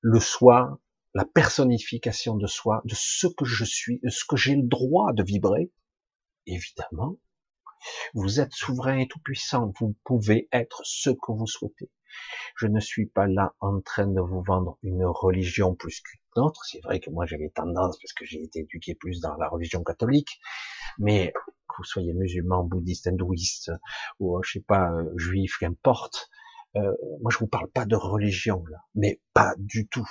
[0.00, 0.80] le soi,
[1.14, 5.12] la personnification de soi, de ce que je suis, de ce que j'ai le droit
[5.12, 5.72] de vibrer,
[6.46, 7.16] évidemment,
[8.14, 9.72] vous êtes souverain et tout puissant.
[9.78, 11.90] Vous pouvez être ce que vous souhaitez.
[12.56, 16.64] Je ne suis pas là en train de vous vendre une religion plus qu'une autre.
[16.64, 19.82] C'est vrai que moi j'avais tendance, parce que j'ai été éduqué plus dans la religion
[19.82, 20.40] catholique,
[20.98, 23.70] mais que vous soyez musulman, bouddhiste, hindouiste,
[24.18, 26.28] ou euh, je sais pas, euh, juif, qu'importe,
[26.76, 30.08] euh, moi je vous parle pas de religion là, mais pas du tout.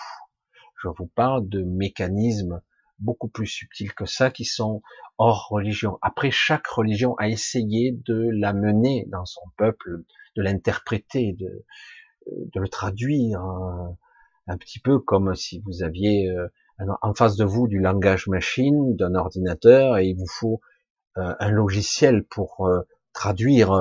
[0.82, 2.62] Je vous parle de mécanismes
[3.00, 4.82] beaucoup plus subtils que ça, qui sont
[5.18, 5.98] hors religion.
[6.02, 10.04] Après, chaque religion a essayé de la mener dans son peuple,
[10.36, 11.66] de l'interpréter, de,
[12.28, 13.98] de le traduire, hein.
[14.48, 16.48] un petit peu comme si vous aviez euh,
[17.02, 20.62] en face de vous du langage machine, d'un ordinateur, et il vous faut
[21.18, 22.82] euh, un logiciel pour euh,
[23.14, 23.72] traduire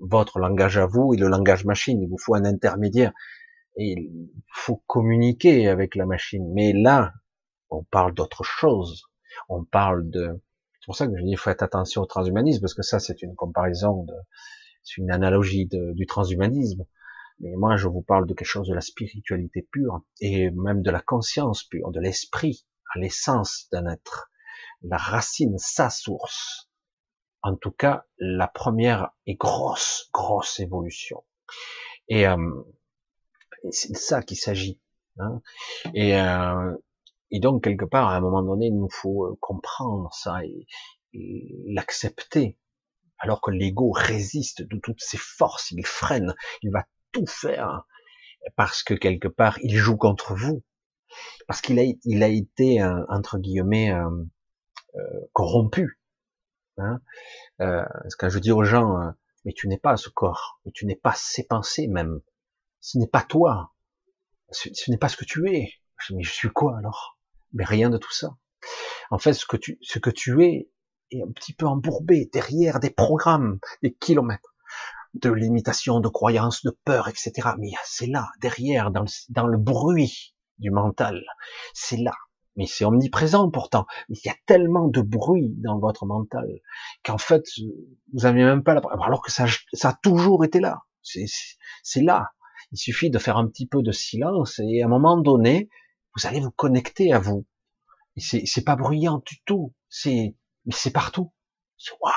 [0.00, 2.00] votre langage à vous et le langage machine.
[2.02, 3.12] Il vous faut un intermédiaire.
[3.76, 6.48] Et il faut communiquer avec la machine.
[6.52, 7.12] Mais là,
[7.74, 9.04] on parle d'autre chose.
[9.48, 10.40] On parle de.
[10.80, 13.34] C'est pour ça que je dis faites attention au transhumanisme parce que ça c'est une
[13.34, 14.06] comparaison
[14.82, 16.84] c'est une analogie du transhumanisme.
[17.40, 20.90] Mais moi je vous parle de quelque chose de la spiritualité pure et même de
[20.90, 24.30] la conscience pure, de l'esprit, à l'essence d'un être,
[24.82, 26.70] la racine, sa source.
[27.42, 31.24] En tout cas, la première et grosse, grosse évolution.
[32.08, 32.36] Et, euh,
[33.70, 34.80] c'est de ça qu'il s'agit.
[35.18, 35.42] Hein.
[35.94, 36.74] Et euh,
[37.34, 40.68] et donc, quelque part, à un moment donné, il nous faut euh, comprendre ça et,
[41.66, 42.58] l'accepter.
[43.18, 47.86] Alors que l'ego résiste de toutes ses forces, il freine, il va tout faire
[48.54, 50.62] parce que quelque part, il joue contre vous.
[51.48, 54.10] Parce qu'il a, il a été, euh, entre guillemets, euh,
[55.32, 56.00] corrompu.
[56.76, 57.00] Hein
[57.60, 57.84] euh,
[58.16, 59.12] quand je dis aux gens,
[59.44, 62.20] mais tu n'es pas ce corps, mais tu n'es pas ces pensées même.
[62.80, 63.74] Ce n'est pas toi.
[64.50, 65.72] Ce, ce n'est pas ce que tu es.
[66.10, 67.13] Mais je suis quoi alors?
[67.54, 68.36] Mais rien de tout ça.
[69.10, 70.68] En fait, ce que tu, ce que tu es
[71.10, 74.54] est un petit peu embourbé derrière des programmes, des kilomètres
[75.14, 77.50] de limitation, de croyances, de peur, etc.
[77.58, 81.22] Mais c'est là, derrière, dans le, dans le bruit du mental.
[81.72, 82.14] C'est là.
[82.56, 83.86] Mais c'est omniprésent pourtant.
[84.08, 86.46] il y a tellement de bruit dans votre mental
[87.04, 87.44] qu'en fait,
[88.12, 88.82] vous n'avez même pas la...
[89.02, 90.82] Alors que ça, ça a toujours été là.
[91.02, 92.28] C'est là.
[92.72, 95.68] Il suffit de faire un petit peu de silence et à un moment donné,
[96.16, 97.46] vous allez vous connecter à vous.
[98.16, 99.74] C'est pas bruyant du tout.
[99.88, 100.36] C'est
[100.66, 101.32] mais c'est partout.
[102.00, 102.12] Waouh,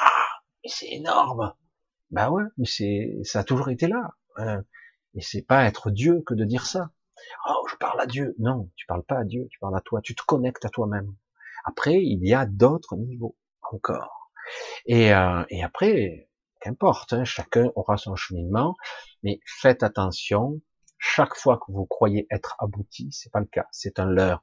[0.63, 1.53] mais c'est énorme.
[2.11, 4.11] Bah ouais, mais c'est ça a toujours été là.
[4.37, 4.63] Hein.
[5.15, 6.91] Et c'est pas être Dieu que de dire ça.
[7.49, 8.35] Oh, je parle à Dieu.
[8.39, 10.01] Non, tu parles pas à Dieu, tu parles à toi.
[10.01, 11.15] Tu te connectes à toi-même.
[11.65, 13.35] Après, il y a d'autres niveaux
[13.71, 14.31] encore.
[14.85, 16.29] Et, euh, et après,
[16.61, 18.77] qu'importe, hein, chacun aura son cheminement,
[19.23, 20.61] mais faites attention
[20.97, 24.41] chaque fois que vous croyez être abouti, c'est pas le cas, c'est un leurre.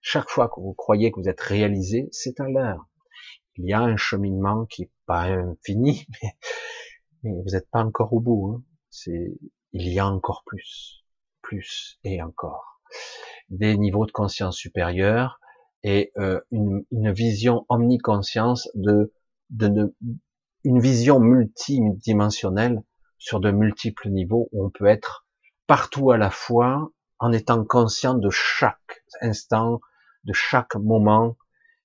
[0.00, 2.86] Chaque fois que vous croyez que vous êtes réalisé, c'est un leurre.
[3.56, 6.06] Il y a un cheminement qui est pas infini,
[7.22, 8.54] mais, vous n'êtes pas encore au bout.
[8.54, 8.62] Hein.
[8.90, 9.36] C'est,
[9.72, 11.04] il y a encore plus,
[11.42, 12.80] plus et encore.
[13.48, 15.40] Des niveaux de conscience supérieurs
[15.82, 19.12] et euh, une, une, vision omniconscience de,
[19.50, 19.94] de,
[20.64, 22.82] une vision multidimensionnelle
[23.18, 25.25] sur de multiples niveaux où on peut être
[25.66, 29.80] partout à la fois, en étant conscient de chaque instant,
[30.24, 31.36] de chaque moment.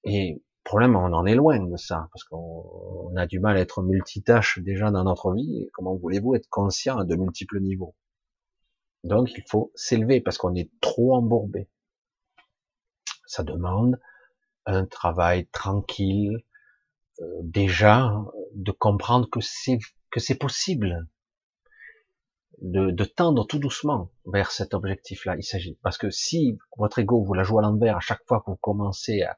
[0.03, 3.81] Et problème, on en est loin de ça, parce qu'on a du mal à être
[3.81, 5.69] multitâche déjà dans notre vie.
[5.73, 7.95] comment voulez-vous être conscient à de multiples niveaux?
[9.03, 11.69] Donc, il faut s'élever parce qu'on est trop embourbé.
[13.25, 13.99] Ça demande
[14.65, 16.43] un travail tranquille,
[17.19, 18.13] euh, déjà
[18.53, 19.79] de comprendre que c'est
[20.11, 21.07] que c'est possible
[22.61, 25.35] de, tendre tout doucement vers cet objectif-là.
[25.37, 28.41] Il s'agit parce que si votre ego vous la joue à l'envers à chaque fois
[28.41, 29.37] que vous commencez à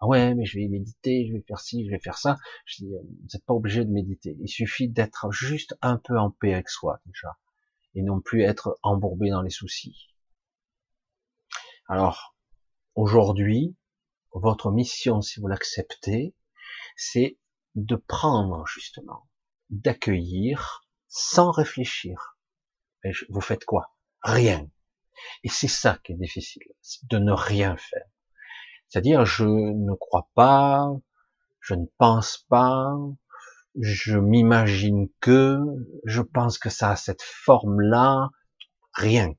[0.00, 2.84] ah ouais mais je vais méditer, je vais faire ci, je vais faire ça, je
[2.84, 4.36] dis vous n'êtes pas obligé de méditer.
[4.40, 7.36] Il suffit d'être juste un peu en paix avec soi déjà
[7.94, 10.08] et non plus être embourbé dans les soucis.
[11.88, 12.34] Alors
[12.94, 13.76] aujourd'hui,
[14.32, 16.34] votre mission, si vous l'acceptez,
[16.96, 17.38] c'est
[17.74, 19.28] de prendre justement,
[19.70, 22.38] d'accueillir sans réfléchir.
[23.28, 23.94] Vous faites quoi?
[24.22, 24.68] Rien.
[25.44, 26.62] Et c'est ça qui est difficile,
[27.04, 28.06] de ne rien faire.
[28.88, 30.88] C'est-à-dire, je ne crois pas,
[31.60, 32.92] je ne pense pas,
[33.80, 35.58] je m'imagine que,
[36.04, 38.30] je pense que ça a cette forme-là,
[38.92, 39.34] rien.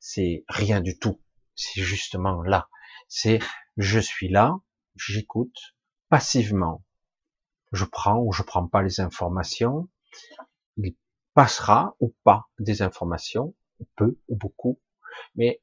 [0.00, 1.20] C'est rien du tout.
[1.54, 2.68] C'est justement là.
[3.08, 3.38] C'est
[3.76, 4.56] je suis là,
[4.96, 5.56] j'écoute
[6.08, 6.84] passivement.
[7.72, 9.88] Je prends ou je prends pas les informations.
[11.34, 13.54] Passera ou pas des informations,
[13.96, 14.80] peu ou beaucoup,
[15.34, 15.60] mais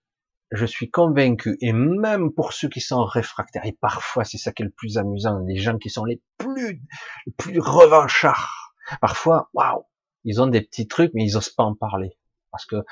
[0.52, 4.64] je suis convaincu, et même pour ceux qui sont réfractaires, et parfois c'est ça qui
[4.64, 6.81] est le plus amusant, les gens qui sont les plus,
[7.26, 9.85] les plus revanchards, parfois, waouh,
[10.26, 12.18] ils ont des petits trucs, mais ils osent pas en parler,
[12.52, 12.84] parce que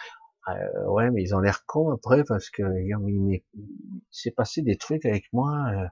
[0.47, 3.41] euh, ouais, mais ils ont l'air cons après parce que il
[4.09, 5.87] s'est passé des trucs avec moi euh,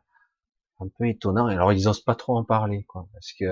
[0.80, 1.48] un peu étonnants.
[1.48, 3.45] Alors ils osent pas trop en parler, quoi, parce que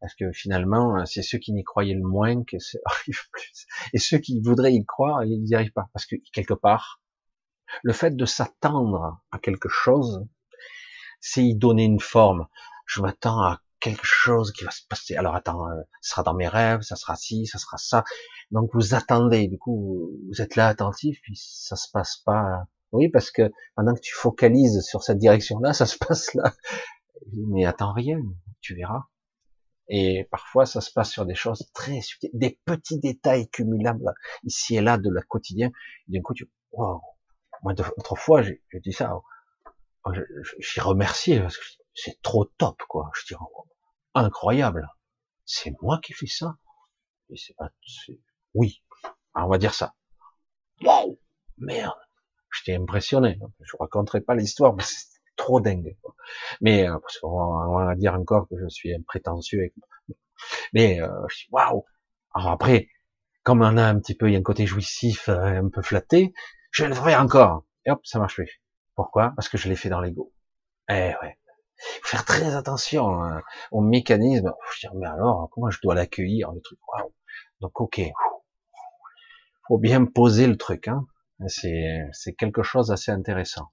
[0.00, 3.98] parce que finalement c'est ceux qui n'y croyaient le moins que ça arrive plus, et
[3.98, 7.00] ceux qui voudraient y croire, ils n'y arrivent pas, parce que quelque part,
[7.82, 10.26] le fait de s'attendre à quelque chose,
[11.20, 12.46] c'est y donner une forme.
[12.86, 15.16] Je m'attends à quelque chose qui va se passer.
[15.16, 18.04] Alors attends, euh, ça sera dans mes rêves, ça sera ci, ça sera ça.
[18.50, 22.66] Donc vous attendez, du coup vous êtes là attentif, puis ça se passe pas.
[22.92, 26.54] Oui, parce que pendant que tu focalises sur cette direction-là, ça se passe là.
[27.32, 28.20] Mais attends rien,
[28.60, 29.04] tu verras.
[29.88, 34.12] Et parfois ça se passe sur des choses très subtiles, des petits détails cumulables
[34.44, 35.70] ici et là de la quotidien.
[36.08, 37.00] D'un coup tu, wow.
[37.62, 39.14] Moi autrefois j'ai dit ça,
[40.04, 40.12] oh,
[40.58, 43.10] j'ai remercié parce que c'est trop top quoi.
[43.14, 43.66] Je dis oh,
[44.14, 44.88] incroyable.
[45.46, 46.58] C'est moi qui fais ça.
[47.30, 47.70] Et c'est pas,
[48.54, 48.82] oui,
[49.34, 49.94] on va dire ça.
[50.82, 51.18] Waouh,
[51.56, 51.98] merde,
[52.52, 53.38] j'étais impressionné.
[53.60, 55.06] Je raconterai pas l'histoire, mais c'est
[55.36, 55.96] trop dingue.
[56.60, 59.72] Mais euh, parce qu'on va, dire encore que je suis imprétentieux.
[60.72, 61.08] Mais euh,
[61.50, 61.84] waouh.
[62.34, 62.88] Alors après,
[63.42, 65.82] comme on a un petit peu, il y a un côté jouissif, euh, un peu
[65.82, 66.34] flatté,
[66.70, 67.64] je vais le faire encore.
[67.86, 68.62] Et hop, ça marche plus.
[68.94, 69.32] Pourquoi?
[69.36, 70.32] Parce que je l'ai fait dans l'ego.
[70.88, 71.38] Eh ouais.
[72.02, 74.52] Faut faire très attention hein, au mécanisme.
[74.72, 76.78] Je mais alors, comment je dois l'accueillir le truc?
[76.92, 77.12] Waouh.
[77.60, 78.00] Donc ok,
[79.68, 80.88] faut bien poser le truc.
[80.88, 81.06] Hein.
[81.46, 83.68] C'est quelque chose d'assez intéressant.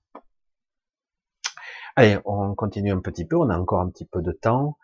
[1.96, 3.38] Allez, on continue un petit peu.
[3.38, 4.78] On a encore un petit peu de temps.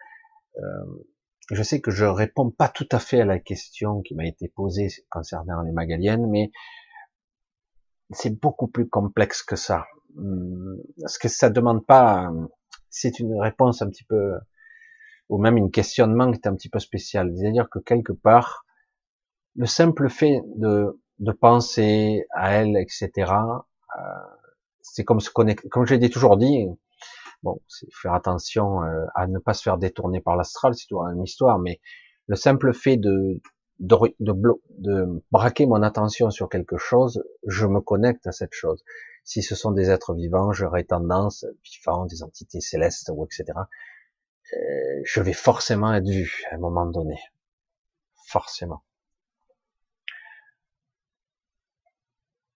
[0.58, 1.06] Euh,
[1.52, 4.48] je sais que je réponds pas tout à fait à la question qui m'a été
[4.48, 6.52] posée concernant les Magaliennes, mais
[8.12, 9.86] c'est beaucoup plus complexe que ça.
[11.02, 12.32] Parce que ça demande pas,
[12.90, 14.34] c'est une réponse un petit peu,
[15.30, 17.34] ou même une questionnement qui est un petit peu spécial.
[17.36, 18.66] C'est-à-dire que quelque part,
[19.56, 23.12] le simple fait de, de penser à elle, etc.,
[23.98, 24.02] euh,
[24.82, 26.66] c'est comme se connecter, comme je l'ai toujours dit,
[27.44, 31.08] bon, c'est faire attention euh, à ne pas se faire détourner par l'astral, c'est toujours
[31.08, 31.80] une histoire, mais
[32.28, 33.40] le simple fait de,
[33.80, 34.34] de, de,
[34.80, 38.84] de, braquer mon attention sur quelque chose, je me connecte à cette chose.
[39.24, 43.60] Si ce sont des êtres vivants, j'aurais tendance, vivants, des entités célestes ou etc.,
[44.54, 47.20] euh, je vais forcément être vu à un moment donné.
[48.28, 48.84] Forcément.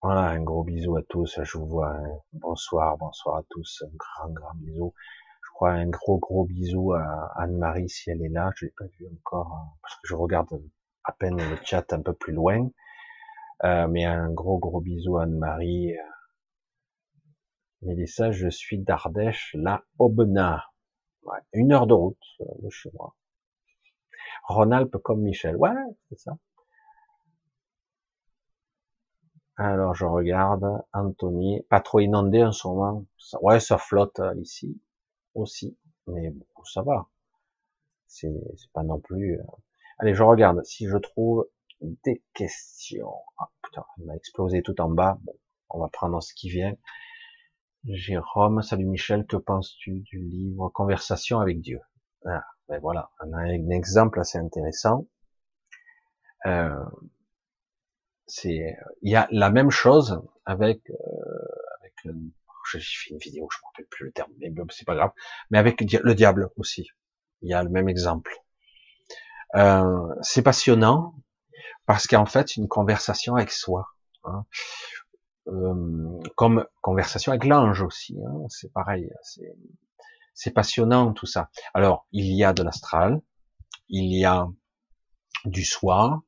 [0.08, 1.40] Un gros bisou à tous.
[1.42, 1.96] Je vous vois.
[1.96, 2.20] Hein.
[2.34, 3.84] Bonsoir, bonsoir à tous.
[3.88, 4.94] Un grand, grand bisou.
[5.44, 8.52] Je crois un gros, gros bisou à Anne-Marie si elle est là.
[8.56, 10.62] Je l'ai pas vu encore hein, parce que je regarde
[11.06, 12.70] à peine le chat un peu plus loin.
[13.64, 15.96] Euh, mais un gros, gros bisou à Anne-Marie.
[17.82, 20.66] Mélissa, je suis d'Ardèche, la Aubenas.
[21.52, 23.16] Une heure de route euh, de chez moi.
[24.44, 25.56] Ronald comme Michel.
[25.56, 25.72] Ouais,
[26.10, 26.38] c'est ça.
[29.58, 33.06] Alors je regarde, Anthony, pas trop inondé en ce moment.
[33.42, 34.82] Ouais, ça flotte euh, ici
[35.34, 35.78] aussi,
[36.08, 37.08] mais bon, ça va.
[38.08, 38.34] C'est
[38.74, 39.40] pas non plus.
[39.40, 39.44] Euh.
[40.00, 41.48] Allez, je regarde si je trouve
[41.82, 43.14] des questions.
[43.38, 45.20] Ah putain, il m'a explosé tout en bas.
[45.24, 45.34] Bon,
[45.70, 46.76] on va prendre ce qui vient.
[47.86, 51.80] Jérôme, salut Michel, que penses-tu du livre Conversation avec Dieu?
[52.26, 55.08] Ah, ben voilà, on a un exemple assez intéressant.
[56.46, 56.84] Euh,
[58.28, 60.96] c'est il y a la même chose avec, euh,
[61.82, 62.18] avec
[62.72, 65.12] j'ai fait une vidéo, je me rappelle plus le terme, mais c'est pas grave.
[65.50, 66.88] Mais avec le diable aussi,
[67.42, 68.32] il y a le même exemple.
[69.56, 71.16] Euh, c'est passionnant
[71.86, 73.88] parce qu'en fait, une conversation avec soi,
[74.24, 74.46] hein,
[75.48, 79.10] euh, comme conversation avec l'ange aussi, hein, c'est pareil,
[80.34, 81.50] c'est passionnant tout ça.
[81.74, 83.22] Alors, il y a de l'astral,
[83.88, 84.48] il y a
[85.46, 86.24] du soi,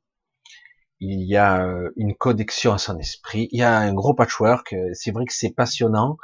[0.99, 4.73] il y a euh, une connexion à son esprit, il y a un gros patchwork,
[4.73, 6.17] euh, c'est vrai que c'est passionnant.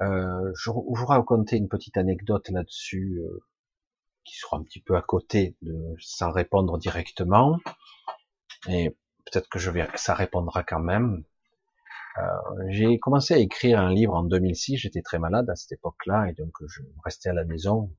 [0.00, 3.42] Euh, je, vous raconter une petite anecdote là-dessus, euh,
[4.24, 5.56] qui sera un petit peu à côté,
[5.98, 7.58] sans répondre directement,
[8.68, 8.90] et
[9.24, 11.24] peut-être que je vais, ça répondra quand même.
[12.68, 16.32] J'ai commencé à écrire un livre en 2006, j'étais très malade à cette époque-là, et
[16.34, 17.90] donc je restais à la maison,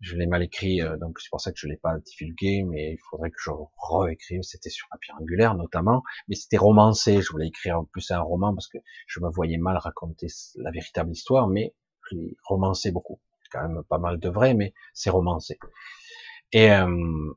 [0.00, 2.92] je l'ai mal écrit, euh, donc c'est pour ça que je l'ai pas divulgué, mais
[2.92, 3.50] il faudrait que je
[3.90, 4.42] réécrive.
[4.42, 7.22] C'était sur papier angulaire notamment, mais c'était romancé.
[7.22, 11.12] Je voulais écrire plus un roman parce que je me voyais mal raconter la véritable
[11.12, 11.74] histoire, mais
[12.10, 13.20] je l'ai romancé beaucoup.
[13.50, 15.58] Quand même pas mal de vrai, mais c'est romancé.
[16.52, 17.32] Et, euh,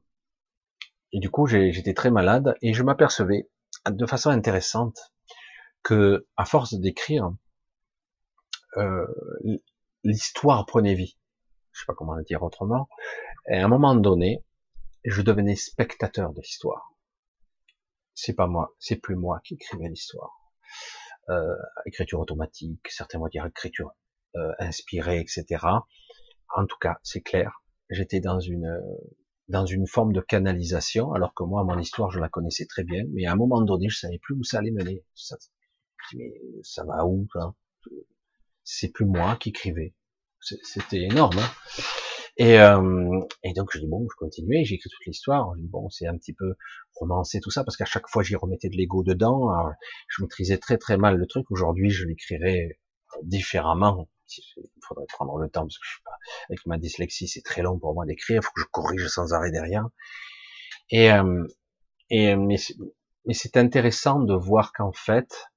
[1.14, 3.50] du coup, j'étais très malade et je m'apercevais
[3.90, 4.98] de façon intéressante
[5.82, 7.32] que, à force d'écrire,
[8.78, 9.08] euh,
[10.04, 11.19] l'histoire prenait vie
[11.72, 12.90] je sais pas comment le dire autrement.
[13.50, 14.44] Et à un moment donné,
[15.06, 16.94] je devenais spectateur de l'histoire.
[18.14, 20.32] C'est pas moi, c'est plus moi qui écrivais l'histoire.
[21.30, 21.56] Euh,
[21.86, 23.92] écriture automatique, certains vont dire écriture
[24.36, 25.66] euh, inspirée, etc.
[26.56, 27.64] En tout cas, c'est clair.
[27.90, 28.82] J'étais dans une
[29.50, 33.04] dans une forme de canalisation, alors que moi, mon histoire, je la connaissais très bien,
[33.12, 35.04] mais à un moment donné, je savais plus où ça allait mener.
[35.16, 35.38] Ça,
[36.14, 36.32] mais
[36.64, 37.54] ça va où ça
[38.64, 39.96] C'est plus moi qui écrivais,
[40.42, 41.38] c'était énorme.
[41.38, 41.82] Hein
[42.38, 45.54] et, euh, et, donc je dis bon, je continuais, j'ai écrit toute l'histoire.
[45.56, 46.56] Je dis bon, c'est un petit peu
[46.96, 49.50] romancé tout ça parce qu'à chaque fois j'y remettais de l'ego dedans.
[49.50, 49.74] Alors,
[50.08, 51.52] je maîtrisais très très mal le truc.
[51.52, 52.80] Aujourd'hui, je l'écrirais
[53.24, 54.08] différemment.
[54.38, 56.02] Il faudrait prendre le temps parce que je suis
[56.50, 58.42] avec ma dyslexie, c'est très long pour moi d'écrire.
[58.42, 59.88] Il faut que je corrige sans arrêt derrière.
[60.92, 61.46] Et, euh,
[62.10, 62.58] et mais
[63.34, 65.50] c'est intéressant de voir qu'en fait,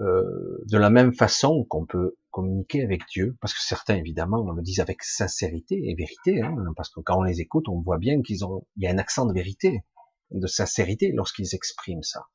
[0.00, 4.52] euh, de la même façon qu'on peut communiquer avec Dieu, parce que certains évidemment on
[4.52, 7.98] le dit avec sincérité et vérité, hein, parce que quand on les écoute, on voit
[7.98, 9.82] bien qu'ils ont, il y a un accent de vérité,
[10.30, 12.26] de sincérité lorsqu'ils expriment ça.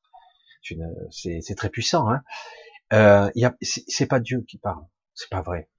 [1.10, 2.10] C'est très puissant.
[2.10, 2.22] Hein.
[2.92, 3.30] Euh,
[3.62, 5.70] c'est pas Dieu qui parle, c'est pas vrai.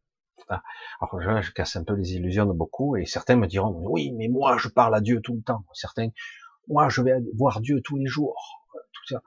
[1.00, 4.12] Alors là, je casse un peu les illusions de beaucoup, et certains me diront oui,
[4.12, 5.66] mais moi je parle à Dieu tout le temps.
[5.74, 6.08] Certains,
[6.66, 8.62] moi je vais voir Dieu tous les jours.
[8.72, 9.22] Tout ça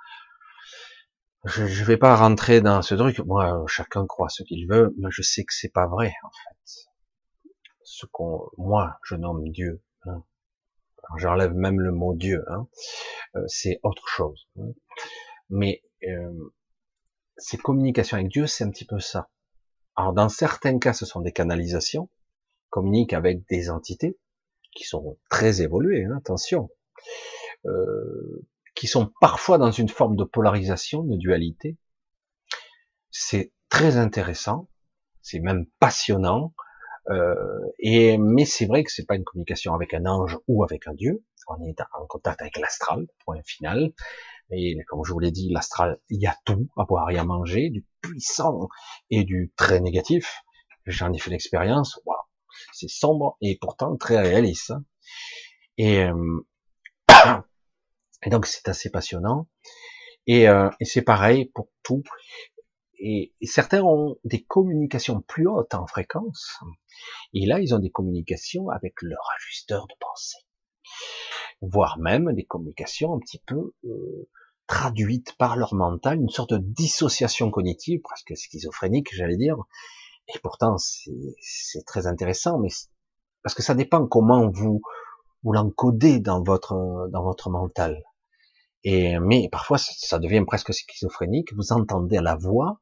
[1.47, 3.19] je, je vais pas rentrer dans ce truc.
[3.19, 6.89] Moi, chacun croit ce qu'il veut, mais je sais que c'est pas vrai en fait.
[7.83, 9.81] Ce qu'on, moi, je nomme Dieu.
[10.05, 10.23] Hein.
[11.15, 12.43] J'enlève même le mot Dieu.
[12.49, 12.67] Hein.
[13.35, 14.47] Euh, c'est autre chose.
[14.59, 14.73] Hein.
[15.49, 16.53] Mais euh,
[17.37, 19.29] ces communications avec Dieu, c'est un petit peu ça.
[19.95, 22.09] Alors, dans certains cas, ce sont des canalisations.
[22.69, 24.19] Communique avec des entités
[24.75, 26.03] qui sont très évoluées.
[26.03, 26.69] Hein, attention.
[27.65, 28.45] Euh,
[28.77, 31.77] qui sont parfois dans une forme de polarisation, de dualité.
[33.09, 34.69] C'est très intéressant,
[35.23, 36.53] c'est même passionnant,
[37.09, 37.33] euh,
[37.79, 40.93] et mais c'est vrai que c'est pas une communication avec un ange ou avec un
[40.93, 41.25] dieu.
[41.47, 43.93] On est en contact avec l'astral, point final.
[44.51, 47.23] Et comme je vous l'ai dit, l'astral, il y a tout à boire et à
[47.23, 48.69] manger, du puissant
[49.09, 50.43] et du très négatif.
[50.85, 51.99] J'en ai fait l'expérience.
[52.05, 52.15] Wow,
[52.73, 54.73] c'est sombre et pourtant très réaliste.
[55.77, 56.45] Et euh,
[58.23, 59.47] Et donc c'est assez passionnant.
[60.25, 62.03] Et, euh, et c'est pareil pour tout.
[62.99, 66.59] Et, certains ont des communications plus hautes en fréquence.
[67.33, 70.37] Et là, ils ont des communications avec leur ajusteur de pensée.
[71.61, 74.29] Voire même des communications un petit peu euh,
[74.67, 79.57] traduites par leur mental, une sorte de dissociation cognitive, presque schizophrénique, j'allais dire.
[80.33, 82.69] Et pourtant, c'est très intéressant, mais
[83.43, 84.81] parce que ça dépend comment vous
[85.47, 88.03] vous l'encodez dans votre dans votre mental.
[88.83, 91.53] Et mais parfois ça devient presque schizophrénique.
[91.55, 92.81] Vous entendez la voix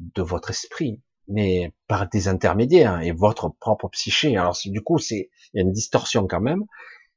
[0.00, 4.36] de votre esprit, mais par des intermédiaires et votre propre psyché.
[4.36, 6.64] Alors du coup, c'est il y a une distorsion quand même.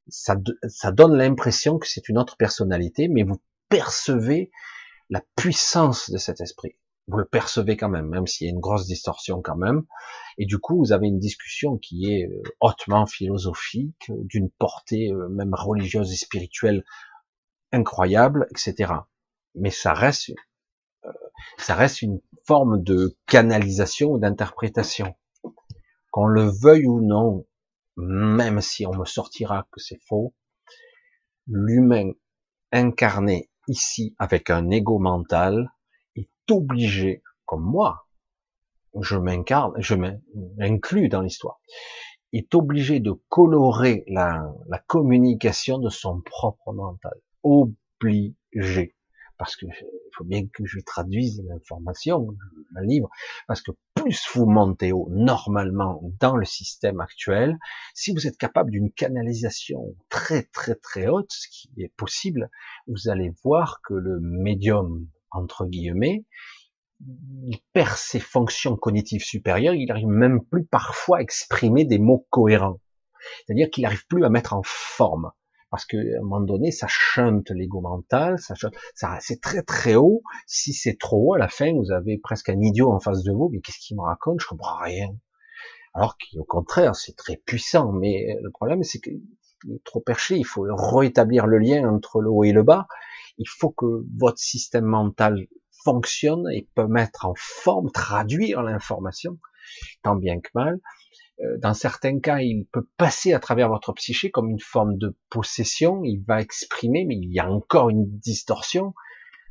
[0.07, 0.35] Ça,
[0.67, 4.51] ça donne l'impression que c'est une autre personnalité, mais vous percevez
[5.09, 6.75] la puissance de cet esprit.
[7.07, 9.83] Vous le percevez quand même, même s'il y a une grosse distorsion quand même.
[10.37, 15.29] Et du coup, vous avez une discussion qui est euh, hautement philosophique, d'une portée euh,
[15.29, 16.83] même religieuse et spirituelle
[17.71, 18.93] incroyable, etc.
[19.53, 20.31] Mais ça reste,
[21.05, 21.11] euh,
[21.57, 25.15] ça reste une forme de canalisation ou d'interprétation.
[26.11, 27.45] Qu'on le veuille ou non,
[27.97, 30.33] même si on me sortira que c'est faux,
[31.47, 32.11] l'humain
[32.71, 35.71] incarné ici avec un ego mental
[36.49, 38.07] obligé, comme moi,
[39.01, 41.59] je m'incarne, je m'inclus dans l'histoire,
[42.33, 44.43] est obligé de colorer la,
[44.87, 47.13] communication de son propre mental.
[47.43, 48.95] Obligé
[49.37, 52.27] parce que il faut bien que je traduise l'information,
[52.73, 53.09] le livre,
[53.47, 57.57] parce que plus vous montez haut normalement dans le système actuel,
[57.93, 62.49] si vous êtes capable d'une canalisation très très très haute, ce qui est possible,
[62.87, 65.05] vous allez voir que le médium
[65.35, 66.25] entre guillemets,
[67.01, 72.25] il perd ses fonctions cognitives supérieures, il n'arrive même plus parfois à exprimer des mots
[72.29, 72.79] cohérents.
[73.45, 75.31] C'est-à-dire qu'il n'arrive plus à mettre en forme
[75.75, 78.53] parce qu'à un moment donné, ça chante l'ego mental, ça,
[78.93, 80.23] ça c'est très très haut.
[80.47, 83.33] Si c'est trop haut, à la fin, vous avez presque un idiot en face de
[83.33, 84.39] vous, mais qu'est-ce qu'il me raconte?
[84.39, 85.09] Je comprends rien.
[85.93, 89.21] Alors qu'au contraire, c'est très puissant, mais le problème, c'est qu'il
[89.69, 90.37] est trop perché.
[90.37, 92.87] Il faut rétablir le lien entre le haut et le bas.
[93.37, 95.47] Il faut que votre système mental
[95.83, 99.39] fonctionne et peut mettre en forme, traduire l'information,
[100.01, 100.79] tant bien que mal.
[101.41, 105.17] Euh, dans certains cas, il peut passer à travers votre psyché comme une forme de
[105.29, 108.93] possession, il va exprimer, mais il y a encore une distorsion.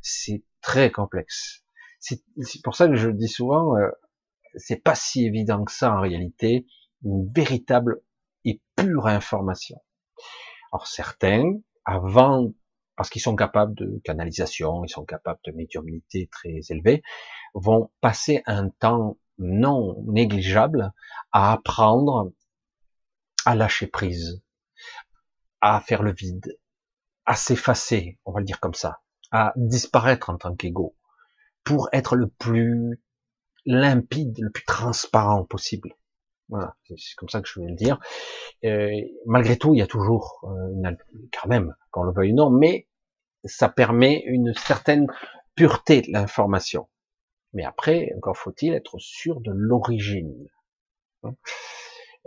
[0.01, 1.63] C'est très complexe.
[1.99, 2.21] C'est
[2.63, 3.89] pour ça que je dis souvent, euh,
[4.55, 6.67] c'est pas si évident que ça en réalité,
[7.03, 8.01] une véritable
[8.43, 9.81] et pure information.
[10.71, 11.51] Alors certains,
[11.83, 12.51] avant,
[12.95, 17.03] parce qu'ils sont capables de canalisation, ils sont capables de médiumnité très élevée,
[17.53, 20.93] vont passer un temps non négligeable
[21.31, 22.31] à apprendre
[23.45, 24.41] à lâcher prise,
[25.61, 26.57] à faire le vide,
[27.25, 29.01] à s'effacer, on va le dire comme ça,
[29.31, 30.95] à disparaître en tant qu'ego,
[31.63, 33.01] pour être le plus
[33.65, 35.95] limpide, le plus transparent possible.
[36.49, 37.99] Voilà, c'est comme ça que je vais le dire.
[38.63, 38.91] Euh,
[39.25, 40.97] malgré tout, il y a toujours euh, une,
[41.33, 42.87] quand même, qu'on le veuille ou non, mais
[43.45, 45.07] ça permet une certaine
[45.55, 46.87] pureté de l'information.
[47.53, 50.47] Mais après, encore faut-il être sûr de l'origine.
[51.23, 51.35] Hein?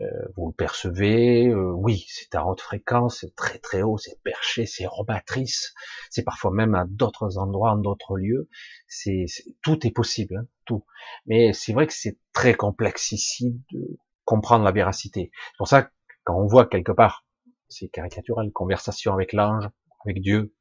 [0.01, 4.21] Euh, vous le percevez, euh, oui, c'est à haute fréquence, c'est très très haut, c'est
[4.23, 5.75] perché, c'est robatrice,
[6.09, 8.49] c'est parfois même à d'autres endroits, en d'autres lieux,
[8.87, 9.27] c'est
[9.63, 10.85] tout est possible, hein, tout.
[11.27, 13.99] Mais c'est vrai que c'est très complexe ici de
[14.29, 15.31] comprendre la véracité.
[15.33, 15.89] C'est pour ça
[16.25, 17.25] quand on voit quelque part,
[17.71, 19.67] c'est caricatural, conversation avec l'ange,
[20.05, 20.55] avec Dieu,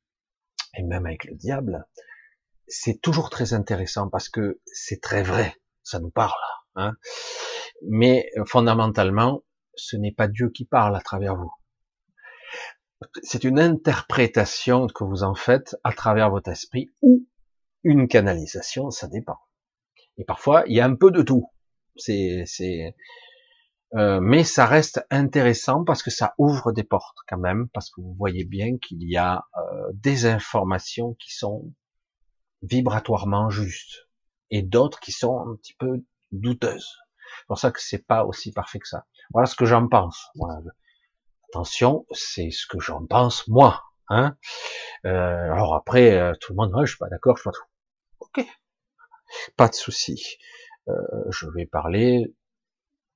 [0.77, 1.85] et même avec le diable,
[2.65, 5.53] c'est toujours très intéressant parce que c'est très vrai,
[5.83, 6.39] ça nous parle.
[6.75, 6.93] Hein.
[7.85, 9.43] Mais euh, fondamentalement,
[9.75, 11.51] ce n'est pas Dieu qui parle à travers vous.
[13.21, 17.27] C'est une interprétation que vous en faites à travers votre esprit ou
[17.83, 19.39] une canalisation, ça dépend.
[20.17, 21.51] Et parfois, il y a un peu de tout.
[21.97, 22.95] C'est, c'est,
[23.95, 28.01] euh, mais ça reste intéressant parce que ça ouvre des portes quand même, parce que
[28.01, 31.73] vous voyez bien qu'il y a euh, des informations qui sont
[32.63, 34.07] vibratoirement justes
[34.49, 36.97] et d'autres qui sont un petit peu douteuses.
[37.39, 39.05] C'est pour ça que c'est pas aussi parfait que ça.
[39.31, 40.29] Voilà ce que j'en pense.
[41.49, 43.83] Attention, c'est ce que j'en pense moi.
[44.09, 44.37] Hein
[45.05, 47.55] euh, alors après, euh, tout le monde, ouais, je suis pas d'accord, je suis pas
[47.55, 47.65] tout.
[48.19, 48.45] Ok,
[49.55, 50.37] pas de souci.
[50.87, 50.93] Euh,
[51.29, 52.33] je vais parler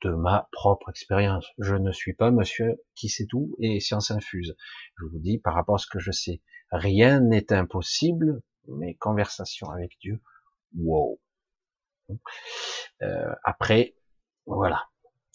[0.01, 1.47] de ma propre expérience.
[1.57, 4.55] Je ne suis pas monsieur qui sait tout et science infuse.
[4.99, 6.41] Je vous dis par rapport à ce que je sais.
[6.71, 10.21] Rien n'est impossible mes conversations avec Dieu,
[10.77, 11.19] wow.
[13.01, 13.95] Euh, après,
[14.45, 14.83] voilà.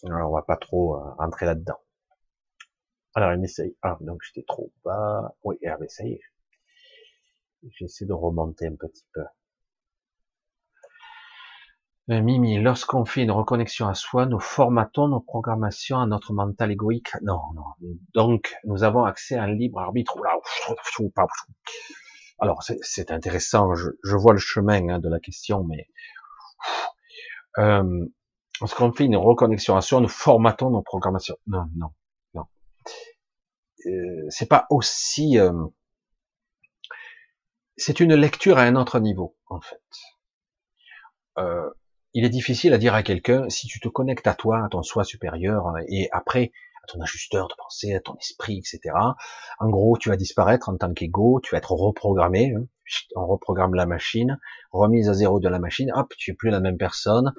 [0.03, 1.79] Alors, on va pas trop euh, rentrer là-dedans.
[3.15, 3.75] Alors, il essaye.
[3.81, 5.35] Ah, donc j'étais trop bas.
[5.43, 6.21] Oui, ah, mais ça y est.
[7.71, 9.23] J'essaie de remonter un petit peu.
[12.09, 16.71] Euh, Mimi, lorsqu'on fait une reconnexion à soi, nous formatons nos programmations à notre mental
[16.71, 17.11] égoïque.
[17.21, 17.65] Non, non.
[18.13, 20.17] Donc, nous avons accès à un libre arbitre.
[22.39, 25.87] Alors c'est intéressant, je, vois le chemin hein, de la question, mais
[27.57, 28.05] euh,
[28.61, 31.37] lorsqu'on fait une reconnexion à soi, nous formatons nos programmations.
[31.47, 31.89] Non, non,
[32.35, 32.45] non.
[33.87, 35.37] Euh, c'est pas aussi.
[37.75, 39.81] C'est une lecture à un autre niveau, en fait.
[42.13, 44.83] Il est difficile à dire à quelqu'un si tu te connectes à toi, à ton
[44.83, 46.51] soi supérieur, et après
[46.87, 48.95] ton ajusteur de pensée, à ton esprit, etc.
[49.59, 52.65] En gros, tu vas disparaître en tant qu'ego, tu vas être reprogrammé, hein.
[53.15, 54.39] on reprogramme la machine,
[54.71, 57.33] remise à zéro de la machine, hop, tu es plus la même personne,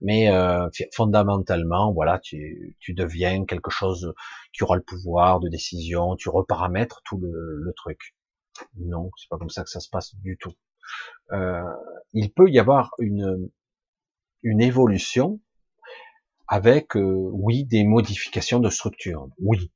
[0.00, 4.14] mais euh, fondamentalement, voilà, tu, tu, deviens quelque chose
[4.52, 8.14] qui aura le pouvoir de décision, tu reparamètres tout le, le truc.
[8.78, 10.52] Non, c'est pas comme ça que ça se passe du tout.
[11.32, 11.62] Euh,
[12.12, 13.50] il peut y avoir une,
[14.42, 15.40] une évolution
[16.48, 19.70] avec, euh, oui, des modifications de structure, oui,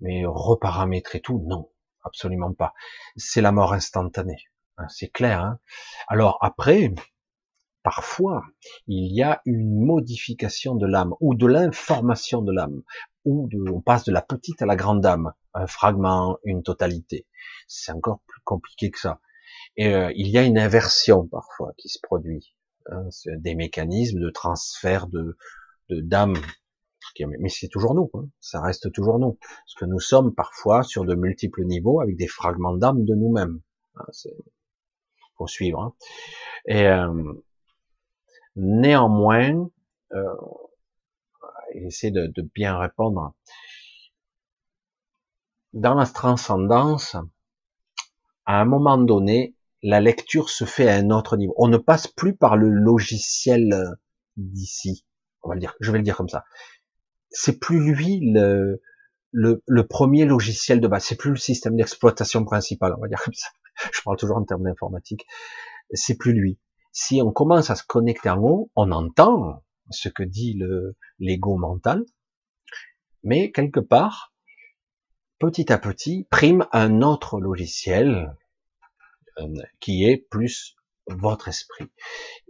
[0.00, 1.70] mais reparamétrer tout, non,
[2.02, 2.72] absolument pas.
[3.16, 4.44] C'est la mort instantanée,
[4.78, 5.40] hein, c'est clair.
[5.40, 5.58] Hein
[6.08, 6.92] Alors après,
[7.82, 8.42] parfois,
[8.86, 12.82] il y a une modification de l'âme ou de l'information de l'âme,
[13.24, 17.26] ou on passe de la petite à la grande âme, un fragment, une totalité.
[17.68, 19.20] C'est encore plus compliqué que ça.
[19.76, 22.54] Et euh, il y a une inversion parfois qui se produit,
[22.90, 23.08] hein,
[23.38, 25.36] des mécanismes de transfert de
[25.90, 26.36] d'âme.
[27.20, 31.04] Mais c'est toujours nous, hein, ça reste toujours nous, parce que nous sommes parfois sur
[31.04, 33.60] de multiples niveaux avec des fragments d'âme de nous-mêmes.
[33.96, 34.04] Hein,
[35.36, 35.80] faut suivre.
[35.80, 35.94] Hein.
[36.66, 37.34] Et euh,
[38.56, 39.68] néanmoins,
[40.12, 40.34] euh,
[41.74, 43.34] essayer de, de, bien répondre.
[45.72, 47.16] Dans la transcendance,
[48.46, 49.53] à un moment donné,
[49.84, 51.54] la lecture se fait à un autre niveau.
[51.56, 53.90] On ne passe plus par le logiciel euh,
[54.36, 55.06] d'ici.
[55.42, 56.44] On va le dire, je vais le dire comme ça.
[57.30, 58.80] C'est plus lui le,
[59.88, 61.04] premier logiciel de base.
[61.04, 62.94] C'est plus le système d'exploitation principal.
[62.96, 63.48] On va dire comme ça.
[63.92, 65.26] Je parle toujours en termes d'informatique.
[65.92, 66.58] C'est plus lui
[66.94, 71.58] si on commence à se connecter en haut, on entend ce que dit le l'ego
[71.58, 72.04] mental,
[73.24, 74.32] mais quelque part,
[75.38, 78.36] petit à petit, prime un autre logiciel
[79.80, 80.76] qui est plus
[81.08, 81.86] votre esprit.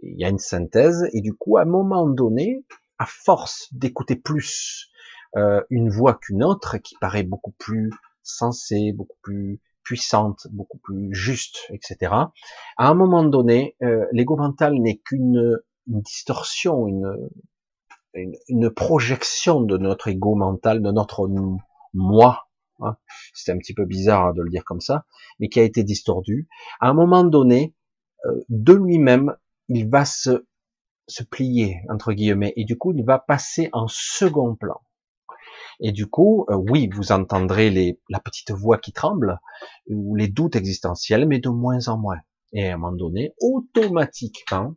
[0.01, 2.63] Il y a une synthèse et du coup, à un moment donné,
[2.99, 4.89] à force d'écouter plus
[5.35, 7.91] euh, une voix qu'une autre, qui paraît beaucoup plus
[8.23, 12.11] sensée, beaucoup plus puissante, beaucoup plus juste, etc.
[12.11, 17.29] À un moment donné, euh, l'ego mental n'est qu'une distorsion, une,
[18.47, 21.29] une, projection de notre ego mental, de notre
[21.93, 22.44] moi.
[22.79, 22.97] Hein.
[23.33, 25.05] C'est un petit peu bizarre de le dire comme ça,
[25.39, 26.47] mais qui a été distordu.
[26.79, 27.73] À un moment donné,
[28.25, 29.35] euh, de lui-même,
[29.69, 30.45] il va se,
[31.07, 34.81] se plier entre guillemets, et du coup, il va passer en second plan.
[35.79, 39.39] Et du coup, euh, oui, vous entendrez les, la petite voix qui tremble,
[39.87, 42.19] ou les doutes existentiels, mais de moins en moins.
[42.53, 44.75] Et à un moment donné, automatiquement,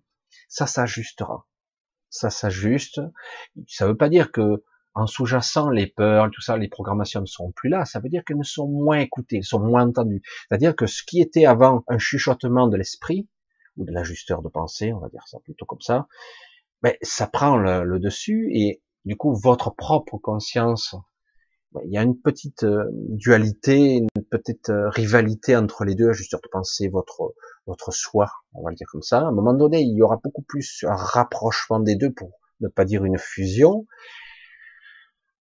[0.49, 1.47] ça s'ajustera.
[2.11, 3.01] Ça s'ajuste.
[3.66, 4.65] Ça ne veut pas dire que
[4.99, 7.85] en sous-jacent, les peurs, tout ça, les programmations ne sont plus là.
[7.85, 10.23] Ça veut dire qu'elles ne sont moins écoutées, elles sont moins entendues.
[10.49, 13.29] C'est-à-dire que ce qui était avant un chuchotement de l'esprit,
[13.77, 16.09] ou de l'ajusteur de pensée, on va dire ça plutôt comme ça,
[16.83, 20.95] ben, ça prend le dessus et du coup, votre propre conscience,
[21.85, 26.35] il y a une petite euh, dualité, une petite euh, rivalité entre les deux, juste
[26.35, 27.35] de penser votre
[27.66, 29.20] votre soi, on va le dire comme ça.
[29.20, 32.69] À un moment donné, il y aura beaucoup plus un rapprochement des deux pour ne
[32.69, 33.87] pas dire une fusion.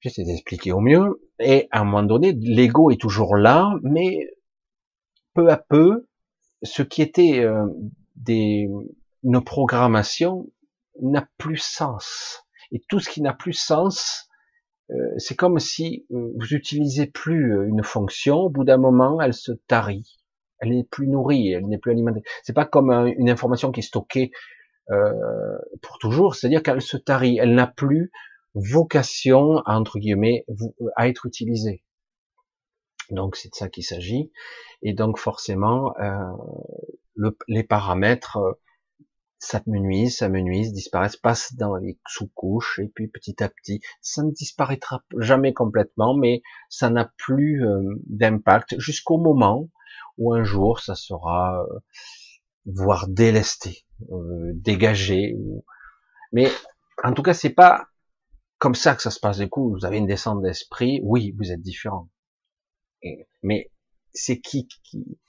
[0.05, 1.19] J'essaie d'expliquer au mieux.
[1.39, 4.29] Et à un moment donné, l'ego est toujours là, mais
[5.33, 6.07] peu à peu,
[6.61, 7.65] ce qui était euh,
[8.15, 8.69] des,
[9.23, 10.45] une programmation
[11.01, 12.43] n'a plus sens.
[12.71, 14.29] Et tout ce qui n'a plus sens,
[14.91, 19.33] euh, c'est comme si euh, vous utilisez plus une fonction, au bout d'un moment, elle
[19.33, 20.19] se tarit,
[20.59, 22.21] elle n'est plus nourrie, elle n'est plus alimentée.
[22.43, 24.29] C'est pas comme une information qui est stockée
[25.81, 28.11] pour toujours, c'est-à-dire qu'elle se tarit, elle n'a plus
[28.55, 30.45] vocation entre guillemets
[30.95, 31.83] à être utilisée.
[33.11, 34.31] Donc c'est de ça qu'il s'agit.
[34.81, 35.93] Et donc forcément,
[37.15, 38.57] le, les paramètres
[39.45, 44.31] ça me nuise, disparaissent, passe dans les sous-couches, et puis petit à petit, ça ne
[44.31, 49.69] disparaîtra jamais complètement, mais ça n'a plus euh, d'impact jusqu'au moment
[50.17, 51.79] où un jour ça sera, euh,
[52.65, 55.35] voire délesté, euh, dégagé.
[56.31, 56.49] Mais
[57.03, 57.87] en tout cas, c'est pas
[58.65, 59.75] comme ça que ça se passe du coup.
[59.77, 62.09] Vous avez une descente d'esprit, oui, vous êtes différent.
[63.43, 63.71] mais
[64.11, 65.19] c'est qui, qui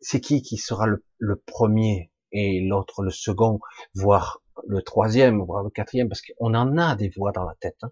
[0.00, 3.58] c'est qui qui sera le premier et l'autre le second,
[3.94, 7.78] voire le troisième, voire le quatrième, parce qu'on en a des voix dans la tête,
[7.82, 7.90] hein.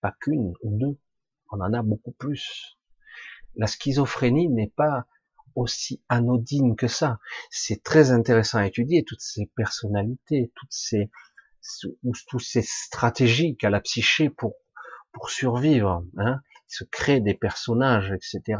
[0.00, 0.96] pas qu'une ou deux,
[1.50, 2.78] on en a beaucoup plus.
[3.56, 5.06] La schizophrénie n'est pas
[5.56, 7.18] aussi anodine que ça.
[7.50, 11.10] C'est très intéressant à étudier toutes ces personnalités, toutes ces
[12.28, 14.54] toutes ces stratégies qu'a la psyché pour
[15.12, 16.04] pour survivre.
[16.18, 16.40] Hein.
[16.66, 18.58] Se crée des personnages, etc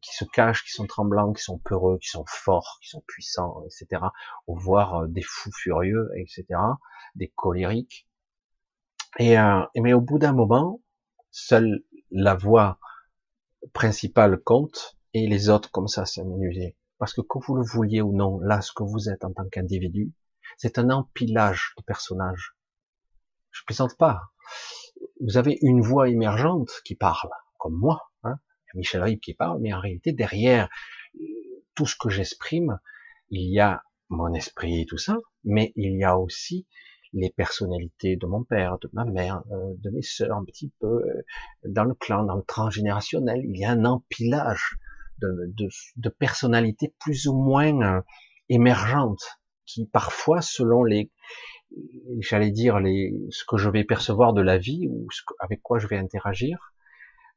[0.00, 3.62] qui se cachent, qui sont tremblants, qui sont peureux, qui sont forts, qui sont puissants,
[3.64, 4.02] etc.
[4.46, 6.44] Ou voir euh, des fous furieux, etc.
[7.14, 8.06] Des colériques.
[9.18, 10.80] Et, euh, mais au bout d'un moment,
[11.30, 12.78] seule la voix
[13.72, 16.76] principale compte et les autres comme ça s'amenuiser.
[16.98, 19.48] Parce que que vous le vouliez ou non, là, ce que vous êtes en tant
[19.48, 20.12] qu'individu,
[20.56, 22.54] c'est un empilage de personnages.
[23.50, 24.20] Je plaisante pas.
[25.20, 28.10] Vous avez une voix émergente qui parle, comme moi,
[28.74, 30.68] Michel Ribes qui parle, mais en réalité, derrière
[31.74, 32.78] tout ce que j'exprime,
[33.30, 36.66] il y a mon esprit et tout ça, mais il y a aussi
[37.12, 40.86] les personnalités de mon père, de ma mère, euh, de mes sœurs, un petit peu
[40.86, 41.22] euh,
[41.64, 43.40] dans le clan, dans le transgénérationnel.
[43.44, 44.78] Il y a un empilage
[45.20, 48.00] de personnalités plus ou moins euh,
[48.48, 49.39] émergentes
[49.70, 51.10] qui parfois, selon les,
[52.18, 55.78] j'allais dire les, ce que je vais percevoir de la vie ou ce, avec quoi
[55.78, 56.72] je vais interagir,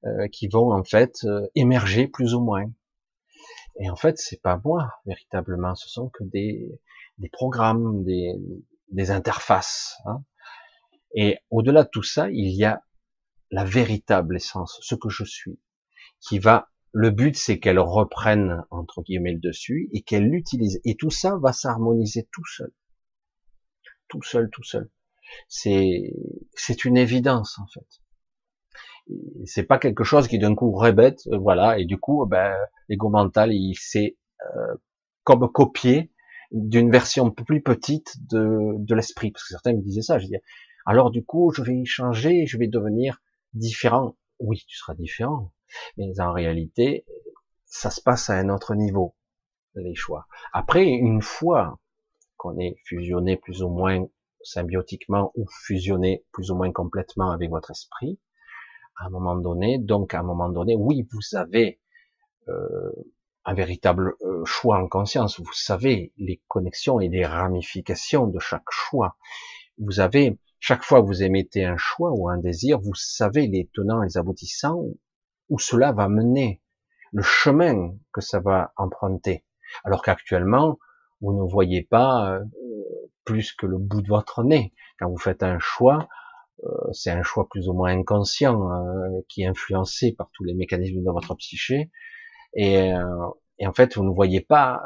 [0.05, 2.65] euh, qui vont en fait euh, émerger plus ou moins.
[3.79, 6.69] Et en fait, c'est pas moi véritablement, ce sont que des,
[7.17, 8.33] des programmes, des,
[8.89, 9.95] des interfaces.
[10.05, 10.23] Hein.
[11.15, 12.83] Et au-delà de tout ça, il y a
[13.51, 15.59] la véritable essence, ce que je suis,
[16.19, 16.69] qui va.
[16.93, 20.79] Le but, c'est qu'elle reprenne entre guillemets le dessus et qu'elle l'utilise.
[20.85, 22.71] Et tout ça va s'harmoniser tout seul,
[24.07, 24.89] tout seul, tout seul.
[25.47, 26.13] C'est
[26.55, 28.03] c'est une évidence en fait
[29.45, 32.53] c'est pas quelque chose qui d'un coup rébête, euh, voilà, et du coup, ben,
[32.89, 34.17] l'ego mental, il s'est
[34.55, 34.75] euh,
[35.23, 36.11] comme copié
[36.51, 40.35] d'une version plus petite de, de l'esprit, parce que certains me disaient ça, je dis,
[40.85, 43.19] alors du coup, je vais changer, je vais devenir
[43.53, 44.17] différent.
[44.39, 45.53] Oui, tu seras différent,
[45.97, 47.05] mais en réalité,
[47.65, 49.15] ça se passe à un autre niveau,
[49.75, 50.27] les choix.
[50.51, 51.79] Après, une fois
[52.37, 54.05] qu'on est fusionné plus ou moins
[54.43, 58.19] symbiotiquement ou fusionné plus ou moins complètement avec votre esprit,
[58.97, 59.79] à un moment donné.
[59.79, 61.79] Donc à un moment donné, oui, vous avez
[62.49, 62.91] euh,
[63.45, 65.39] un véritable euh, choix en conscience.
[65.39, 69.17] Vous savez les connexions et les ramifications de chaque choix.
[69.77, 73.69] Vous avez chaque fois que vous émettez un choix ou un désir, vous savez les
[73.73, 74.85] tenants et les aboutissants
[75.53, 76.63] où cela va mener,
[77.11, 79.45] le chemin que ça va emprunter.
[79.83, 80.79] Alors qu'actuellement,
[81.21, 82.43] vous ne voyez pas euh,
[83.23, 84.73] plus que le bout de votre nez.
[84.97, 86.07] Quand vous faites un choix,
[86.63, 90.55] euh, c'est un choix plus ou moins inconscient euh, qui est influencé par tous les
[90.55, 91.91] mécanismes de votre psyché.
[92.55, 92.91] Et,
[93.59, 94.81] et en fait, vous ne voyez pas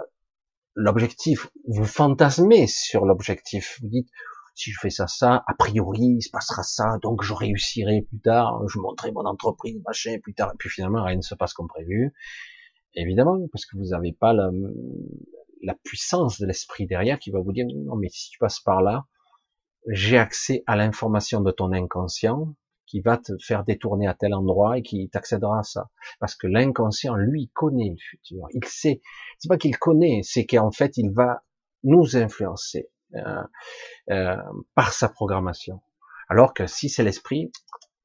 [0.76, 1.50] l'objectif.
[1.66, 3.80] Vous fantasmez sur l'objectif.
[3.82, 4.10] Vous dites,
[4.58, 8.20] si je fais ça, ça, a priori, il se passera ça, donc je réussirai plus
[8.20, 10.52] tard, je monterai mon entreprise, machin, plus tard.
[10.52, 12.12] Et puis finalement, rien ne se passe comme prévu.
[12.96, 17.68] Évidemment, parce que vous n'avez pas la, puissance de l'esprit derrière qui va vous dire,
[17.68, 19.06] non, mais si tu passes par là,
[19.90, 22.56] j'ai accès à l'information de ton inconscient
[22.88, 25.92] qui va te faire détourner à tel endroit et qui t'accédera à ça.
[26.20, 28.48] Parce que l'inconscient, lui, connaît le futur.
[28.54, 29.02] Il sait.
[29.38, 31.44] C'est pas qu'il connaît, c'est qu'en fait, il va
[31.84, 32.90] nous influencer
[34.76, 35.82] par sa programmation.
[36.30, 37.52] Alors que si c'est l'esprit,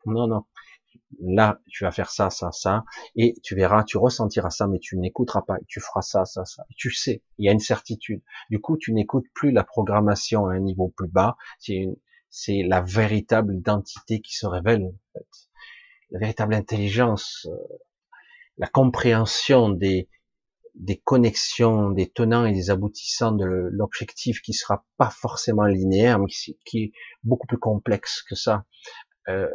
[0.07, 0.45] non, non
[1.21, 2.85] là, tu vas faire ça, ça, ça,
[3.17, 6.65] et tu verras, tu ressentiras ça, mais tu n'écouteras pas, tu feras ça, ça, ça.
[6.77, 8.23] Tu sais, il y a une certitude.
[8.51, 13.55] Du coup, tu n'écoutes plus la programmation à un niveau plus bas, c'est la véritable
[13.55, 15.29] identité qui se révèle, en fait.
[16.11, 17.57] La véritable intelligence, euh,
[18.59, 20.09] la compréhension des,
[20.75, 26.29] des connexions, des tenants et des aboutissants de l'objectif qui sera pas forcément linéaire, mais
[26.29, 26.93] qui, est
[27.25, 28.65] beaucoup plus complexe que ça.
[29.29, 29.49] Euh,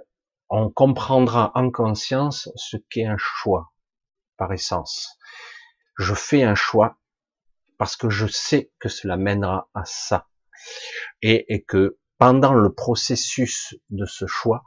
[0.49, 3.73] on comprendra en conscience ce qu'est un choix,
[4.37, 5.17] par essence.
[5.97, 6.97] Je fais un choix
[7.77, 10.27] parce que je sais que cela mènera à ça.
[11.21, 14.63] Et, que pendant le processus de ce choix,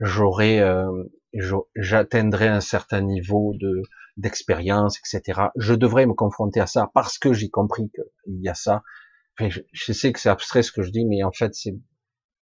[0.00, 1.04] j'aurai, euh,
[1.76, 3.82] j'atteindrai un certain niveau de
[4.16, 5.48] d'expérience, etc.
[5.56, 8.82] Je devrais me confronter à ça parce que j'ai compris qu'il y a ça.
[9.38, 11.74] je, sais que c'est abstrait ce que je dis, mais en fait, c'est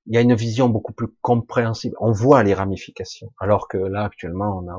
[0.06, 1.96] il y a une vision beaucoup plus compréhensible.
[2.00, 4.76] On voit les ramifications, alors que là actuellement on n'a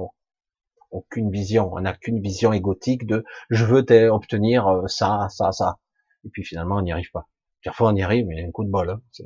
[0.92, 5.80] aucune vision, on n'a qu'une vision égotique de je veux obtenir euh, ça, ça, ça,
[6.26, 7.28] et puis finalement on n'y arrive pas.
[7.64, 8.90] Parfois on y arrive, mais il y a un coup de bol.
[8.90, 9.02] Hein.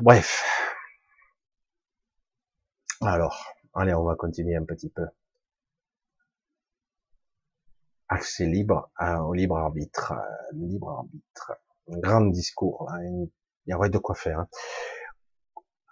[0.00, 0.44] Bref.
[3.02, 5.06] Alors, allez, on va continuer un petit peu.
[8.08, 8.90] Accès libre
[9.24, 10.14] au libre arbitre,
[10.52, 11.52] libre arbitre
[11.92, 12.88] un grand discours.
[13.02, 13.30] il
[13.66, 14.40] y aurait de quoi faire.
[14.40, 14.48] Hein.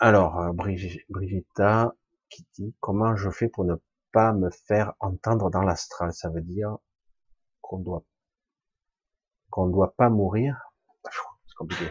[0.00, 1.94] Alors, euh, Brigitta
[2.28, 3.74] qui dit comment je fais pour ne
[4.12, 6.12] pas me faire entendre dans l'astral?
[6.12, 6.76] Ça veut dire
[7.60, 8.04] qu'on doit
[9.50, 10.56] qu'on doit pas mourir.
[11.04, 11.90] C'est compliqué.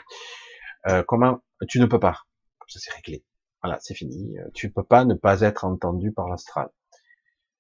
[0.88, 2.24] Euh, comment tu ne peux pas.
[2.68, 3.26] Ça c'est réglé.
[3.64, 4.38] Voilà, c'est fini.
[4.54, 6.70] Tu peux pas ne pas être entendu par l'astral.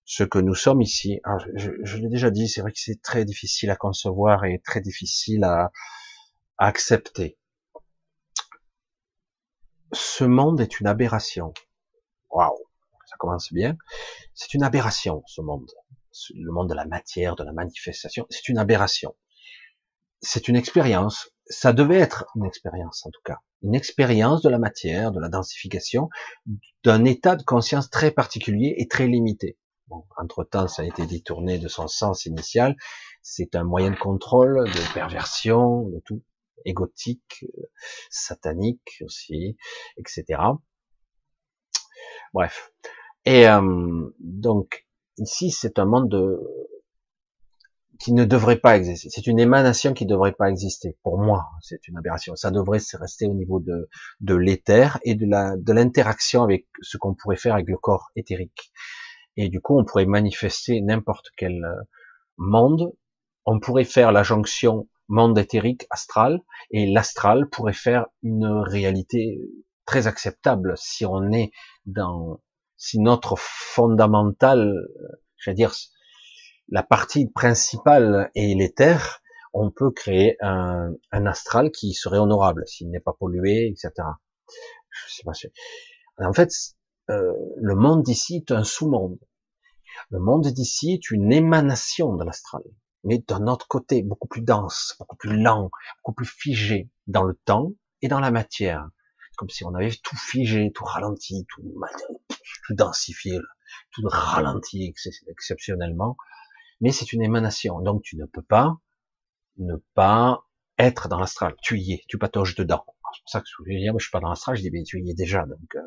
[0.05, 1.19] Ce que nous sommes ici,
[1.55, 4.79] je, je l'ai déjà dit, c'est vrai que c'est très difficile à concevoir et très
[4.79, 5.71] difficile à,
[6.57, 7.37] accepter.
[9.91, 11.53] Ce monde est une aberration.
[12.31, 12.57] Waouh,
[13.05, 13.77] ça commence bien.
[14.33, 15.69] C'est une aberration, ce monde.
[16.33, 19.15] Le monde de la matière, de la manifestation, c'est une aberration.
[20.21, 21.29] C'est une expérience.
[21.45, 23.39] Ça devait être une expérience, en tout cas.
[23.61, 26.09] Une expérience de la matière, de la densification,
[26.83, 29.57] d'un état de conscience très particulier et très limité.
[29.87, 32.75] Bon, entre-temps, ça a été détourné de son sens initial.
[33.21, 36.21] C'est un moyen de contrôle, de perversion, de tout
[36.65, 37.69] égotique, euh,
[38.09, 39.57] satanique aussi,
[39.97, 40.41] etc.
[42.33, 42.71] Bref.
[43.25, 44.85] Et euh, donc
[45.17, 46.39] ici, c'est un monde de
[47.99, 49.09] qui ne devrait pas exister.
[49.09, 50.97] C'est une émanation qui ne devrait pas exister.
[51.03, 52.35] Pour moi, c'est une aberration.
[52.35, 53.89] Ça devrait rester au niveau de,
[54.21, 58.09] de l'éther et de la de l'interaction avec ce qu'on pourrait faire avec le corps
[58.15, 58.71] éthérique.
[59.35, 61.83] Et du coup, on pourrait manifester n'importe quel euh,
[62.37, 62.91] monde.
[63.45, 66.41] On pourrait faire la jonction monde éthérique astral
[66.71, 69.39] et l'astral pourrait faire une réalité
[69.85, 71.51] très acceptable si on est
[71.85, 72.41] dans
[72.75, 74.73] si notre fondamental,
[75.37, 75.73] je veux dire
[76.69, 79.21] la partie principale est l'éther,
[79.53, 83.91] on peut créer un, un, astral qui serait honorable s'il n'est pas pollué, etc.
[84.89, 85.47] Je sais pas si...
[86.19, 86.51] En fait,
[87.09, 89.17] euh, le monde d'ici est un sous-monde.
[90.09, 92.61] Le monde d'ici est une émanation de l'astral,
[93.03, 97.35] mais d'un autre côté, beaucoup plus dense, beaucoup plus lent, beaucoup plus figé dans le
[97.45, 97.71] temps
[98.01, 98.87] et dans la matière.
[99.37, 101.63] Comme si on avait tout figé, tout ralenti, tout,
[102.65, 103.39] tout densifié,
[103.91, 104.93] tout ralenti
[105.27, 106.17] exceptionnellement
[106.81, 107.81] mais c'est une émanation.
[107.81, 108.77] Donc tu ne peux pas
[109.57, 110.43] ne pas
[110.77, 111.55] être dans l'astral.
[111.61, 112.85] Tu y es, tu patauges dedans.
[113.13, 114.83] C'est pour ça que je dis, moi je suis pas dans l'astral, je dis, mais
[114.83, 115.79] tu y es déjà, donc euh,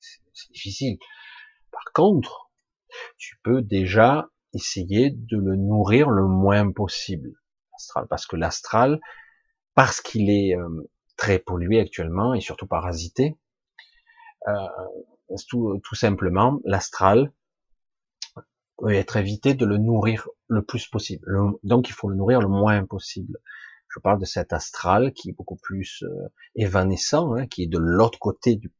[0.00, 0.98] c'est difficile.
[1.70, 2.50] Par contre,
[3.16, 7.32] tu peux déjà essayer de le nourrir le moins possible,
[8.08, 9.00] parce que l'astral,
[9.74, 13.36] parce qu'il est euh, très pollué actuellement et surtout parasité,
[14.48, 14.68] euh,
[15.48, 17.32] tout simplement, l'astral,
[18.78, 21.26] peut être évité de le nourrir le plus possible.
[21.62, 23.38] donc il faut le nourrir le moins possible.
[23.88, 27.78] Je parle de cet astral qui est beaucoup plus euh, évanescent, hein, qui est de
[27.78, 28.72] l'autre côté du,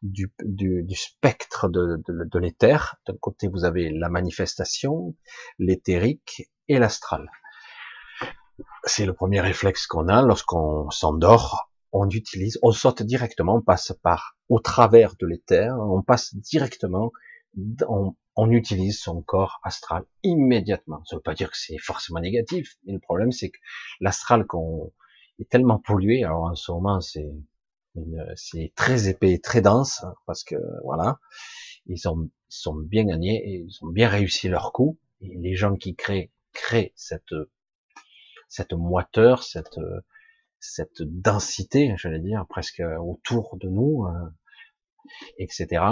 [0.00, 2.96] du, du, du spectre de, de, de l'éther.
[3.06, 5.14] D'un côté, vous avez la manifestation,
[5.58, 7.30] l'éthérique et l'astral.
[8.84, 11.68] C'est le premier réflexe qu'on a lorsqu'on s'endort.
[11.92, 17.12] On utilise, on saute directement, on passe par au travers de l'éther, on passe directement,
[17.86, 21.04] on, on utilise son corps astral immédiatement.
[21.04, 23.58] Ça veut pas dire que c'est forcément négatif, mais le problème c'est que
[24.00, 24.92] l'astral qu'on
[25.38, 27.30] est tellement pollué, alors en ce moment c'est
[28.36, 31.18] c'est très épais, très dense, parce que voilà,
[31.86, 34.98] ils ont sont bien gagnés et ils ont bien réussi leur coup.
[35.20, 37.34] Et les gens qui créent créent cette
[38.48, 39.78] cette moiteur, cette
[40.58, 44.30] cette densité, j'allais dire presque autour de nous, euh,
[45.38, 45.84] etc.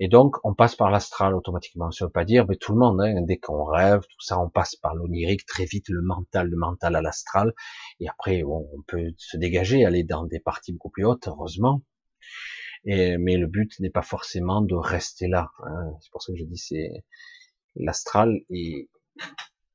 [0.00, 1.90] Et donc, on passe par l'astral automatiquement.
[1.90, 4.48] Ça veut pas dire, mais tout le monde, hein, dès qu'on rêve, tout ça, on
[4.48, 7.54] passe par l'onirique très vite, le mental, le mental à l'astral.
[8.00, 11.82] Et après, on peut se dégager, aller dans des parties beaucoup plus hautes, heureusement.
[12.84, 15.50] Mais le but n'est pas forcément de rester là.
[15.64, 15.92] Hein.
[16.00, 17.04] C'est pour ça que je dis, c'est
[17.76, 18.40] l'astral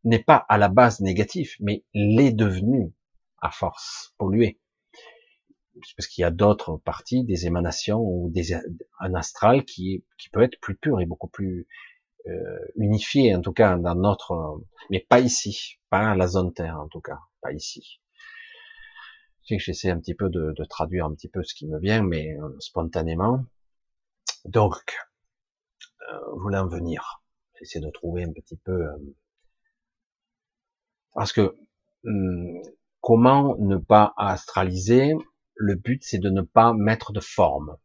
[0.03, 2.93] n'est pas à la base négatif, mais l'est devenu
[3.41, 4.59] à force pollué
[5.97, 8.53] parce qu'il y a d'autres parties, des émanations ou des,
[8.99, 11.67] un astral qui, qui peut être plus pur et beaucoup plus
[12.27, 16.87] euh, unifié, en tout cas dans notre, mais pas ici, pas la zone Terre en
[16.87, 17.99] tout cas, pas ici.
[19.57, 22.37] J'essaie un petit peu de, de, traduire un petit peu ce qui me vient, mais
[22.37, 23.45] euh, spontanément.
[24.45, 24.95] Donc,
[26.11, 27.23] euh, voulais en venir.
[27.57, 29.15] J'essaie de trouver un petit peu, euh,
[31.13, 31.57] parce que
[32.03, 32.61] hum,
[33.01, 35.15] comment ne pas astraliser
[35.59, 37.75] le but c'est de ne pas mettre de forme,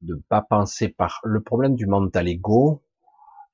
[0.00, 1.20] de ne pas penser par.
[1.24, 2.84] Le problème du mental ego,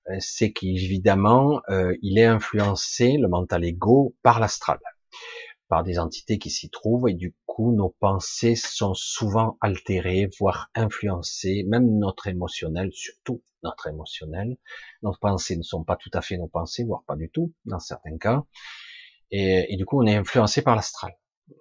[0.08, 4.78] euh, c'est qu'évidemment, euh, il est influencé, le mental ego, par l'astral,
[5.68, 10.70] par des entités qui s'y trouvent, et du coup, nos pensées sont souvent altérées, voire
[10.74, 14.58] influencées, même notre émotionnel, surtout notre émotionnel.
[15.02, 17.80] Nos pensées ne sont pas tout à fait nos pensées, voire pas du tout, dans
[17.80, 18.44] certains cas.
[19.30, 21.12] Et, et du coup, on est influencé par l'astral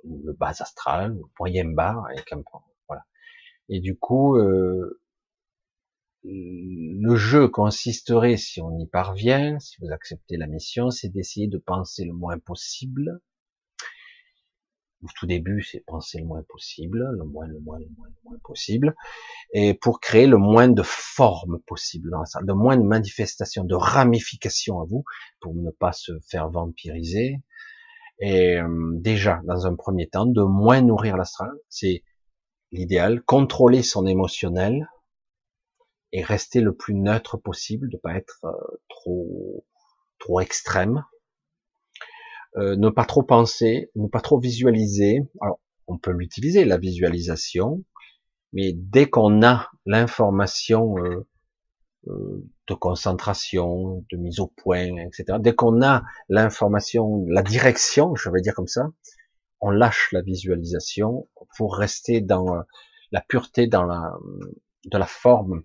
[0.04, 2.42] le bas astral, le moyen bas, avec un
[2.88, 3.04] voilà.
[3.70, 5.00] Et du coup, euh,
[6.24, 11.58] le jeu consisterait, si on y parvient, si vous acceptez la mission, c'est d'essayer de
[11.58, 13.22] penser le moins possible.
[15.02, 18.16] Au tout début, c'est penser le moins possible, le moins, le moins, le moins, le
[18.26, 18.96] moins possible,
[19.54, 23.64] et pour créer le moins de formes possible dans la salle, de moins de manifestations,
[23.64, 25.06] de ramifications à vous,
[25.40, 27.42] pour ne pas se faire vampiriser,
[28.20, 32.04] et euh, déjà, dans un premier temps, de moins nourrir l'astral, c'est
[32.72, 34.88] l'idéal, contrôler son émotionnel
[36.12, 39.66] et rester le plus neutre possible, de pas être euh, trop
[40.20, 41.06] trop extrême,
[42.58, 45.22] euh, ne pas trop penser, ne pas trop visualiser.
[45.42, 47.84] Alors, on peut l'utiliser la visualisation,
[48.54, 51.28] mais dès qu'on a l'information euh,
[52.06, 55.38] de concentration, de mise au point, etc.
[55.40, 58.90] Dès qu'on a l'information, la direction, je vais dire comme ça,
[59.62, 61.28] on lâche la visualisation
[61.58, 62.62] pour rester dans euh,
[63.12, 64.14] la pureté, dans la
[64.86, 65.64] de la forme,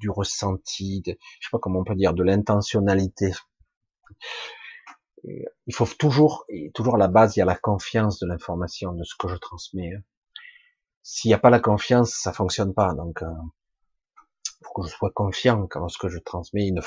[0.00, 3.32] du ressenti, de, je sais pas comment on peut dire, de l'intentionnalité.
[5.22, 8.92] il faut toujours, et toujours à la base, il y a la confiance de l'information,
[8.92, 9.94] de ce que je transmets.
[9.94, 10.02] Hein.
[11.02, 12.94] S'il n'y a pas la confiance, ça fonctionne pas.
[12.94, 13.22] Donc,
[14.64, 16.80] faut que je sois confiant quand ce je transmets une,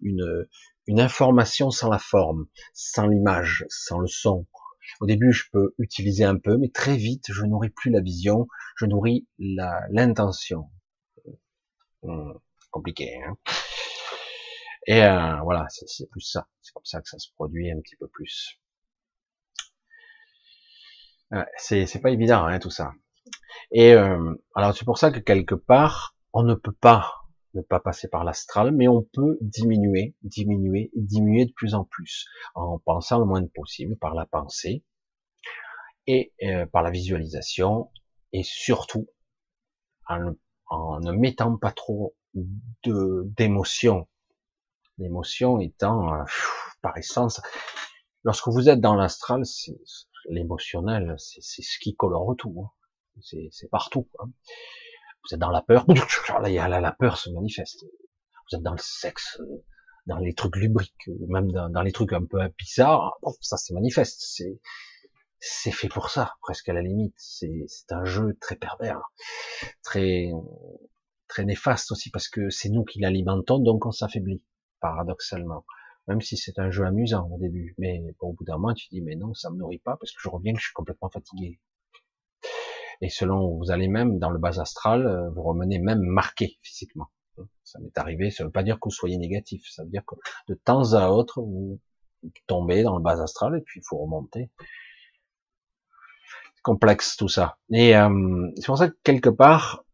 [0.00, 0.46] une,
[0.86, 4.46] une information sans la forme, sans l'image, sans le son.
[5.00, 8.48] Au début, je peux utiliser un peu, mais très vite, je nourris plus la vision,
[8.76, 10.70] je nourris l'intention.
[12.02, 12.38] Hum,
[12.70, 13.20] compliqué.
[13.22, 13.36] Hein
[14.86, 16.48] et euh, voilà, c'est plus ça.
[16.62, 18.58] C'est comme ça que ça se produit un petit peu plus.
[21.58, 22.92] c'est pas évident hein, tout ça.
[23.72, 27.14] Et euh, alors c'est pour ça que quelque part, on ne peut pas
[27.54, 32.26] ne pas passer par l'astral, mais on peut diminuer, diminuer, diminuer de plus en plus
[32.54, 34.84] en pensant le moins possible par la pensée
[36.06, 37.90] et euh, par la visualisation
[38.32, 39.08] et surtout
[40.06, 44.06] en, ne mettant pas trop de d'émotions
[44.98, 46.24] L'émotion étant, euh,
[46.82, 47.40] par essence,
[48.22, 49.44] lorsque vous êtes dans l'astral,
[50.28, 52.54] l'émotionnel, c'est ce qui colore tout.
[52.62, 53.48] Hein.
[53.50, 54.08] C'est partout.
[54.18, 54.30] Hein.
[55.22, 55.84] Vous êtes dans la peur,
[56.42, 57.84] là, la peur se manifeste.
[58.50, 59.40] Vous êtes dans le sexe,
[60.06, 64.22] dans les trucs lubriques, même dans, les trucs un peu bizarres, ça se manifeste.
[65.40, 67.14] C'est fait pour ça, presque à la limite.
[67.16, 69.00] C'est un jeu très pervers,
[69.82, 70.30] très
[71.28, 74.42] très néfaste aussi parce que c'est nous qui l'alimentons, donc on s'affaiblit
[74.80, 75.64] paradoxalement.
[76.08, 77.74] Même si c'est un jeu amusant au début.
[77.78, 80.18] Mais au bout d'un moment, tu dis, mais non, ça me nourrit pas parce que
[80.20, 81.60] je reviens, je suis complètement fatigué.
[83.00, 87.10] Et selon, vous allez même dans le bas astral, euh, vous remenez même marqué physiquement.
[87.64, 90.14] Ça m'est arrivé, ça veut pas dire que vous soyez négatif, ça veut dire que
[90.48, 91.80] de temps à autre, vous
[92.46, 94.50] tombez dans le bas astral et puis il faut remonter.
[96.54, 97.58] C'est complexe tout ça.
[97.70, 99.84] Et euh, c'est pour ça que quelque part,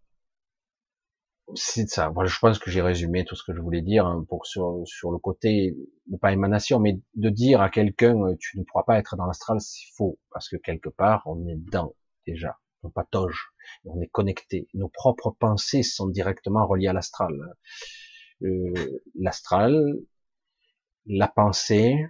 [1.54, 2.08] c'est ça.
[2.08, 4.82] Voilà, je pense que j'ai résumé tout ce que je voulais dire hein, pour sur,
[4.84, 5.76] sur le côté,
[6.20, 9.60] pas émanation, mais de dire à quelqu'un euh, tu ne pourras pas être dans l'astral,
[9.60, 11.94] c'est faux parce que quelque part on est dedans
[12.26, 13.52] déjà, on patauge,
[13.84, 14.68] on est connecté.
[14.74, 17.34] Nos propres pensées sont directement reliées à l'astral.
[18.42, 19.94] Euh, l'astral,
[21.06, 22.06] la pensée,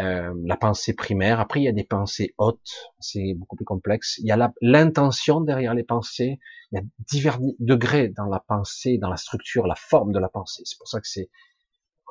[0.00, 1.38] euh, la pensée primaire.
[1.40, 4.18] Après, il y a des pensées hautes, c'est beaucoup plus complexe.
[4.18, 6.40] Il y a l'intention derrière les pensées.
[6.72, 10.28] Il y a divers degrés dans la pensée, dans la structure, la forme de la
[10.28, 10.62] pensée.
[10.64, 11.30] C'est pour ça que c'est,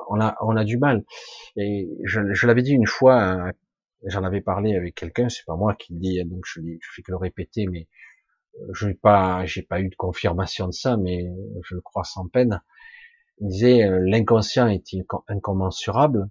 [0.09, 1.03] on a, on a du mal.
[1.57, 3.51] Et je, je l'avais dit une fois,
[4.05, 5.29] j'en avais parlé avec quelqu'un.
[5.29, 7.87] C'est pas moi qui le dis, donc je, je fais que le répéter, mais
[8.61, 11.29] euh, je n'ai pas, pas eu de confirmation de ça, mais
[11.63, 12.61] je le crois sans peine.
[13.39, 16.29] Il disait euh, l'inconscient est-il incommensurable?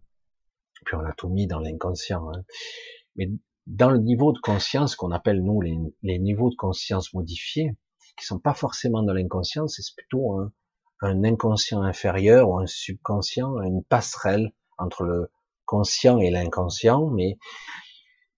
[0.84, 2.28] Puis on a tout mis dans l'inconscient.
[2.30, 2.44] Hein.
[3.16, 3.30] Mais
[3.66, 7.76] dans le niveau de conscience qu'on appelle nous les, niveaux de conscience modifiés,
[8.18, 10.40] qui sont pas forcément de l'inconscient, c'est plutôt
[11.00, 15.30] un, inconscient inférieur ou un subconscient, une passerelle entre le
[15.72, 17.38] conscient et l'inconscient, mais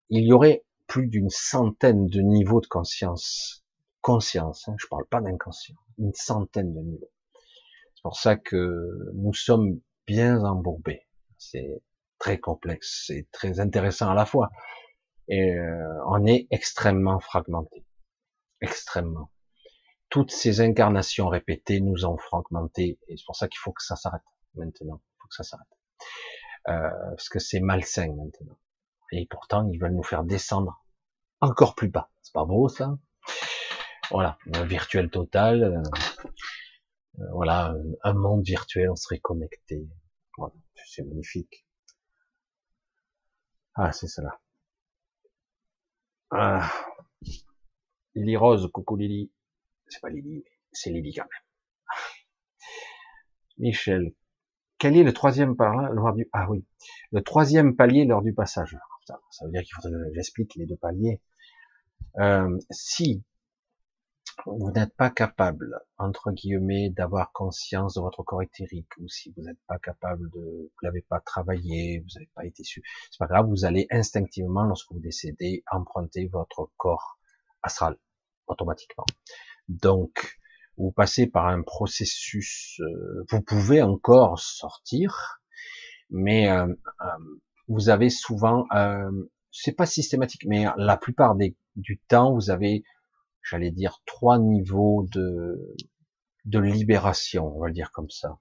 [0.09, 3.65] il y aurait plus d'une centaine de niveaux de conscience.
[4.01, 7.09] Conscience, hein, je parle pas d'inconscient, une centaine de niveaux.
[7.95, 11.07] C'est pour ça que nous sommes bien embourbés.
[11.39, 11.81] C'est
[12.19, 14.51] très complexe, c'est très intéressant à la fois.
[15.27, 17.83] Et euh, on est extrêmement fragmenté,
[18.61, 19.31] extrêmement.
[20.09, 23.95] Toutes ces incarnations répétées nous ont fragmenté, et c'est pour ça qu'il faut que ça
[23.95, 24.21] s'arrête
[24.53, 25.01] maintenant.
[25.01, 25.65] Il faut que ça s'arrête,
[26.69, 28.57] euh, parce que c'est malsain maintenant.
[29.11, 30.83] Et pourtant, ils veulent nous faire descendre
[31.41, 32.09] encore plus bas.
[32.21, 32.97] C'est pas beau ça?
[34.09, 35.63] Voilà, un virtuel total.
[35.63, 39.87] Euh, voilà, un monde virtuel, on serait connecté.
[40.37, 40.53] Voilà,
[40.87, 41.65] c'est magnifique.
[43.75, 44.39] Ah, c'est cela.
[46.31, 46.71] Ah.
[48.15, 49.31] Lily Rose, coucou Lily.
[49.87, 51.27] C'est pas Lily, c'est Lily quand.
[53.57, 54.13] Michel.
[54.83, 56.65] Quel est le troisième par du, ah oui,
[57.13, 58.77] le troisième palier lors du passage.
[59.05, 61.21] Ça, veut dire qu'il faut que j'explique les deux paliers.
[62.17, 63.23] Euh, si
[64.45, 69.43] vous n'êtes pas capable, entre guillemets, d'avoir conscience de votre corps éthérique, ou si vous
[69.43, 73.27] n'êtes pas capable de, vous l'avez pas travaillé, vous n'avez pas été su, c'est pas
[73.27, 77.19] grave, vous allez instinctivement, lorsque vous décédez, emprunter votre corps
[77.61, 77.95] astral,
[78.47, 79.05] automatiquement.
[79.69, 80.41] Donc,
[80.77, 85.39] vous passez par un processus, euh, vous pouvez encore sortir,
[86.09, 87.05] mais euh, euh,
[87.67, 88.65] vous avez souvent,
[89.51, 92.83] c'est pas systématique, mais la plupart des, du temps, vous avez
[93.43, 95.75] j'allais dire, trois niveaux de,
[96.45, 98.39] de libération, on va le dire comme ça.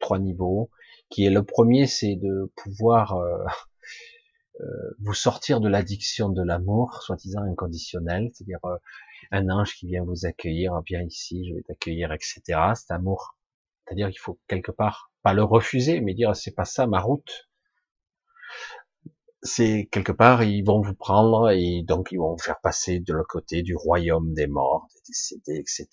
[0.00, 0.70] Trois niveaux,
[1.10, 3.44] qui est le premier, c'est de pouvoir euh,
[4.60, 4.64] euh,
[5.00, 8.76] vous sortir de l'addiction de l'amour, soi-disant inconditionnel, c'est-à-dire euh,
[9.30, 12.42] un ange qui vient vous accueillir, viens ici, je vais t'accueillir, etc.
[12.74, 13.36] Cet amour,
[13.84, 17.48] c'est-à-dire qu'il faut quelque part pas le refuser, mais dire c'est pas ça ma route.
[19.42, 23.12] c'est quelque part, ils vont vous prendre et donc ils vont vous faire passer de
[23.12, 25.88] l'autre côté du royaume des morts, des décédés, etc.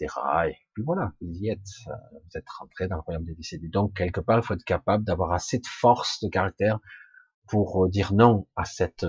[0.49, 3.67] Et puis voilà, vous y êtes, vous êtes rentré dans le royaume des décédés.
[3.67, 6.79] Donc quelque part, il faut être capable d'avoir assez de force de caractère
[7.47, 9.05] pour dire non à cette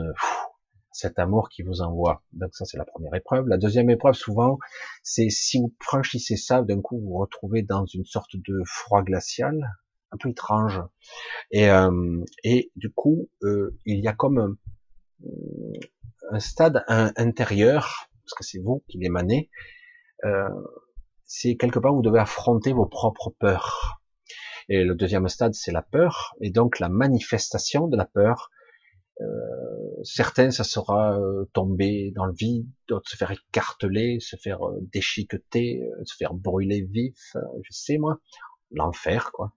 [0.93, 2.23] cet amour qui vous envoie.
[2.33, 3.49] Donc ça c'est la première épreuve.
[3.49, 4.59] La deuxième épreuve souvent,
[5.03, 9.03] c'est si vous franchissez ça, d'un coup vous vous retrouvez dans une sorte de froid
[9.03, 9.71] glacial,
[10.13, 10.81] un peu étrange.
[11.51, 14.57] Et, euh, et du coup, euh, il y a comme
[16.31, 19.51] un, stade intérieur, parce que c'est vous qui l'émanez,
[20.25, 20.49] euh,
[21.25, 24.01] c'est quelque part vous devez affronter vos propres peurs.
[24.69, 28.51] Et le deuxième stade, c'est la peur, et donc la manifestation de la peur.
[29.21, 34.61] Euh, certains, ça sera euh, tomber dans le vide, d'autres se faire écarteler, se faire
[34.81, 38.19] déchiqueter, se faire brûler vif, je sais moi,
[38.71, 39.53] l'enfer quoi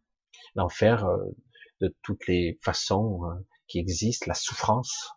[0.56, 1.18] l'enfer euh,
[1.82, 3.34] de toutes les façons euh,
[3.68, 5.12] qui existent, la souffrance.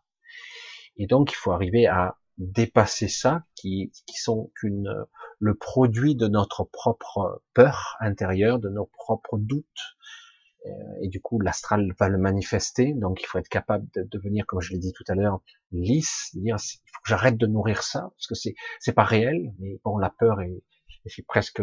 [0.97, 4.93] Et donc il faut arriver à dépasser ça, qui, qui sont qu'une
[5.41, 9.98] le produit de notre propre peur intérieure, de nos propres doutes.
[10.69, 10.73] Euh,
[11.03, 12.93] et du coup, l'astral va le manifester.
[12.95, 15.41] Donc, il faut être capable de devenir, comme je l'ai dit tout à l'heure,
[15.73, 16.31] lisse.
[16.35, 19.53] Dire, il faut que j'arrête de nourrir ça parce que c'est c'est pas réel.
[19.59, 20.63] Mais bon, la peur est,
[21.07, 21.63] est presque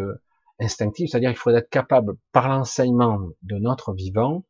[0.58, 4.44] instinctif, c'est-à-dire il faut être capable, par l'enseignement de notre vivant,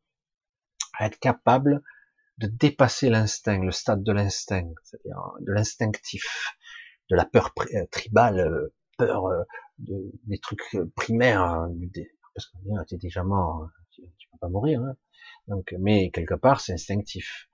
[0.99, 1.83] être capable
[2.37, 6.55] de dépasser l'instinct, le stade de l'instinct, c'est-à-dire de l'instinctif,
[7.09, 9.43] de la peur euh, tribale, euh, peur euh,
[9.79, 11.71] de, des trucs primaires, hein,
[12.33, 13.67] parce que tu es déjà mort,
[13.97, 14.95] tu, tu peux pas mourir, hein.
[15.47, 17.49] donc, mais quelque part c'est instinctif.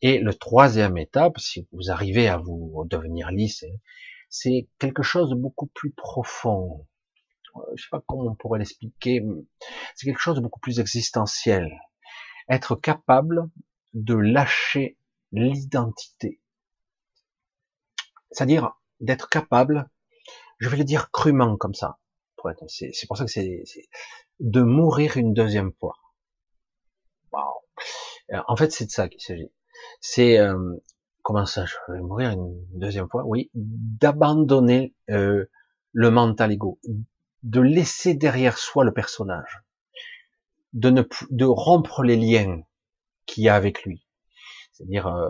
[0.00, 3.64] Et le troisième étape, si vous arrivez à vous devenir lisse,
[4.28, 6.86] c'est quelque chose de beaucoup plus profond,
[7.56, 9.22] euh, je sais pas comment on pourrait l'expliquer,
[9.94, 11.70] c'est quelque chose de beaucoup plus existentiel.
[12.48, 13.48] Être capable
[13.94, 14.98] de lâcher
[15.30, 16.40] l'identité.
[18.32, 19.88] C'est-à-dire d'être capable,
[20.58, 21.98] je vais le dire crûment comme ça,
[22.66, 23.64] c'est pour ça que c'est
[24.42, 25.94] de mourir une deuxième fois.
[28.32, 29.50] Euh, en fait, c'est de ça qu'il s'agit.
[30.00, 30.76] C'est euh,
[31.22, 33.24] comment ça, je vais mourir une deuxième fois?
[33.24, 36.78] Oui, d'abandonner le mental ego,
[37.42, 39.62] de laisser derrière soi le personnage,
[40.72, 42.62] de ne de rompre les liens
[43.26, 44.06] qu'il y a avec lui,
[44.72, 45.28] c'est-à-dire, euh,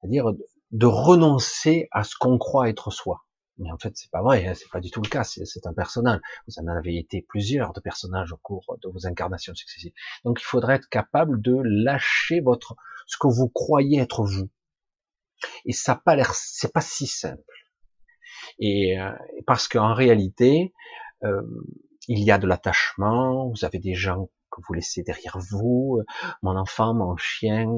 [0.00, 0.32] c'est-à-dire
[0.70, 3.24] de renoncer à ce qu'on croit être soi.
[3.58, 5.24] Mais en fait, c'est pas vrai, hein, c'est pas du tout le cas.
[5.24, 6.20] C'est un personnage.
[6.46, 9.92] Vous en avez été plusieurs de personnages au cours de vos incarnations successives.
[10.24, 12.76] Donc, il faudrait être capable de lâcher votre
[13.06, 14.48] ce que vous croyez être vous.
[15.64, 17.42] Et ça pas l'air, c'est pas si simple.
[18.58, 19.12] Et euh,
[19.46, 20.72] parce qu'en réalité,
[21.24, 21.42] euh,
[22.08, 26.04] il y a de l'attachement, vous avez des gens que vous laissez derrière vous, euh,
[26.42, 27.76] mon enfant, mon chien,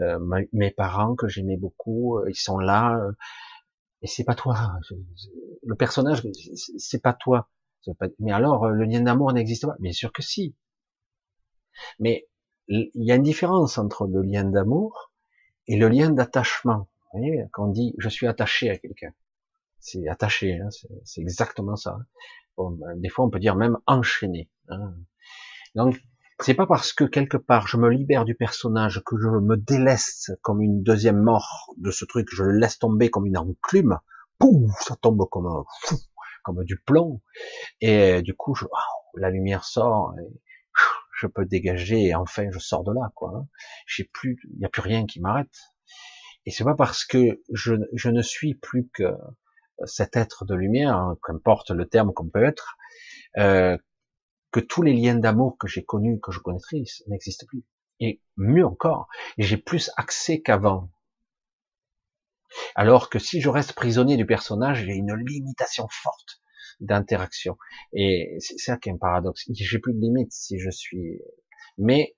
[0.00, 0.18] euh,
[0.52, 3.00] mes parents que j'aimais beaucoup, ils sont là,
[4.02, 4.78] et c'est pas toi.
[5.62, 6.26] Le personnage,
[6.78, 7.48] c'est pas toi.
[8.18, 10.54] Mais alors, le lien d'amour n'existe pas Bien sûr que si.
[11.98, 12.28] Mais
[12.68, 15.12] il y a une différence entre le lien d'amour
[15.66, 16.88] et le lien d'attachement.
[17.12, 19.12] Vous voyez, quand on dit je suis attaché à quelqu'un,
[19.78, 20.68] c'est attaché, hein,
[21.04, 21.98] c'est exactement ça.
[22.58, 24.50] Ben, des fois on peut dire même enchaîné.
[24.68, 24.94] Hein.
[25.74, 25.98] Donc
[26.40, 30.30] c'est pas parce que quelque part je me libère du personnage que je me délaisse
[30.42, 33.98] comme une deuxième mort de ce truc, je le laisse tomber comme une enclume,
[34.38, 35.64] pouf, ça tombe comme un
[36.44, 37.20] comme du plomb,
[37.80, 38.64] et du coup je,
[39.16, 40.14] la lumière sort,
[41.18, 43.46] je peux dégager et enfin je sors de là quoi.
[43.86, 45.56] J'ai plus, il n'y a plus rien qui m'arrête.
[46.46, 49.12] Et c'est pas parce que je, je ne suis plus que
[49.84, 52.76] cet être de lumière, hein, qu'importe le terme qu'on peut être,
[53.36, 53.76] euh,
[54.50, 57.64] que tous les liens d'amour que j'ai connus, que je connaîtrais, n'existent plus.
[58.00, 60.90] Et mieux encore, j'ai plus accès qu'avant.
[62.74, 66.40] Alors que si je reste prisonnier du personnage, j'ai une limitation forte
[66.80, 67.58] d'interaction.
[67.92, 69.44] Et c'est ça qui est un paradoxe.
[69.50, 71.20] J'ai plus de limite si je suis.
[71.76, 72.16] Mais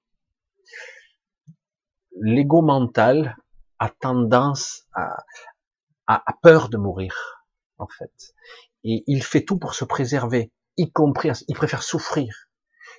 [2.20, 3.36] l'ego mental
[3.78, 5.24] a tendance à,
[6.06, 7.40] à peur de mourir
[7.80, 8.34] en fait.
[8.84, 12.48] Et il fait tout pour se préserver, y compris, il préfère souffrir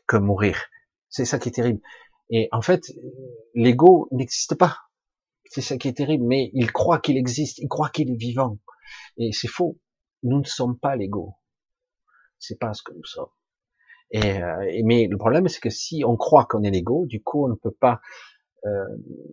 [0.08, 0.58] que mourir.
[1.10, 1.82] C'est ça qui est terrible.
[2.30, 2.92] Et en fait,
[3.54, 4.78] l'ego n'existe pas.
[5.46, 8.58] C'est ça qui est terrible, mais il croit qu'il existe, il croit qu'il est vivant.
[9.18, 9.78] Et c'est faux.
[10.24, 11.36] Nous ne sommes pas l'ego.
[12.40, 13.30] C'est pas ce que nous sommes.
[14.12, 17.46] Et, euh, mais le problème, c'est que si on croit qu'on est l'ego, du coup,
[17.46, 18.02] on ne peut pas
[18.66, 18.86] euh,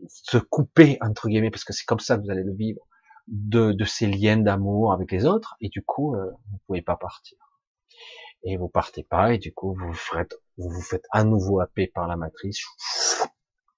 [0.09, 2.81] se couper entre guillemets, parce que c'est comme ça que vous allez le vivre
[3.27, 7.37] de, ces liens d'amour avec les autres, et du coup, euh, vous pouvez pas partir.
[8.45, 11.89] Et vous partez pas, et du coup, vous, faites, vous vous faites à nouveau happer
[11.89, 12.65] par la matrice,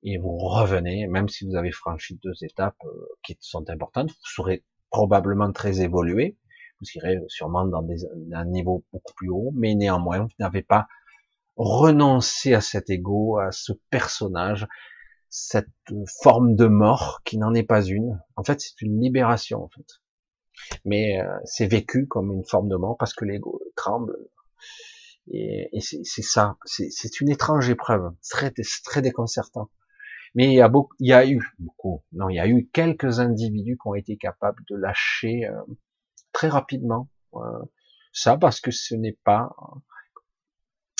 [0.02, 4.16] et vous revenez, même si vous avez franchi deux étapes euh, qui sont importantes, vous
[4.22, 6.36] serez probablement très évolué,
[6.80, 10.88] vous irez sûrement dans des, un niveau beaucoup plus haut, mais néanmoins, vous n'avez pas
[11.56, 14.66] renoncé à cet ego, à ce personnage,
[15.28, 15.68] cette
[16.22, 18.20] forme de mort qui n'en est pas une.
[18.36, 20.00] En fait, c'est une libération, en fait.
[20.84, 24.16] Mais euh, c'est vécu comme une forme de mort parce que l'ego tremble.
[25.28, 28.52] Et, et c'est ça, c'est une étrange épreuve, très,
[28.84, 29.70] très déconcertant.
[30.34, 32.68] Mais il y a beaucoup, il y a eu beaucoup, non, il y a eu
[32.72, 35.60] quelques individus qui ont été capables de lâcher euh,
[36.32, 37.40] très rapidement euh,
[38.12, 39.50] ça parce que ce n'est pas,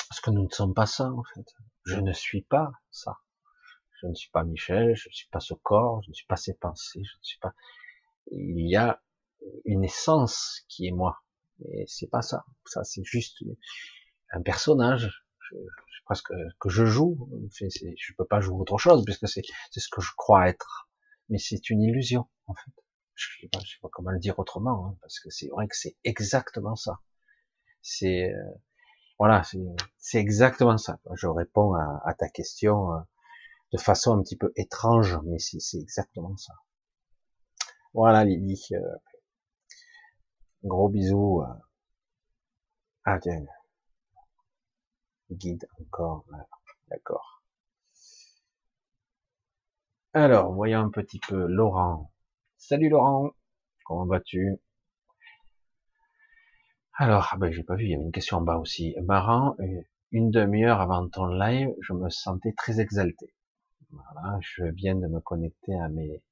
[0.09, 1.47] parce que nous ne sommes pas ça en fait.
[1.85, 3.19] Je ne suis pas ça.
[4.01, 6.37] Je ne suis pas Michel, je ne suis pas ce corps, je ne suis pas
[6.37, 7.55] ces pensées, je ne suis pas.
[8.33, 9.01] Il y a
[9.65, 11.23] une essence qui est moi,
[11.69, 12.45] mais c'est pas ça.
[12.67, 13.43] Ça c'est juste
[14.33, 15.11] un personnage
[16.05, 17.29] presque que je joue.
[17.53, 20.89] Je peux pas jouer autre chose puisque c'est c'est ce que je crois être.
[21.29, 22.73] Mais c'est une illusion en fait.
[23.15, 25.69] Je sais pas, je sais pas comment le dire autrement hein, parce que c'est vrai
[25.69, 27.01] que c'est exactement ça.
[27.83, 28.51] C'est euh,
[29.19, 29.43] voilà,
[29.99, 30.99] c'est exactement ça.
[31.15, 32.99] Je réponds à, à ta question euh,
[33.73, 36.55] de façon un petit peu étrange, mais c'est exactement ça.
[37.93, 38.69] Voilà Lily.
[38.73, 38.81] Euh,
[40.65, 41.43] gros bisous.
[43.05, 43.45] à tiens
[45.33, 46.25] guide encore.
[46.89, 47.43] D'accord.
[50.13, 52.11] Alors, voyons un petit peu Laurent.
[52.57, 53.31] Salut Laurent,
[53.85, 54.57] comment vas-tu?
[56.95, 58.95] Alors, ah ben j'ai pas vu, il y avait une question en bas aussi.
[59.05, 59.57] Marrant,
[60.11, 63.33] une demi-heure avant ton live, je me sentais très exalté.
[63.91, 66.23] Voilà, je viens de me connecter à mes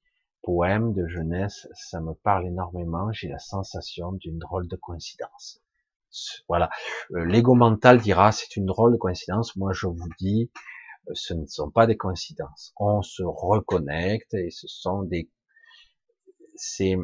[0.49, 5.61] poèmes de jeunesse, ça me parle énormément, j'ai la sensation d'une drôle de coïncidence.
[6.47, 6.71] Voilà.
[7.11, 9.55] Euh, l'ego mental dira c'est une drôle de coïncidence.
[9.55, 10.49] Moi, je vous dis,
[11.07, 12.73] euh, ce ne sont pas des coïncidences.
[12.77, 15.29] On se reconnecte et ce sont des,
[16.55, 16.95] c'est,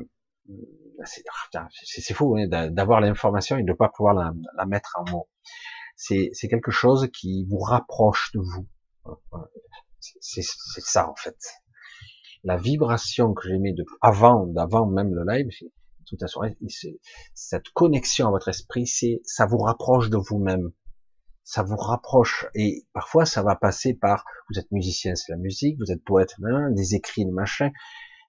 [1.04, 5.30] c'est fou hein, d'avoir l'information et de ne pas pouvoir la, mettre en mots.
[5.96, 8.68] C'est quelque chose qui vous rapproche de vous.
[10.20, 11.38] C'est ça en fait.
[12.46, 15.50] La vibration que j'ai mis de avant, d'avant même le live,
[16.06, 16.28] tout à
[17.34, 20.72] cette connexion à votre esprit, c'est, ça vous rapproche de vous-même.
[21.44, 22.48] Ça vous rapproche.
[22.56, 26.36] Et parfois, ça va passer par, vous êtes musicien, c'est la musique, vous êtes poète,
[26.72, 27.72] des écrits, des machins.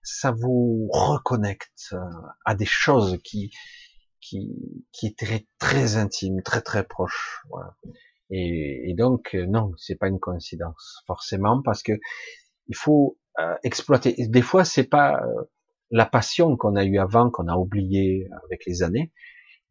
[0.03, 1.99] Ça vous reconnecte euh,
[2.45, 3.51] à des choses qui,
[4.21, 4.55] qui,
[4.93, 7.43] qui étaient très intimes, très très proches.
[8.31, 11.93] Et, donc, euh, non, c'est pas une coïncidence, forcément, parce que
[12.69, 13.19] il faut
[13.63, 14.15] exploiter.
[14.19, 15.21] Des fois, c'est pas
[15.91, 19.13] la passion qu'on a eue avant, qu'on a oublié avec les années,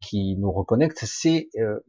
[0.00, 1.80] qui nous reconnecte, c'est euh,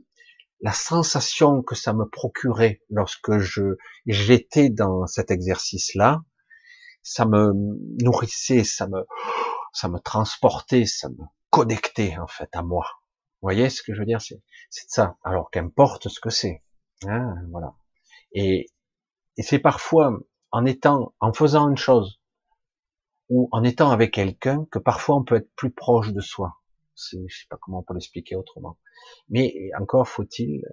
[0.62, 6.24] la sensation que ça me procurait lorsque je j'étais dans cet exercice-là.
[7.04, 7.54] Ça me
[8.02, 9.06] nourrissait, ça me
[9.72, 12.86] ça me transportait, ça me connectait en fait à moi.
[13.42, 14.20] Vous voyez ce que je veux dire?
[14.22, 15.18] C'est ça.
[15.24, 16.64] Alors qu'importe ce que c'est.
[17.06, 17.76] Hein, voilà.
[18.34, 18.68] Et,
[19.38, 20.18] et c'est parfois
[20.58, 22.20] en étant, en faisant une chose,
[23.30, 26.58] ou en étant avec quelqu'un que parfois on peut être plus proche de soi.
[26.96, 28.80] Je sais pas comment on peut l'expliquer autrement.
[29.30, 30.64] Mais encore faut-il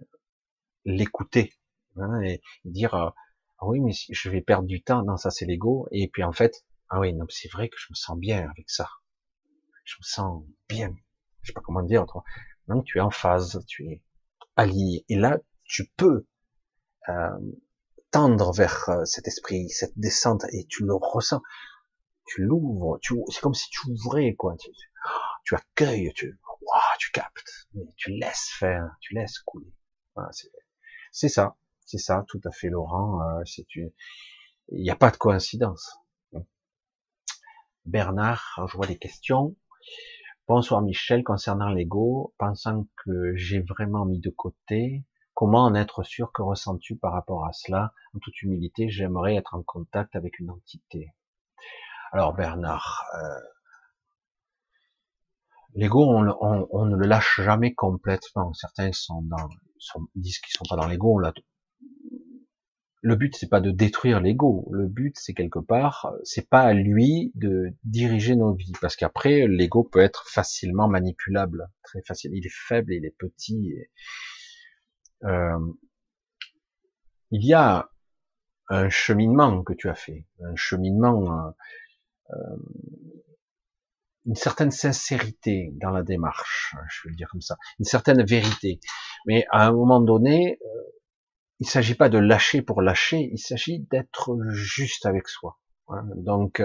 [0.87, 1.53] l'écouter
[1.97, 3.11] hein, et dire euh,
[3.59, 5.05] ah oui mais je vais perdre du temps.
[5.05, 5.87] Non ça c'est l'ego.
[5.91, 8.71] Et puis en fait ah oui non c'est vrai que je me sens bien avec
[8.71, 8.89] ça.
[9.85, 10.95] Je me sens bien.
[11.43, 12.25] Je sais pas comment dire autrement.
[12.69, 14.03] Donc tu es en phase, tu es
[14.57, 15.05] allié.
[15.11, 16.27] Et là tu peux
[17.11, 17.39] euh,
[18.15, 21.43] tendre vers euh, cet esprit, cette descente et tu le ressens
[22.27, 24.57] tu l'ouvres, tu, c'est comme si tu ouvrais, quoi.
[25.45, 26.39] Tu, accueilles, tu,
[26.99, 29.73] tu captes, mais tu laisses faire, tu laisses couler.
[31.13, 33.21] c'est ça, c'est ça, tout à fait, Laurent.
[33.21, 35.99] Euh, c'est il n'y a pas de coïncidence.
[37.85, 39.55] Bernard, je vois des questions.
[40.49, 45.05] Bonsoir Michel, concernant l'ego, pensant que j'ai vraiment mis de côté,
[45.35, 47.93] comment en être sûr que ressens-tu par rapport à cela?
[48.15, 51.13] En toute humilité, j'aimerais être en contact avec une entité.
[52.13, 53.41] Alors Bernard, euh,
[55.75, 58.53] l'ego, on, ne le lâche jamais complètement.
[58.55, 59.49] Certains sont dans,
[60.15, 61.21] disent qu'ils sont pas dans l'ego.
[63.03, 64.69] Le but c'est pas de détruire l'ego.
[64.71, 69.47] Le but c'est quelque part, c'est pas à lui de diriger nos vies, parce qu'après
[69.49, 72.31] l'ego peut être facilement manipulable, très facile.
[72.35, 73.75] Il est faible, il est petit.
[75.25, 75.59] Euh,
[77.31, 77.89] il y a
[78.69, 81.47] un cheminement que tu as fait, un cheminement.
[81.47, 81.51] Euh,
[82.31, 82.57] euh,
[84.27, 88.81] une certaine sincérité dans la démarche, je vais le dire comme ça, une certaine vérité.
[89.27, 90.59] Mais à un moment donné,
[91.61, 95.59] il s'agit pas de lâcher pour lâcher, il s'agit d'être juste avec soi.
[95.89, 96.07] Hein.
[96.17, 96.63] Donc,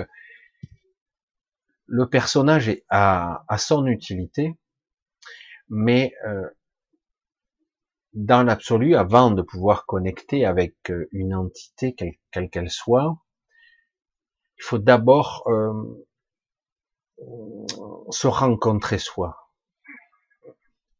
[1.85, 4.57] le personnage a, son utilité,
[5.67, 6.13] mais
[8.13, 13.17] dans l'absolu, avant de pouvoir connecter avec euh, une entité, quelle qu'elle soit,
[14.57, 16.05] il faut d'abord euh,
[18.09, 19.37] se rencontrer soi.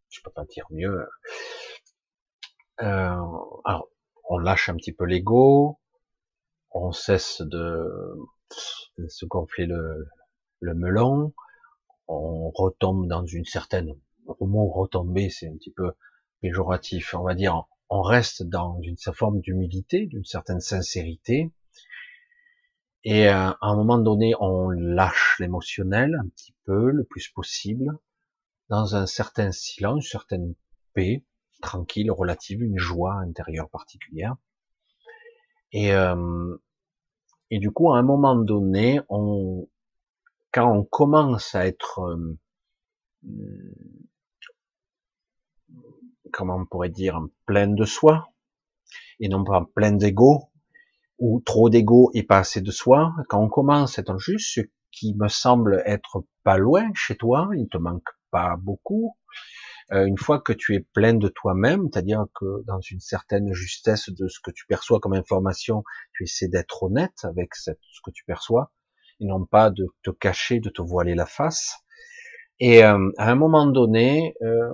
[0.10, 1.08] Je peux pas dire mieux.
[2.82, 3.16] Euh,
[3.66, 3.90] alors,
[4.30, 5.80] on lâche un petit peu l'ego,
[6.72, 7.86] on cesse de,
[9.08, 10.08] se gonfler le,
[10.60, 11.34] le melon,
[12.08, 13.94] on retombe dans une certaine,
[14.26, 15.92] au mot retomber, c'est un petit peu
[16.42, 21.52] péjoratif, on va dire, on reste dans une forme d'humilité, d'une certaine sincérité,
[23.04, 27.98] et euh, à un moment donné, on lâche l'émotionnel un petit peu, le plus possible,
[28.68, 30.56] dans un certain silence, une certaine
[30.94, 31.24] paix,
[31.62, 34.36] tranquille, relative, une joie intérieure particulière.
[35.72, 36.58] Et, euh,
[37.52, 39.68] du coup, à un moment donné, on,
[40.52, 42.38] quand on commence à être, euh,
[46.32, 48.30] comment on pourrait dire, plein de soi,
[49.20, 50.50] et non pas plein d'ego,
[51.18, 54.62] ou trop d'ego et pas assez de soi, quand on commence à être juste, ce
[54.92, 59.16] qui me semble être pas loin chez toi, il te manque pas beaucoup,
[59.92, 64.10] euh, une fois que tu es plein de toi-même, c'est-à-dire que dans une certaine justesse
[64.10, 65.84] de ce que tu perçois comme information,
[66.14, 67.72] tu essaies d'être honnête avec ce
[68.04, 68.72] que tu perçois,
[69.20, 71.76] et non pas de te cacher, de te voiler la face.
[72.60, 74.70] Et euh, à un moment donné, euh,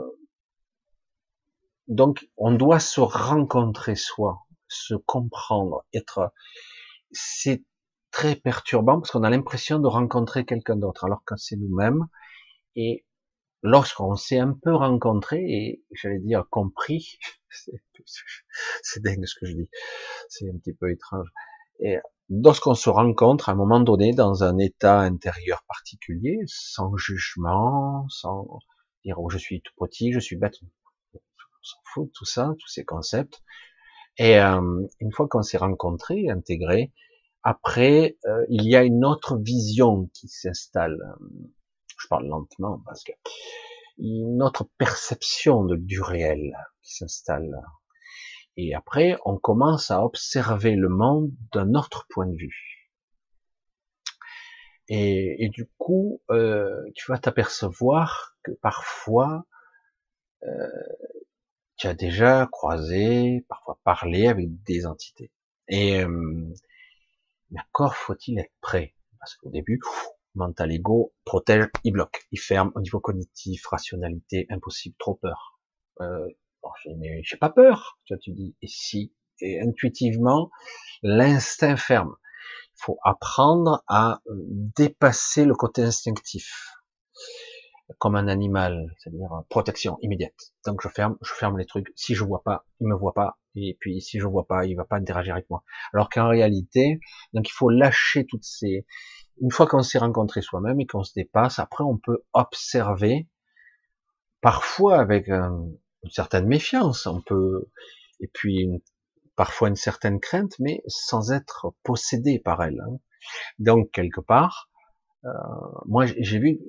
[1.88, 6.33] donc on doit se rencontrer soi, se comprendre, être.
[7.11, 7.64] C'est
[8.11, 12.05] très perturbant parce qu'on a l'impression de rencontrer quelqu'un d'autre, alors que c'est nous-mêmes.
[12.75, 13.05] Et
[13.61, 17.17] lorsqu'on s'est un peu rencontré et j'allais dire compris,
[18.83, 19.69] c'est dingue ce que je dis,
[20.30, 21.27] c'est un petit peu étrange.
[21.80, 21.97] Et
[22.30, 28.59] lorsqu'on se rencontre à un moment donné dans un état intérieur particulier, sans jugement, sans
[29.03, 30.55] dire oh je suis tout petit, je suis bête,
[31.65, 33.41] s'en fout de tout ça, tous ces concepts.
[34.17, 36.93] Et euh, une fois qu'on s'est rencontré, intégré,
[37.43, 40.97] après euh, il y a une autre vision qui s'installe
[42.05, 43.11] je parle lentement parce que
[43.97, 47.61] une autre perception de, du réel qui s'installe.
[48.57, 52.91] Et après, on commence à observer le monde d'un autre point de vue.
[54.87, 59.45] Et, et du coup, euh, tu vas t'apercevoir que parfois,
[60.43, 60.67] euh,
[61.77, 65.31] tu as déjà croisé, parfois parlé avec des entités.
[65.67, 66.53] Et euh,
[67.57, 69.79] encore faut-il être prêt, parce qu'au début,
[70.35, 75.59] mental ego protège, il bloque, il ferme au niveau cognitif, rationalité, impossible, trop peur.
[76.01, 76.27] Euh,
[76.97, 80.49] mais j'ai pas peur, tu, tu dis, et si, et intuitivement,
[81.03, 82.15] l'instinct ferme.
[82.77, 86.73] Il faut apprendre à dépasser le côté instinctif,
[87.97, 90.53] comme un animal, c'est-à-dire euh, protection immédiate.
[90.65, 91.88] Donc je ferme, je ferme les trucs.
[91.95, 94.75] Si je vois pas, il me voit pas, et puis si je vois pas, il
[94.75, 95.64] va pas interagir avec moi.
[95.93, 96.99] Alors qu'en réalité,
[97.33, 98.85] donc il faut lâcher toutes ces,
[99.41, 103.27] une fois qu'on s'est rencontré soi-même et qu'on se dépasse, après on peut observer,
[104.41, 105.77] parfois avec une
[106.09, 107.69] certaine méfiance, on peut,
[108.19, 108.69] et puis
[109.35, 112.80] parfois une certaine crainte, mais sans être possédé par elle.
[112.80, 112.97] Hein.
[113.59, 114.69] Donc quelque part,
[115.25, 115.29] euh,
[115.85, 116.59] moi j'ai vu,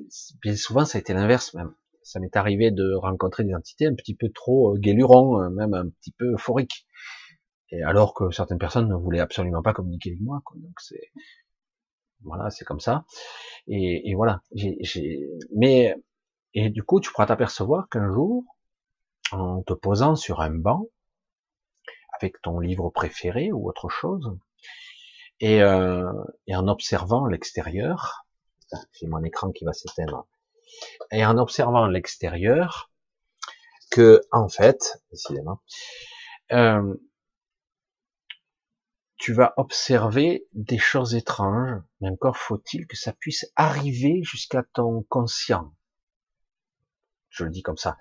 [0.43, 1.75] bien souvent ça a été l'inverse même.
[2.02, 5.75] Ça m'est arrivé de rencontrer des entités un petit peu trop euh, guéluron, euh, même
[5.75, 6.86] un petit peu euphoriques.
[7.70, 10.41] Et alors que certaines personnes ne voulaient absolument pas communiquer avec moi.
[10.44, 10.57] Quoi.
[10.60, 11.10] Donc c'est
[12.23, 13.05] voilà, c'est comme ça.
[13.67, 14.43] Et, et voilà.
[14.55, 14.78] J'ai,
[15.55, 15.97] mais
[16.55, 18.44] et du coup, tu pourras t'apercevoir qu'un jour,
[19.31, 20.86] en te posant sur un banc,
[22.18, 24.39] avec ton livre préféré ou autre chose,
[25.41, 26.10] et, euh,
[26.47, 28.26] et en observant l'extérieur,
[28.93, 30.27] c'est mon écran qui va s'éteindre,
[31.11, 32.91] et en observant l'extérieur,
[33.91, 35.61] que en fait, décidément,
[36.53, 36.95] euh,
[39.17, 45.03] tu vas observer des choses étranges, mais encore faut-il que ça puisse arriver jusqu'à ton
[45.09, 45.73] conscient.
[47.31, 47.97] Je le dis comme ça.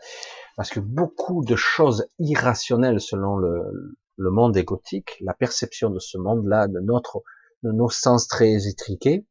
[0.55, 6.67] Parce que beaucoup de choses irrationnelles selon le, monde égotique, la perception de ce monde-là,
[6.67, 7.23] de notre,
[7.63, 9.25] de nos sens très étriqués,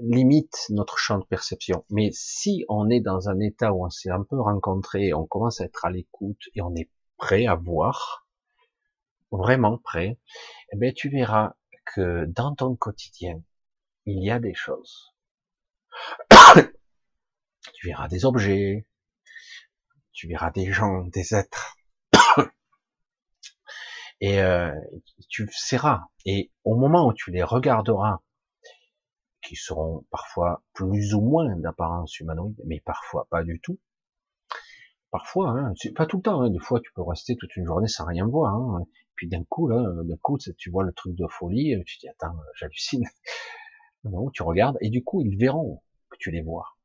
[0.00, 1.84] limite notre champ de perception.
[1.90, 5.60] Mais si on est dans un état où on s'est un peu rencontré, on commence
[5.60, 8.26] à être à l'écoute et on est prêt à voir,
[9.30, 10.18] vraiment prêt,
[10.72, 11.54] eh bien, tu verras
[11.94, 13.42] que dans ton quotidien,
[14.06, 15.14] il y a des choses.
[17.74, 18.86] tu verras des objets,
[20.12, 21.76] tu verras des gens, des êtres.
[24.20, 24.74] Et euh,
[25.28, 26.08] tu seras.
[26.24, 28.20] Et au moment où tu les regarderas,
[29.42, 33.78] qui seront parfois plus ou moins d'apparence humanoïde, mais parfois pas du tout.
[35.10, 36.42] Parfois, hein, pas tout le temps.
[36.42, 38.54] Hein, des fois, tu peux rester toute une journée sans rien voir.
[38.54, 38.86] Hein.
[39.14, 42.08] Puis d'un coup, là, d'un coup, tu vois le truc de folie, tu te dis
[42.08, 43.04] attends, j'hallucine.
[44.04, 46.76] Non, tu regardes et du coup, ils verront que tu les vois.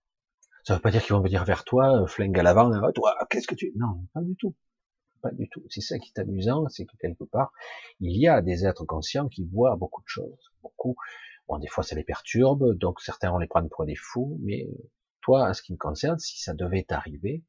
[0.64, 3.16] Ça veut pas dire qu'ils vont venir vers toi, euh, flingue à l'avant, ah, toi,
[3.30, 3.74] qu'est-ce que tu...
[3.76, 4.56] Non, pas du tout.
[5.22, 5.64] Pas du tout.
[5.70, 7.52] C'est ça qui est amusant, c'est que quelque part,
[8.00, 10.52] il y a des êtres conscients qui voient beaucoup de choses.
[10.62, 10.96] Beaucoup.
[11.48, 14.68] Bon, des fois, ça les perturbe, donc certains vont les prendre pour des fous, mais
[15.22, 17.44] toi, à ce qui me concerne, si ça devait t'arriver,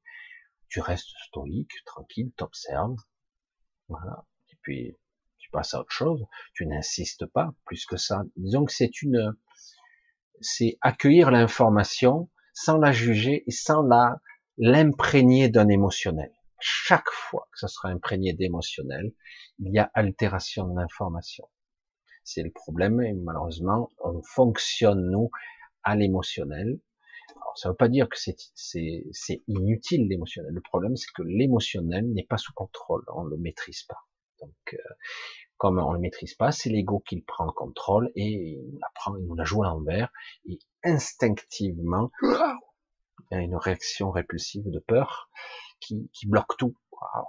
[0.69, 2.97] tu restes stoïque, tranquille, t'observes,
[3.89, 4.97] voilà, et puis
[5.39, 6.25] tu passes à autre chose,
[6.55, 8.23] tu n'insistes pas plus que ça.
[8.37, 9.37] Disons que c'est une,
[10.41, 14.21] c'est accueillir l'information sans la juger et sans la
[14.57, 16.33] l'imprégner d'un émotionnel.
[16.61, 19.13] Chaque fois que ça sera imprégné d'émotionnel,
[19.59, 21.49] il y a altération de l'information.
[22.25, 25.31] C'est le problème et malheureusement, on fonctionne nous
[25.83, 26.81] à l'émotionnel.
[27.37, 30.53] Alors, ça ne veut pas dire que c'est inutile l'émotionnel.
[30.53, 33.05] Le problème, c'est que l'émotionnel n'est pas sous contrôle.
[33.15, 33.99] On le maîtrise pas.
[34.41, 34.95] Donc, euh,
[35.57, 38.89] comme on le maîtrise pas, c'est l'ego qui prend le contrôle et il nous la
[38.95, 40.11] prend, il nous la joue à l'envers
[40.47, 42.37] et instinctivement, il
[43.31, 45.31] y a une réaction répulsive de peur
[45.81, 46.77] qui, qui bloque tout.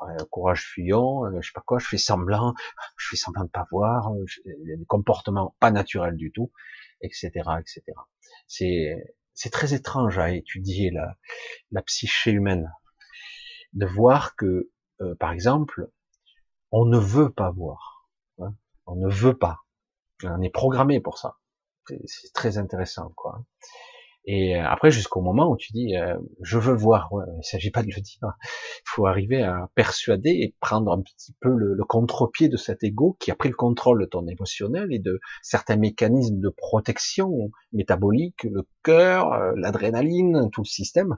[0.04, 2.54] Euh, courage fuyant, euh, je sais pas quoi, je fais semblant,
[2.98, 6.52] je fais semblant de pas voir, euh, des comportements pas naturels du tout,
[7.02, 7.84] etc., etc.
[8.48, 8.96] C'est
[9.34, 11.18] c'est très étrange à étudier la,
[11.72, 12.72] la psyché humaine,
[13.74, 14.72] de voir que,
[15.20, 15.90] par exemple,
[16.72, 18.08] on ne veut pas voir,
[18.40, 18.56] hein.
[18.86, 19.60] on ne veut pas,
[20.24, 21.38] on est programmé pour ça.
[22.06, 23.44] C'est très intéressant, quoi.
[24.28, 27.44] Et euh, après, jusqu'au moment où tu dis, euh, je veux voir, ouais, il ne
[27.44, 31.50] s'agit pas de le dire, il faut arriver à persuader et prendre un petit peu
[31.50, 35.00] le, le contre-pied de cet ego qui a pris le contrôle de ton émotionnel et
[35.00, 41.18] de certains mécanismes de protection métabolique, le cœur, euh, l'adrénaline, tout le système,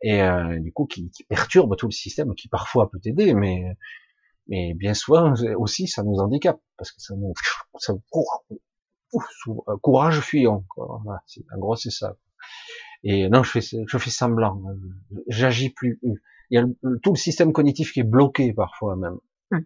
[0.00, 0.20] et
[0.60, 3.64] du coup qui, qui, perturbe tout le système, qui parfois peut t'aider, mais
[4.48, 7.32] mais bien souvent aussi ça nous handicape parce que ça nous
[7.78, 8.56] ça euh,
[9.82, 10.64] courage fuyant.
[10.68, 11.02] Quoi.
[11.04, 12.16] en gros, c'est ça.
[13.04, 14.62] Et non, je fais, je fais semblant.
[15.28, 16.00] J'agis plus.
[16.02, 16.18] Il
[16.50, 16.64] y a
[17.02, 19.18] tout le système cognitif qui est bloqué parfois même.
[19.50, 19.64] Hmm.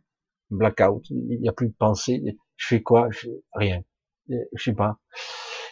[0.51, 1.09] Blackout.
[1.11, 2.23] Il n'y a plus de pensée.
[2.57, 3.09] Je fais quoi?
[3.11, 3.83] Je Rien.
[4.29, 4.99] Je sais pas.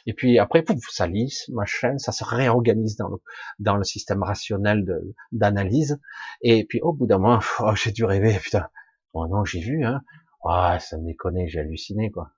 [0.07, 3.17] Et puis après, pouf, ça lisse, machin, ça se réorganise dans le,
[3.59, 4.87] dans le système rationnel
[5.31, 6.01] d'analyse.
[6.41, 8.69] Et puis au bout d'un moment, oh, j'ai dû rêver, putain.
[9.13, 10.01] Oh non, j'ai vu, hein.
[10.43, 12.31] Oh, ça me déconne, j'ai halluciné, quoi.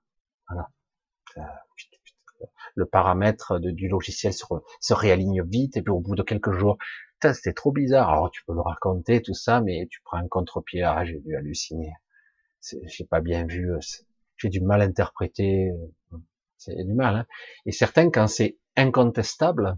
[0.49, 0.69] Voilà
[2.75, 6.77] le paramètre du logiciel se, réaligne vite, et puis au bout de quelques jours,
[7.21, 8.09] c'était trop bizarre.
[8.09, 11.35] Alors tu peux le raconter, tout ça, mais tu prends un contre-pied, ah, j'ai dû
[11.35, 11.93] halluciner.
[12.61, 13.79] J'ai pas bien vu, euh,
[14.37, 16.17] j'ai du mal interpréter, euh,
[16.57, 17.15] c'est du mal.
[17.15, 17.25] Hein.
[17.65, 19.77] Et certains, quand c'est incontestable,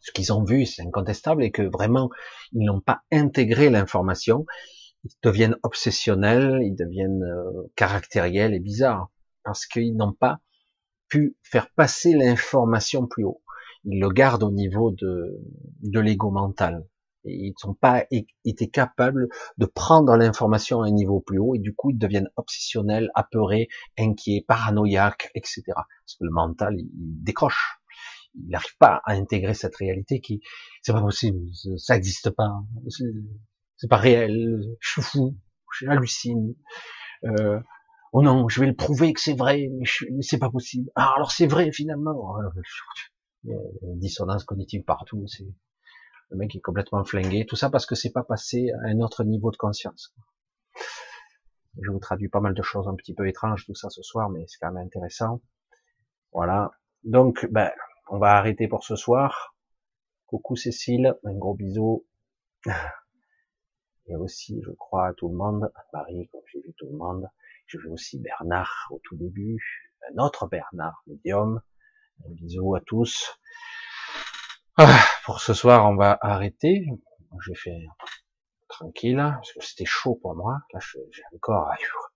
[0.00, 2.10] ce qu'ils ont vu, c'est incontestable, et que vraiment,
[2.52, 4.46] ils n'ont pas intégré l'information,
[5.04, 9.10] ils deviennent obsessionnels, ils deviennent euh, caractériels et bizarres,
[9.44, 10.40] parce qu'ils n'ont pas
[11.12, 13.42] pu faire passer l'information plus haut.
[13.84, 15.38] Ils le gardent au niveau de,
[15.82, 16.88] de l'ego mental.
[17.24, 21.58] Et ils sont pas été capables de prendre l'information à un niveau plus haut et
[21.58, 23.68] du coup ils deviennent obsessionnels, apeurés,
[23.98, 25.62] inquiets, paranoïaques, etc.
[25.66, 26.88] Parce que le mental il,
[27.22, 27.78] décroche.
[28.34, 30.40] Il n'arrive pas à intégrer cette réalité qui
[30.80, 31.38] c'est pas possible,
[31.76, 32.50] ça n'existe pas,
[33.76, 35.36] c'est pas réel, je suis fou,
[35.78, 36.54] j'hallucine.
[37.24, 37.60] Euh,
[38.12, 40.90] oh non, je vais le prouver que c'est vrai, mais, c'est pas possible.
[40.94, 42.38] Ah, alors c'est vrai finalement.
[43.44, 45.26] Il y a une dissonance cognitive partout.
[45.26, 45.46] C'est
[46.32, 47.44] le mec est complètement flingué.
[47.44, 50.14] Tout ça parce que c'est pas passé à un autre niveau de conscience.
[51.80, 54.30] Je vous traduis pas mal de choses un petit peu étranges tout ça ce soir,
[54.30, 55.42] mais c'est quand même intéressant.
[56.32, 56.70] Voilà.
[57.04, 57.70] Donc, ben,
[58.08, 59.54] on va arrêter pour ce soir.
[60.26, 62.06] Coucou Cécile, un gros bisou.
[64.06, 66.96] Et aussi, je crois, à tout le monde, à Paris, comme j'ai vu tout le
[66.96, 67.28] monde.
[67.66, 69.58] Je vu aussi Bernard au tout début,
[70.10, 71.60] un autre Bernard, médium.
[72.24, 73.38] Un bisou à tous.
[74.76, 76.86] Ah, pour ce soir, on va arrêter.
[77.46, 77.86] J'ai fait
[78.68, 80.58] tranquille, parce que c'était chaud pour moi.
[80.72, 81.70] Là, j'ai encore...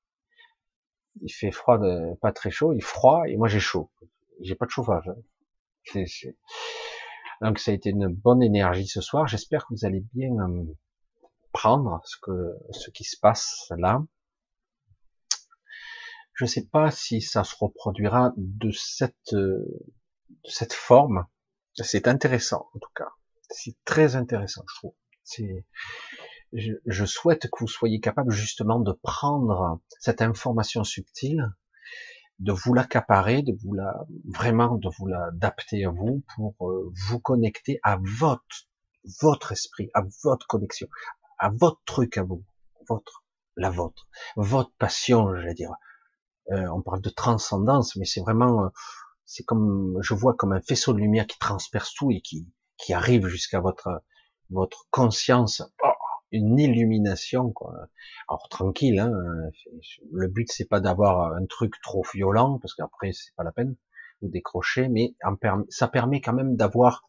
[1.23, 1.79] Il fait froid,
[2.21, 3.91] pas très chaud, il froid, et moi j'ai chaud.
[4.43, 5.09] J'ai pas de chauffage.
[5.09, 6.03] Hein.
[7.41, 9.27] Donc ça a été une bonne énergie ce soir.
[9.27, 10.65] J'espère que vous allez bien euh,
[11.53, 14.03] prendre ce que ce qui se passe là.
[16.37, 19.65] Je ne sais pas si ça se reproduira de cette, euh,
[20.45, 21.27] de cette forme.
[21.75, 23.09] C'est intéressant, en tout cas.
[23.51, 24.95] C'est très intéressant, je trouve.
[25.25, 25.67] C'est,
[26.53, 31.53] je, souhaite que vous soyez capable justement de prendre cette information subtile,
[32.39, 37.19] de vous l'accaparer, de vous la vraiment de vous l'adapter à vous pour euh, vous
[37.19, 38.69] connecter à votre
[39.21, 40.89] votre esprit, à votre connexion,
[41.39, 42.45] à votre truc à vous,
[42.89, 43.25] votre
[43.57, 44.07] la vôtre,
[44.37, 45.71] votre passion, je vais dire.
[46.53, 48.69] Euh, on parle de transcendance, mais c'est vraiment, euh,
[49.25, 52.93] c'est comme, je vois comme un faisceau de lumière qui transperce tout et qui, qui
[52.93, 54.03] arrive jusqu'à votre,
[54.51, 55.63] votre conscience.
[55.85, 55.89] Oh,
[56.33, 57.73] une illumination, quoi.
[58.29, 59.13] Alors tranquille, hein,
[60.13, 63.77] le but c'est pas d'avoir un truc trop violent, parce qu'après c'est pas la peine,
[64.21, 65.15] vous décrocher, mais
[65.69, 67.09] ça permet quand même d'avoir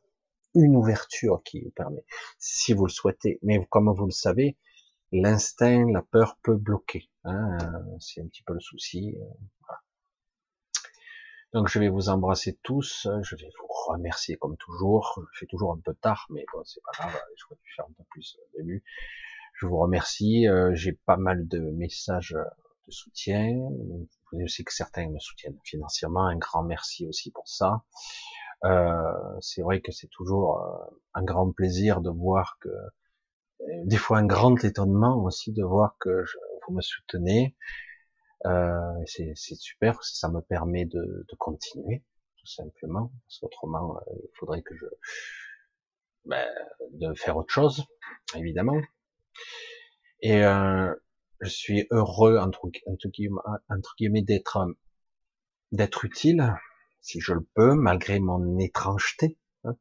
[0.54, 2.06] une ouverture qui vous permet,
[2.40, 3.40] si vous le souhaitez.
[3.44, 4.58] Mais comme vous le savez,
[5.12, 7.10] l'instinct, la peur peut bloquer.
[7.28, 7.58] Hein,
[8.00, 9.16] c'est un petit peu le souci.
[9.20, 9.74] Euh,
[11.54, 15.22] Donc je vais vous embrasser tous, je vais vous remercier comme toujours.
[15.34, 17.94] Je fais toujours un peu tard, mais bon, c'est pas grave, je vais faire un
[17.98, 18.84] peu plus au début.
[19.54, 22.36] Je vous remercie, euh, j'ai pas mal de messages
[22.88, 23.70] de soutien.
[24.34, 27.84] Je sais que certains me soutiennent financièrement, un grand merci aussi pour ça.
[28.66, 30.62] Euh, c'est vrai que c'est toujours
[31.14, 32.70] un grand plaisir de voir que
[33.86, 37.56] des fois un grand étonnement aussi de voir que je, vous me soutenez.
[38.46, 42.04] Euh, c'est super, ça me permet de, continuer,
[42.38, 44.86] tout simplement, parce qu'autrement, euh, il faudrait que je...
[46.26, 46.48] Ben,
[46.92, 47.86] de faire autre chose,
[48.36, 48.80] évidemment.
[50.22, 50.94] Et euh,
[51.40, 54.68] je suis heureux, entre, entre guillemets, d'être
[55.72, 56.54] d'être utile,
[57.02, 59.38] si je le peux, malgré mon étrangeté.
[59.64, 59.76] Hein.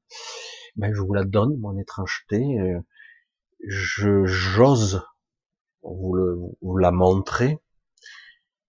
[0.77, 2.45] Ben, je vous la donne, mon étrangeté.
[3.67, 5.03] Je j'ose
[5.95, 7.59] vous, le, vous la montrer.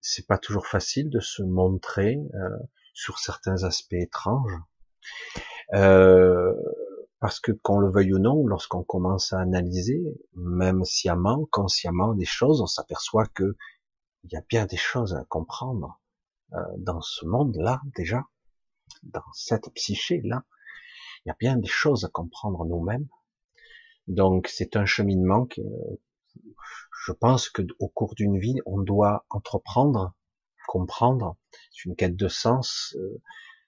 [0.02, 2.50] C'est pas toujours facile de se montrer euh,
[2.94, 4.58] sur certains aspects étranges,
[5.74, 6.54] euh,
[7.20, 10.02] parce que qu'on le veuille ou non, lorsqu'on commence à analyser,
[10.36, 13.56] même sciemment, consciemment, des choses, on s'aperçoit que
[14.24, 16.00] il y a bien des choses à comprendre
[16.54, 18.24] euh, dans ce monde-là déjà,
[19.04, 20.44] dans cette psyché-là.
[21.26, 23.08] Il y a bien des choses à comprendre nous-mêmes
[24.08, 25.62] donc c'est un cheminement que
[27.08, 30.14] je pense que au cours d'une vie, on doit entreprendre,
[30.68, 31.38] comprendre.
[31.72, 33.22] C'est une quête de sens euh,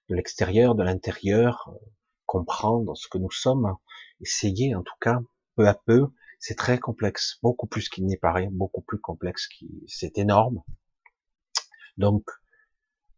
[0.10, 1.74] de l'extérieur, de l'intérieur,
[2.26, 3.78] comprendre ce que nous sommes,
[4.20, 5.22] essayer en tout cas,
[5.56, 6.08] peu à peu.
[6.42, 9.48] C'est très complexe, beaucoup plus qu'il n'y paraît, beaucoup plus complexe
[9.88, 10.62] c'est énorme.
[11.96, 12.26] Donc,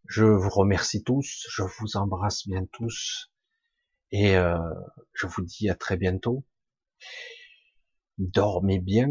[0.08, 3.32] je vous remercie tous, je vous embrasse bien tous,
[4.12, 4.60] et euh,
[5.14, 6.46] je vous dis à très bientôt.
[8.20, 9.10] Dormez bien.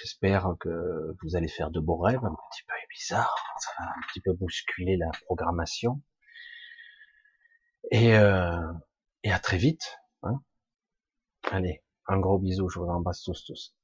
[0.00, 4.00] J'espère que vous allez faire de beaux rêves, un petit peu bizarre, ça va un
[4.08, 6.00] petit peu bousculer la programmation.
[7.90, 8.72] Et, euh,
[9.24, 9.98] et à très vite.
[10.22, 10.42] Hein.
[11.50, 13.77] Allez, un gros bisou, je vous embrasse tous tous.